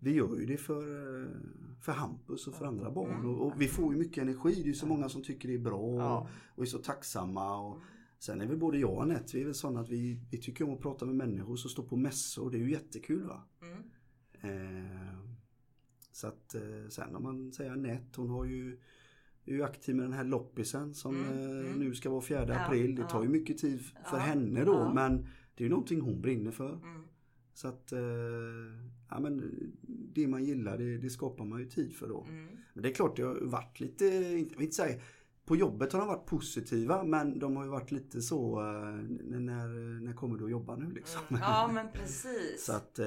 vi 0.01 0.13
gör 0.13 0.37
ju 0.37 0.47
det 0.47 0.57
för, 0.57 0.83
eh, 1.23 1.29
för 1.81 1.93
Hampus 1.93 2.47
och 2.47 2.55
för 2.55 2.65
andra 2.65 2.91
barn. 2.91 3.11
Mm. 3.15 3.27
Och, 3.27 3.47
och 3.47 3.61
vi 3.61 3.69
får 3.69 3.93
ju 3.95 3.99
mycket 3.99 4.23
energi. 4.23 4.55
Det 4.55 4.61
är 4.61 4.65
ju 4.65 4.75
så 4.75 4.87
många 4.87 5.09
som 5.09 5.23
tycker 5.23 5.49
det 5.49 5.55
är 5.55 5.59
bra 5.59 5.97
Ja. 5.99 6.19
och, 6.19 6.29
och 6.59 6.63
är 6.63 6.67
så 6.67 6.79
tacksamma. 6.79 7.59
Och, 7.69 7.79
sen 8.19 8.41
är 8.41 8.47
väl 8.47 8.57
både 8.59 8.79
jag 8.79 8.93
och 8.93 9.03
Anette, 9.03 9.37
vi 9.37 9.41
är 9.41 9.45
väl 9.47 9.55
sådana 9.55 9.81
att 9.81 9.89
vi, 9.89 10.21
vi 10.31 10.39
tycker 10.39 10.65
om 10.65 10.75
att 10.75 10.81
prata 10.81 11.07
med 11.07 11.15
människor 11.15 11.57
som 11.57 11.71
står 11.71 11.83
på 11.83 11.97
mässor. 11.97 12.51
Det 12.51 12.57
är 12.57 12.61
ju 12.61 12.71
jättekul 12.71 13.27
va. 13.27 13.43
Mm. 13.63 13.83
Eh, 14.43 15.19
så 16.13 16.27
att 16.27 16.55
eh, 16.55 16.89
sen 16.89 17.17
om 17.17 17.23
man 17.23 17.53
säger 17.53 17.71
Anette, 17.71 18.21
hon 18.21 18.31
har 18.31 18.45
ju 18.45 18.79
är 19.45 19.53
ju 19.53 19.63
aktiv 19.63 19.97
med 19.97 20.05
den 20.05 20.13
här 20.13 20.25
loppisen 20.25 20.95
som 20.95 21.17
Mm, 21.17 21.29
eh, 21.39 21.67
mm. 21.67 21.79
nu 21.79 21.95
ska 21.95 22.11
vara 22.11 22.21
4 22.21 22.45
Ja, 22.49 22.61
april. 22.67 22.95
Det 22.95 23.03
tar 23.09 23.19
ja. 23.19 23.23
ju 23.25 23.29
mycket 23.29 23.59
tid 23.59 23.81
för 23.81 24.17
Ja, 24.17 24.23
henne 24.23 24.65
då 24.65 24.73
ja. 24.73 24.95
men 24.95 25.17
det 25.55 25.65
är 25.65 25.65
ju 25.65 25.69
någonting 25.71 26.01
hon 26.01 26.21
brinner 26.21 26.51
för. 26.51 26.73
Mm. 26.73 27.03
Så 27.55 27.69
att 27.69 27.93
eh, 27.93 28.01
ja, 29.11 29.21
men 29.21 29.53
det 29.87 30.27
man 30.27 30.45
gillar 30.45 30.79
det, 30.79 30.99
det 30.99 31.11
skapar 31.11 31.45
man 31.45 31.61
ju 31.61 31.67
tid 31.67 31.97
för 31.97 32.09
då. 32.09 32.27
Mm. 32.29 32.47
Men 32.73 32.83
det 32.83 32.89
är 32.89 32.95
klart 32.95 33.17
det 33.17 33.23
har 33.23 33.41
varit 33.41 33.81
lite, 33.81 34.05
inte, 34.07 34.55
jag 34.55 34.63
inte 34.63 34.77
säga 34.77 35.01
på 35.51 35.57
jobbet 35.57 35.93
har 35.93 36.01
de 36.01 36.09
varit 36.09 36.27
positiva 36.27 37.03
men 37.03 37.39
de 37.39 37.57
har 37.57 37.65
ju 37.65 37.71
varit 37.71 37.91
lite 37.91 38.23
så 38.23 38.61
eh, 38.61 38.93
när, 39.21 40.01
när 40.01 40.13
kommer 40.13 40.39
du 40.39 40.45
att 40.45 40.51
jobba 40.51 40.77
nu 40.77 40.91
liksom. 40.91 41.21
Ja 41.31 41.71
men 41.73 41.87
precis. 41.93 42.65
Så 42.65 42.73
att, 42.73 42.99
eh, 42.99 43.07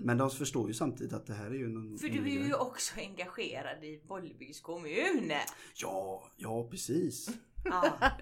men 0.00 0.18
de 0.18 0.30
förstår 0.30 0.68
ju 0.68 0.74
samtidigt 0.74 1.12
att 1.12 1.26
det 1.26 1.34
här 1.34 1.46
är 1.46 1.54
ju 1.54 1.68
någon... 1.68 1.98
För 1.98 2.08
du 2.08 2.18
är 2.18 2.46
ju 2.46 2.54
också 2.54 3.00
engagerad 3.00 3.84
i 3.84 4.00
Bollebygds 4.08 4.60
kommun. 4.60 5.32
Ja, 5.82 6.22
ja 6.36 6.68
precis. 6.70 7.30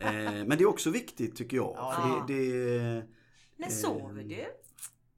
Eh, 0.00 0.22
men 0.22 0.48
det 0.48 0.60
är 0.62 0.66
också 0.66 0.90
viktigt 0.90 1.36
tycker 1.36 1.56
jag. 1.56 1.74
Ja. 1.76 1.92
För 2.26 2.34
det, 2.34 2.40
det 2.40 3.06
När 3.56 3.66
Eh, 3.66 3.72
sover 3.72 4.24
du? 4.24 4.44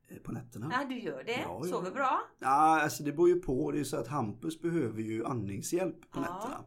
Eh, 0.09 0.19
på 0.19 0.33
nätterna. 0.33 0.69
Ja 0.73 0.87
du 0.89 0.99
gör 0.99 1.23
det? 1.25 1.41
Ja. 1.43 1.63
Sover 1.65 1.91
bra? 1.91 2.21
Ja, 2.39 2.81
alltså 2.83 3.03
det 3.03 3.13
beror 3.13 3.29
ju 3.29 3.41
på. 3.41 3.73
Det 3.73 3.81
är 3.81 3.85
så 3.85 3.97
att 3.97 4.09
Hampus 4.09 4.61
behöver 4.63 5.03
ju 5.03 5.25
andningshjälp 5.25 6.11
på 6.11 6.21
Ja. 6.21 6.21
nätterna. 6.21 6.65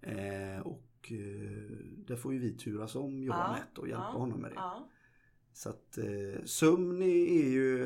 Eh, 0.00 0.60
och 0.60 1.12
eh, 1.12 1.70
där 2.06 2.16
får 2.16 2.32
ju 2.32 2.38
vi 2.38 2.52
turas 2.56 2.94
om, 2.96 3.22
jag 3.22 3.36
och 3.36 3.48
Anette, 3.48 3.80
och 3.80 3.88
hjälpa 3.88 4.02
honom 4.04 4.40
med 4.40 4.50
det. 4.50 4.60
Så 5.52 5.68
att 5.68 5.98
eh, 5.98 6.44
sömn 6.44 7.02
är, 7.02 7.48
ju... 7.48 7.78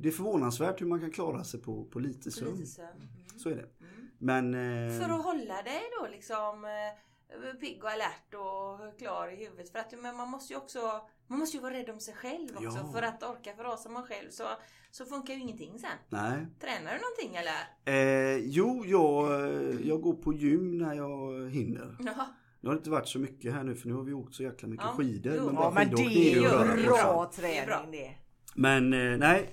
Det 0.00 0.08
är 0.08 0.12
förvånansvärt 0.12 0.80
hur 0.80 0.86
man 0.86 1.00
kan 1.00 1.10
klara 1.10 1.44
sig 1.44 1.60
på, 1.60 1.84
på 1.84 1.98
lite 1.98 2.30
sömn. 2.30 2.54
Lite 2.56 2.66
sömn. 2.66 2.88
Mm. 3.02 3.38
Så 3.38 3.48
är 3.48 3.56
det. 3.56 3.68
Mm. 3.80 4.08
Men... 4.18 4.54
eh, 4.54 5.00
För 5.00 5.14
att 5.14 5.24
hålla 5.24 5.62
dig 5.62 5.80
då 6.00 6.08
liksom 6.10 6.64
eh, 6.64 6.70
pigg 7.60 7.84
och 7.84 7.90
alert 7.90 8.34
och 8.34 8.98
klar 8.98 9.28
i 9.32 9.36
huvudet. 9.44 9.70
För 9.72 9.78
att 9.78 9.92
men 10.02 10.16
man 10.16 10.28
måste 10.30 10.52
ju 10.52 10.56
också 10.58 10.78
man 11.26 11.38
måste 11.38 11.56
ju 11.56 11.62
vara 11.62 11.74
rädd 11.74 11.90
om 11.90 12.00
sig 12.00 12.14
själv 12.14 12.48
också. 12.56 12.78
Ja. 12.84 12.92
För 12.92 13.02
att 13.02 13.22
orka 13.22 13.54
förrasa 13.56 13.88
man 13.88 14.06
själv 14.06 14.30
så, 14.30 14.44
så 14.90 15.04
funkar 15.04 15.34
ju 15.34 15.40
ingenting 15.40 15.78
sen. 15.78 15.90
Nej. 16.08 16.46
Tränar 16.60 16.92
du 16.94 16.98
någonting 17.00 17.36
eller? 17.36 17.68
Eh, 17.84 18.36
jo, 18.36 18.84
jag, 18.86 19.30
jag 19.84 20.00
går 20.00 20.14
på 20.14 20.32
gym 20.32 20.78
när 20.78 20.94
jag 20.94 21.50
hinner. 21.50 21.96
Ja. 22.00 22.26
Nu 22.60 22.68
har 22.68 22.74
det 22.74 22.78
inte 22.78 22.90
varit 22.90 23.08
så 23.08 23.18
mycket 23.18 23.52
här 23.54 23.62
nu 23.64 23.74
för 23.74 23.88
nu 23.88 23.94
har 23.94 24.02
vi 24.02 24.12
åkt 24.12 24.34
så 24.34 24.42
jäkla 24.42 24.68
mycket 24.68 24.86
Ja, 24.86 24.92
skidor. 24.96 25.34
jo. 25.36 25.44
Men 25.46 25.54
Ja 25.54 25.70
men 25.74 25.90
det 25.90 26.02
är 26.02 26.34
ju 26.34 26.86
bra. 26.86 27.30
träning 27.34 27.90
det. 27.90 28.14
Men 28.54 28.92
eh, 28.92 29.18
nej, 29.18 29.50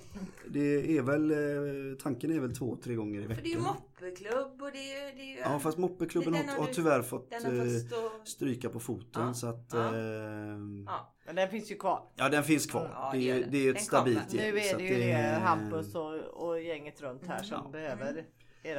det 0.50 0.96
är 0.98 1.02
väl, 1.02 1.30
eh, 1.30 1.98
tanken 2.02 2.32
är 2.32 2.40
väl 2.40 2.56
två, 2.56 2.76
tre 2.76 2.94
gånger 2.94 3.20
i 3.20 3.22
För 3.26 3.34
det 3.34 3.40
är 3.40 3.44
ju 3.44 3.56
veckan. 3.56 3.62
moppeklubb 3.74 4.62
och 4.62 4.72
det 4.72 4.94
är. 4.94 5.16
Det 5.16 5.22
är 5.22 5.24
ju 5.34 5.38
Ja 5.38 5.58
fast 5.58 5.78
moppeklubben 5.78 6.34
har, 6.34 6.42
har 6.58 6.66
tyvärr 6.66 7.02
fått 7.02 7.30
den 7.30 7.44
har 7.44 7.52
eh, 7.52 7.58
fått 7.72 7.86
stå... 7.86 8.10
stryka 8.24 8.68
på 8.68 8.80
foten 8.80 9.22
Ja, 9.26 9.34
så 9.34 9.46
att 9.46 9.68
ja. 9.72 9.94
eh, 9.94 10.56
Ja. 10.86 11.12
Men 11.26 11.36
den 11.36 11.48
finns 11.50 11.70
ju 11.70 11.76
kvar. 11.76 12.12
ja 12.16 12.28
den 12.28 12.44
finns 12.44 12.66
kvar. 12.66 12.90
Ja, 12.94 13.10
det, 13.14 13.30
är, 13.30 13.46
det 13.50 13.58
är 13.58 13.68
ett 13.68 13.74
Den 13.76 13.84
stabilt 13.84 14.30
kommer. 14.30 14.42
gäng. 14.42 14.54
Nu 14.54 14.60
så 14.60 14.66
är 14.68 14.72
att 14.72 14.78
det 14.78 14.84
ju 14.84 14.94
det 14.94 15.12
är- 15.12 15.40
Hampus 15.40 15.94
och, 15.94 16.14
och 16.14 16.62
gänget 16.62 17.00
runt 17.02 17.26
här 17.26 17.42
som 17.42 17.60
Ja. 17.64 17.70
behöver 17.70 18.16
ert 18.18 18.26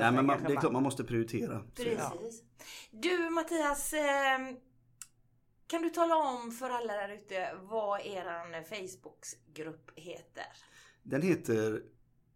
Nej 0.01 0.11
men 0.11 0.25
man, 0.25 0.43
det 0.47 0.53
är 0.53 0.57
klart 0.59 0.73
man 0.73 0.83
måste 0.83 1.03
prioritera. 1.03 1.61
Precis. 1.75 2.43
Du 2.91 3.29
Mattias, 3.29 3.93
eh, 3.93 4.39
kan 5.67 5.81
du 5.81 5.89
tala 5.89 6.15
om 6.15 6.51
för 6.51 6.69
alla 6.69 6.93
där 6.93 7.09
ute 7.09 7.49
vad 7.61 7.99
eran 8.05 8.63
Facebookgrupp 8.63 9.91
heter? 9.95 10.45
Den 11.09 11.21
heter 11.21 11.83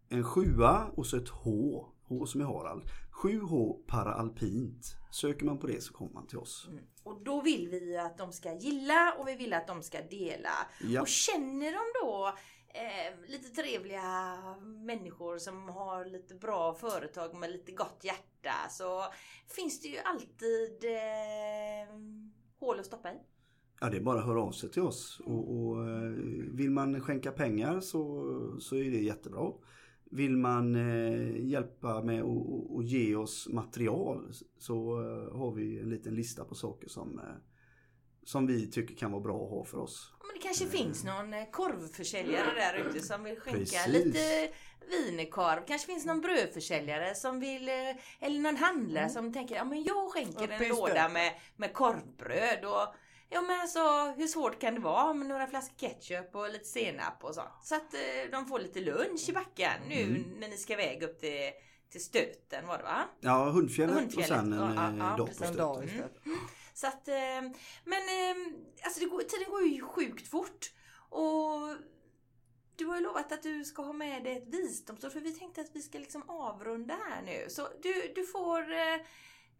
en 0.08 0.24
sjua 0.24 0.86
och 0.96 1.06
så 1.06 1.16
ett 1.16 1.28
H. 1.28 1.86
H 2.08 2.26
som 2.26 2.40
i 2.40 2.44
Harald. 2.44 2.82
7H 3.22 3.86
Paraalpint. 3.86 4.96
Söker 5.10 5.46
man 5.46 5.58
på 5.58 5.66
det 5.66 5.82
så 5.82 5.92
kommer 5.92 6.12
man 6.12 6.26
till 6.26 6.38
oss. 6.38 6.68
Och 7.02 7.24
då 7.24 7.40
vill 7.40 7.68
vi 7.68 7.98
att 7.98 8.18
de 8.18 8.32
ska 8.32 8.54
gilla 8.54 9.14
och 9.18 9.28
vi 9.28 9.36
vill 9.36 9.52
att 9.52 9.66
de 9.66 9.82
ska 9.82 10.02
dela. 10.02 10.50
Ja. 10.80 11.00
Och 11.00 11.08
känner 11.08 11.72
de 11.72 12.06
då 12.06 12.32
eh, 12.68 13.30
lite 13.30 13.48
trevliga 13.62 14.36
människor 14.60 15.38
som 15.38 15.68
har 15.68 16.04
lite 16.04 16.34
bra 16.34 16.74
företag 16.74 17.34
med 17.34 17.50
lite 17.50 17.72
gott 17.72 18.00
hjärta 18.02 18.54
så 18.70 19.04
finns 19.46 19.80
det 19.80 19.88
ju 19.88 19.98
alltid 19.98 20.84
eh, 20.84 21.96
hål 22.60 22.80
att 22.80 22.86
stoppa 22.86 23.12
i. 23.12 23.16
Ja 23.82 23.90
det 23.90 23.96
är 23.96 24.00
bara 24.00 24.18
att 24.18 24.26
höra 24.26 24.42
av 24.42 24.52
sig 24.52 24.70
till 24.70 24.82
oss. 24.82 25.20
Och, 25.24 25.56
och 25.56 25.88
eh, 25.88 26.10
vill 26.52 26.70
man 26.70 27.00
skänka 27.00 27.32
pengar 27.32 27.80
så, 27.80 28.56
så 28.60 28.76
är 28.76 28.90
det 28.90 29.02
jättebra. 29.02 29.52
Vill 30.10 30.36
man 30.36 30.74
eh, 30.74 31.46
hjälpa 31.46 32.02
med 32.02 32.22
att 32.22 32.84
ge 32.84 33.16
oss 33.16 33.48
material 33.48 34.32
så 34.58 35.00
eh, 35.00 35.38
har 35.38 35.52
vi 35.52 35.80
en 35.80 35.90
liten 35.90 36.14
lista 36.14 36.44
på 36.44 36.54
saker 36.54 36.88
som, 36.88 37.18
eh, 37.18 37.24
som 38.24 38.46
vi 38.46 38.70
tycker 38.70 38.94
kan 38.94 39.12
vara 39.12 39.22
bra 39.22 39.44
att 39.44 39.50
ha 39.50 39.64
för 39.64 39.78
oss. 39.78 40.12
Men 40.20 40.34
det 40.34 40.42
kanske 40.42 40.66
finns 40.66 41.04
någon 41.04 41.34
eh, 41.34 41.50
korvförsäljare 41.50 42.54
där 42.54 42.88
ute 42.88 43.00
som 43.00 43.24
vill 43.24 43.40
skänka 43.40 43.58
Precis. 43.58 43.86
lite 43.86 44.48
wienerkorv. 44.90 45.66
Kanske 45.66 45.86
finns 45.86 46.06
någon 46.06 46.20
brödförsäljare 46.20 47.14
som 47.14 47.40
vill, 47.40 47.68
eh, 47.68 47.96
eller 48.20 48.40
någon 48.40 48.56
handlare 48.56 49.08
som 49.08 49.32
tänker, 49.32 49.54
ja 49.54 49.64
men 49.64 49.84
jag 49.84 50.10
skänker 50.10 50.48
en 50.48 50.68
låda 50.68 51.08
med, 51.08 51.32
med 51.56 51.72
korvbröd 51.72 52.64
och 52.64 52.94
Ja 53.32 53.42
men 53.42 53.60
alltså 53.60 54.14
hur 54.16 54.26
svårt 54.26 54.60
kan 54.60 54.74
det 54.74 54.80
vara 54.80 55.12
med 55.14 55.26
några 55.28 55.46
flaskor 55.46 55.76
ketchup 55.88 56.34
och 56.34 56.50
lite 56.52 56.64
senap 56.64 57.24
och 57.24 57.34
sånt. 57.34 57.48
Så 57.62 57.74
att 57.74 57.94
eh, 57.94 58.30
de 58.32 58.46
får 58.46 58.58
lite 58.58 58.80
lunch 58.80 59.28
i 59.28 59.32
backen 59.32 59.72
nu 59.88 60.02
Mm. 60.02 60.22
när 60.40 60.48
ni 60.48 60.56
ska 60.56 60.72
iväg 60.72 61.02
upp 61.02 61.20
till, 61.20 61.50
till 61.90 62.04
stöten 62.04 62.66
var 62.66 62.78
det 62.78 62.84
va? 62.84 63.04
Ja, 63.20 63.44
Hundfjället, 63.50 63.96
Hundfjället, 63.96 64.30
och 64.30 64.36
sen 64.36 64.52
en 64.52 64.74
ja, 64.76 64.88
eh, 64.88 64.96
ja, 64.98 65.16
dag 65.16 65.28
på 65.28 65.34
stöten. 65.34 65.84
istället. 65.84 66.16
Så 66.74 66.86
att, 66.86 67.08
eh, 67.08 67.14
men 67.84 68.02
eh, 68.02 68.36
alltså 68.82 69.00
det 69.00 69.06
går, 69.06 69.20
tiden 69.22 69.50
går 69.50 69.62
ju 69.62 69.82
sjukt 69.82 70.28
fort. 70.28 70.72
Och 71.10 71.76
du 72.76 72.84
har 72.86 72.96
ju 72.96 73.02
lovat 73.02 73.32
att 73.32 73.42
du 73.42 73.64
ska 73.64 73.82
ha 73.82 73.92
med 73.92 74.24
dig 74.24 74.36
ett 74.36 74.48
visdomsord 74.48 75.12
för 75.12 75.20
vi 75.20 75.32
tänkte 75.32 75.60
att 75.60 75.70
vi 75.76 75.82
ska 75.82 75.98
liksom 75.98 76.22
avrunda 76.30 76.94
här 77.10 77.22
nu. 77.22 77.46
Så 77.48 77.68
du, 77.82 78.12
du 78.14 78.26
får 78.26 78.72
eh, 78.72 78.96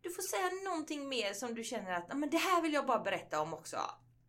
du 0.02 0.10
får 0.10 0.22
säga 0.22 0.70
någonting 0.70 1.08
mer 1.08 1.32
som 1.32 1.54
du 1.54 1.64
känner 1.64 1.92
att 1.92 2.18
men 2.18 2.30
det 2.30 2.36
här 2.36 2.62
vill 2.62 2.72
jag 2.72 2.86
bara 2.86 3.02
berätta 3.02 3.40
om 3.40 3.54
också. 3.54 3.76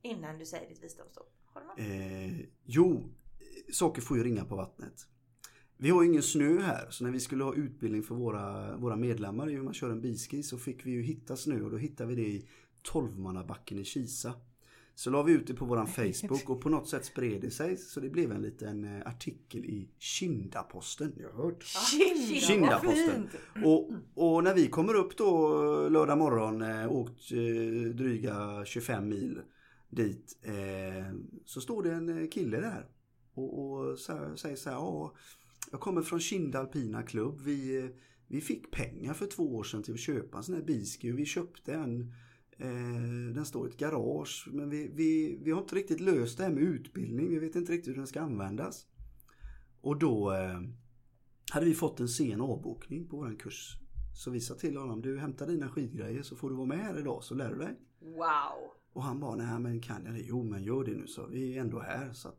Innan 0.02 0.38
du 0.38 0.46
säger 0.46 0.70
ditt 0.70 0.84
visdomsord. 0.84 1.26
Har 1.46 1.62
du 1.62 1.68
något? 1.68 1.80
Eh, 1.80 2.46
jo, 2.64 3.10
saker 3.72 4.02
får 4.02 4.18
ju 4.18 4.24
ringa 4.24 4.46
på 4.46 4.56
vattnet. 4.56 5.08
Vi 5.78 5.90
har 5.90 6.04
ju 6.04 6.10
ingen 6.10 6.24
snö 6.24 6.62
här, 6.62 6.88
så 6.90 7.04
när 7.04 7.12
vi 7.12 7.20
skulle 7.20 7.44
ha 7.44 7.56
utbildning 7.56 8.04
för 8.04 8.16
våra, 8.16 8.78
våra 8.78 8.96
medlemmar 8.96 9.50
i 9.50 9.54
hur 9.54 9.64
man 9.64 9.74
kör 9.74 9.90
en 9.90 10.02
biski 10.02 10.44
så 10.44 10.58
fick 10.58 10.86
vi 10.86 10.92
ju 10.92 11.02
hitta 11.02 11.36
snö 11.36 11.62
och 11.62 11.72
då 11.72 11.78
hittade 11.78 12.10
vi 12.10 12.16
det 12.16 12.28
i 12.28 12.48
Tolvmannabacken 12.82 13.80
i 13.80 13.86
Kisa. 13.86 14.34
Så 14.96 15.10
la 15.10 15.24
vi 15.24 15.34
ut 15.34 15.48
det 15.48 15.54
på 15.54 15.66
våran 15.66 15.88
Facebook 15.88 16.50
och 16.50 16.62
på 16.62 16.70
något 16.70 16.90
sätt 16.90 17.06
spred 17.06 17.42
det 17.42 17.52
sig 17.52 17.78
så 17.78 18.00
det 18.00 18.10
blev 18.10 18.32
en 18.32 18.42
liten 18.42 18.84
eh, 18.84 19.08
artikel 19.08 19.66
i 19.66 19.90
Kindaposten. 20.00 21.14
Jag 21.18 21.30
har 21.32 21.44
hört. 21.44 21.64
Kinda, 21.64 22.40
Kindaposten. 22.40 23.30
Och, 23.64 23.92
och 24.14 24.44
när 24.44 24.54
vi 24.54 24.68
kommer 24.68 24.94
upp 24.94 25.18
då 25.18 25.58
lördag 25.90 26.18
morgon, 26.18 26.62
eh, 26.62 26.92
åkt 26.92 27.32
eh, 27.32 27.90
dryga 27.96 28.66
25 28.66 29.10
mil 29.10 29.42
dit, 29.90 30.38
så 31.46 31.62
står 31.62 31.84
det 31.84 31.94
en 31.94 32.28
kille 32.28 32.60
där 32.60 32.88
och, 33.34 33.60
och 33.60 34.00
säger 34.00 34.56
så 34.56 34.70
här, 34.70 34.76
ja, 34.76 35.14
jag 35.72 35.80
kommer 35.80 36.02
från 36.02 36.20
Kinda 36.20 36.60
Alpina 36.60 37.04
Klubb. 37.04 37.42
Vi, 37.42 37.90
vi 38.28 38.42
fick 38.42 38.72
pengar 38.72 39.14
för 39.14 39.26
två 39.26 39.56
år 39.56 39.64
sedan 39.64 39.84
till 39.84 39.94
att 39.94 40.00
köpa 40.00 40.38
en 40.38 40.44
sån 40.44 40.56
här 40.56 40.62
biski 40.62 41.12
och 41.12 41.20
vi 41.20 41.26
köpte 41.26 41.74
en 41.74 42.14
den 43.34 43.46
står 43.46 43.68
i 43.68 43.72
ett 43.72 43.78
garage 43.78 44.50
men 44.52 44.70
vi, 44.70 44.92
vi, 44.94 45.40
vi 45.42 45.52
har 45.52 45.62
inte 45.62 45.76
riktigt 45.76 46.00
löst 46.00 46.38
det 46.38 46.44
här 46.44 46.52
med 46.52 46.64
utbildning. 46.64 47.30
Vi 47.30 47.40
vet 47.40 47.56
inte 47.56 47.72
riktigt 47.72 47.92
hur 47.92 47.98
den 47.98 48.08
ska 48.08 48.22
användas. 48.22 48.88
Och 49.82 50.00
då 50.00 50.32
eh, 50.32 50.62
hade 51.52 51.66
vi 51.66 51.74
fått 51.74 52.00
en 52.00 52.08
sen 52.08 52.42
avbokning 52.42 53.08
på 53.08 53.18
våran 53.18 53.36
kurs. 53.36 53.78
Så 54.16 54.32
vi 54.32 54.40
sa 54.40 54.56
till 54.56 54.78
honom, 54.78 55.02
du 55.02 55.20
hämtar 55.20 55.48
dina 55.48 55.70
skidgrejer 55.70 56.22
så 56.22 56.36
får 56.36 56.50
du 56.50 56.56
vara 56.56 56.68
med 56.68 56.80
här 56.80 57.00
idag 57.00 57.24
så 57.24 57.36
lär 57.36 57.50
du 57.50 57.58
dig. 57.58 57.80
Wow! 58.00 58.72
Och 58.94 59.04
han 59.04 59.20
bara, 59.20 59.36
nej 59.36 59.60
men 59.60 59.82
kan 59.82 60.06
jag 60.06 60.14
det? 60.14 60.22
Jo 60.22 60.44
men 60.44 60.64
gör 60.64 60.84
det 60.84 60.92
nu 60.92 61.08
så 61.08 61.28
vi 61.28 61.58
är 61.58 61.62
ändå 61.62 61.80
här. 61.80 62.14
Så 62.14 62.30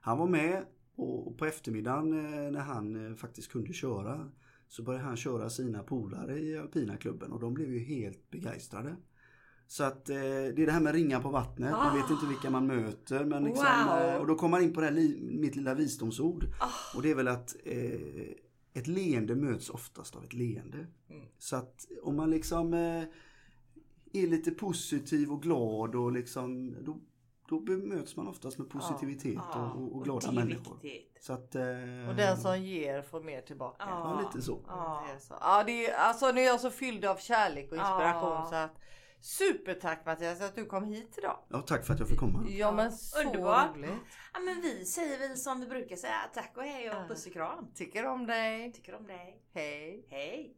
han 0.00 0.18
var 0.18 0.26
med 0.26 0.64
och 0.96 1.38
på 1.38 1.46
eftermiddagen 1.46 2.12
eh, 2.12 2.50
när 2.50 2.60
han 2.60 3.06
eh, 3.06 3.14
faktiskt 3.14 3.52
kunde 3.52 3.72
köra 3.72 4.30
så 4.68 4.82
började 4.82 5.04
han 5.04 5.16
köra 5.16 5.50
sina 5.50 5.82
polare 5.82 6.38
i 6.38 6.58
alpina 6.58 6.96
klubben 6.96 7.32
och 7.32 7.40
de 7.40 7.54
blev 7.54 7.72
ju 7.72 7.78
helt 7.78 8.30
begeistrade. 8.30 8.96
Så 9.70 9.84
att 9.84 10.08
eh, 10.10 10.16
det 10.16 10.62
är 10.62 10.66
det 10.66 10.72
här 10.72 10.80
med 10.80 10.94
ringa 10.94 11.20
på 11.20 11.28
vattnet. 11.28 11.70
Man 11.70 11.96
vet 11.96 12.10
inte 12.10 12.26
vilka 12.26 12.50
man 12.50 12.66
möter. 12.66 13.24
Men 13.24 13.44
liksom, 13.44 13.66
Wow. 13.88 13.98
eh, 13.98 14.16
och 14.16 14.26
då 14.26 14.34
kommer 14.34 14.50
man 14.50 14.62
in 14.62 14.72
på 14.74 14.80
det 14.80 14.86
här 14.86 14.94
li- 14.94 15.18
mitt 15.20 15.56
lilla 15.56 15.74
visdomsord. 15.74 16.44
Ah. 16.60 16.96
Och 16.96 17.02
det 17.02 17.10
är 17.10 17.14
väl 17.14 17.28
att 17.28 17.56
eh, 17.64 18.00
ett 18.74 18.86
leende 18.86 19.34
möts 19.34 19.70
oftast 19.70 20.16
av 20.16 20.24
ett 20.24 20.32
leende. 20.32 20.78
Mm. 21.10 21.22
Så 21.38 21.56
att 21.56 21.86
om 22.02 22.16
man 22.16 22.30
liksom 22.30 22.74
eh, 22.74 23.02
är 24.12 24.26
lite 24.26 24.50
positiv 24.50 25.32
och 25.32 25.42
glad 25.42 25.94
och 25.94 26.12
liksom 26.12 26.76
då, 26.84 26.98
då 27.48 27.60
bemöts 27.60 28.16
man 28.16 28.28
oftast 28.28 28.58
med 28.58 28.70
positivitet 28.70 29.38
Ja, 29.52 29.72
och, 29.72 29.82
och, 29.82 29.96
och 29.96 30.04
glada 30.04 30.28
är 30.28 30.32
människor. 30.32 30.78
Så 31.20 31.32
att, 31.32 31.54
eh, 31.54 31.62
Och 32.08 32.14
den 32.16 32.36
som 32.36 32.62
ger 32.62 33.02
får 33.02 33.20
mer 33.22 33.40
tillbaka. 33.40 33.84
Ja. 33.88 34.20
Ja, 34.22 34.28
lite 34.28 34.44
så. 34.46 34.64
Ja. 34.66 35.04
Det 35.08 35.14
är 35.14 35.18
så. 35.18 35.34
Ja, 35.40 35.64
det 35.66 35.86
är, 35.86 35.94
alltså 35.94 36.32
nu 36.32 36.40
är 36.40 36.44
jag 36.46 36.60
så 36.60 36.70
fylld 36.70 37.04
av 37.04 37.16
kärlek 37.16 37.64
och 37.72 37.76
inspiration 37.76 38.30
Ja. 38.30 38.46
så 38.50 38.54
att 38.56 38.76
Supertack 39.20 40.06
Mattias 40.06 40.40
att 40.40 40.54
du 40.54 40.64
kom 40.66 40.84
hit 40.84 41.14
idag. 41.18 41.38
Ja, 41.48 41.62
tack 41.62 41.86
för 41.86 41.94
att 41.94 42.00
jag 42.00 42.08
fick 42.08 42.18
komma. 42.18 42.46
Ja 42.48 42.72
men 42.72 42.92
så 42.92 43.20
Underbart. 43.20 43.76
roligt. 43.76 43.90
Ja 44.34 44.40
men 44.40 44.60
vi 44.60 44.84
säger 44.84 45.18
väl 45.18 45.36
som 45.36 45.60
vi 45.60 45.66
brukar 45.66 45.96
säga, 45.96 46.30
tack 46.34 46.52
och 46.56 46.62
hej 46.62 46.90
och 46.90 47.08
puss 47.08 47.26
och 47.26 47.32
kram. 47.32 47.72
Tycker 47.74 48.06
om 48.06 48.26
dig. 48.26 48.72
Tycker 48.72 48.94
om 48.94 49.06
dig. 49.06 49.42
Hej. 49.54 50.06
Hej! 50.10 50.56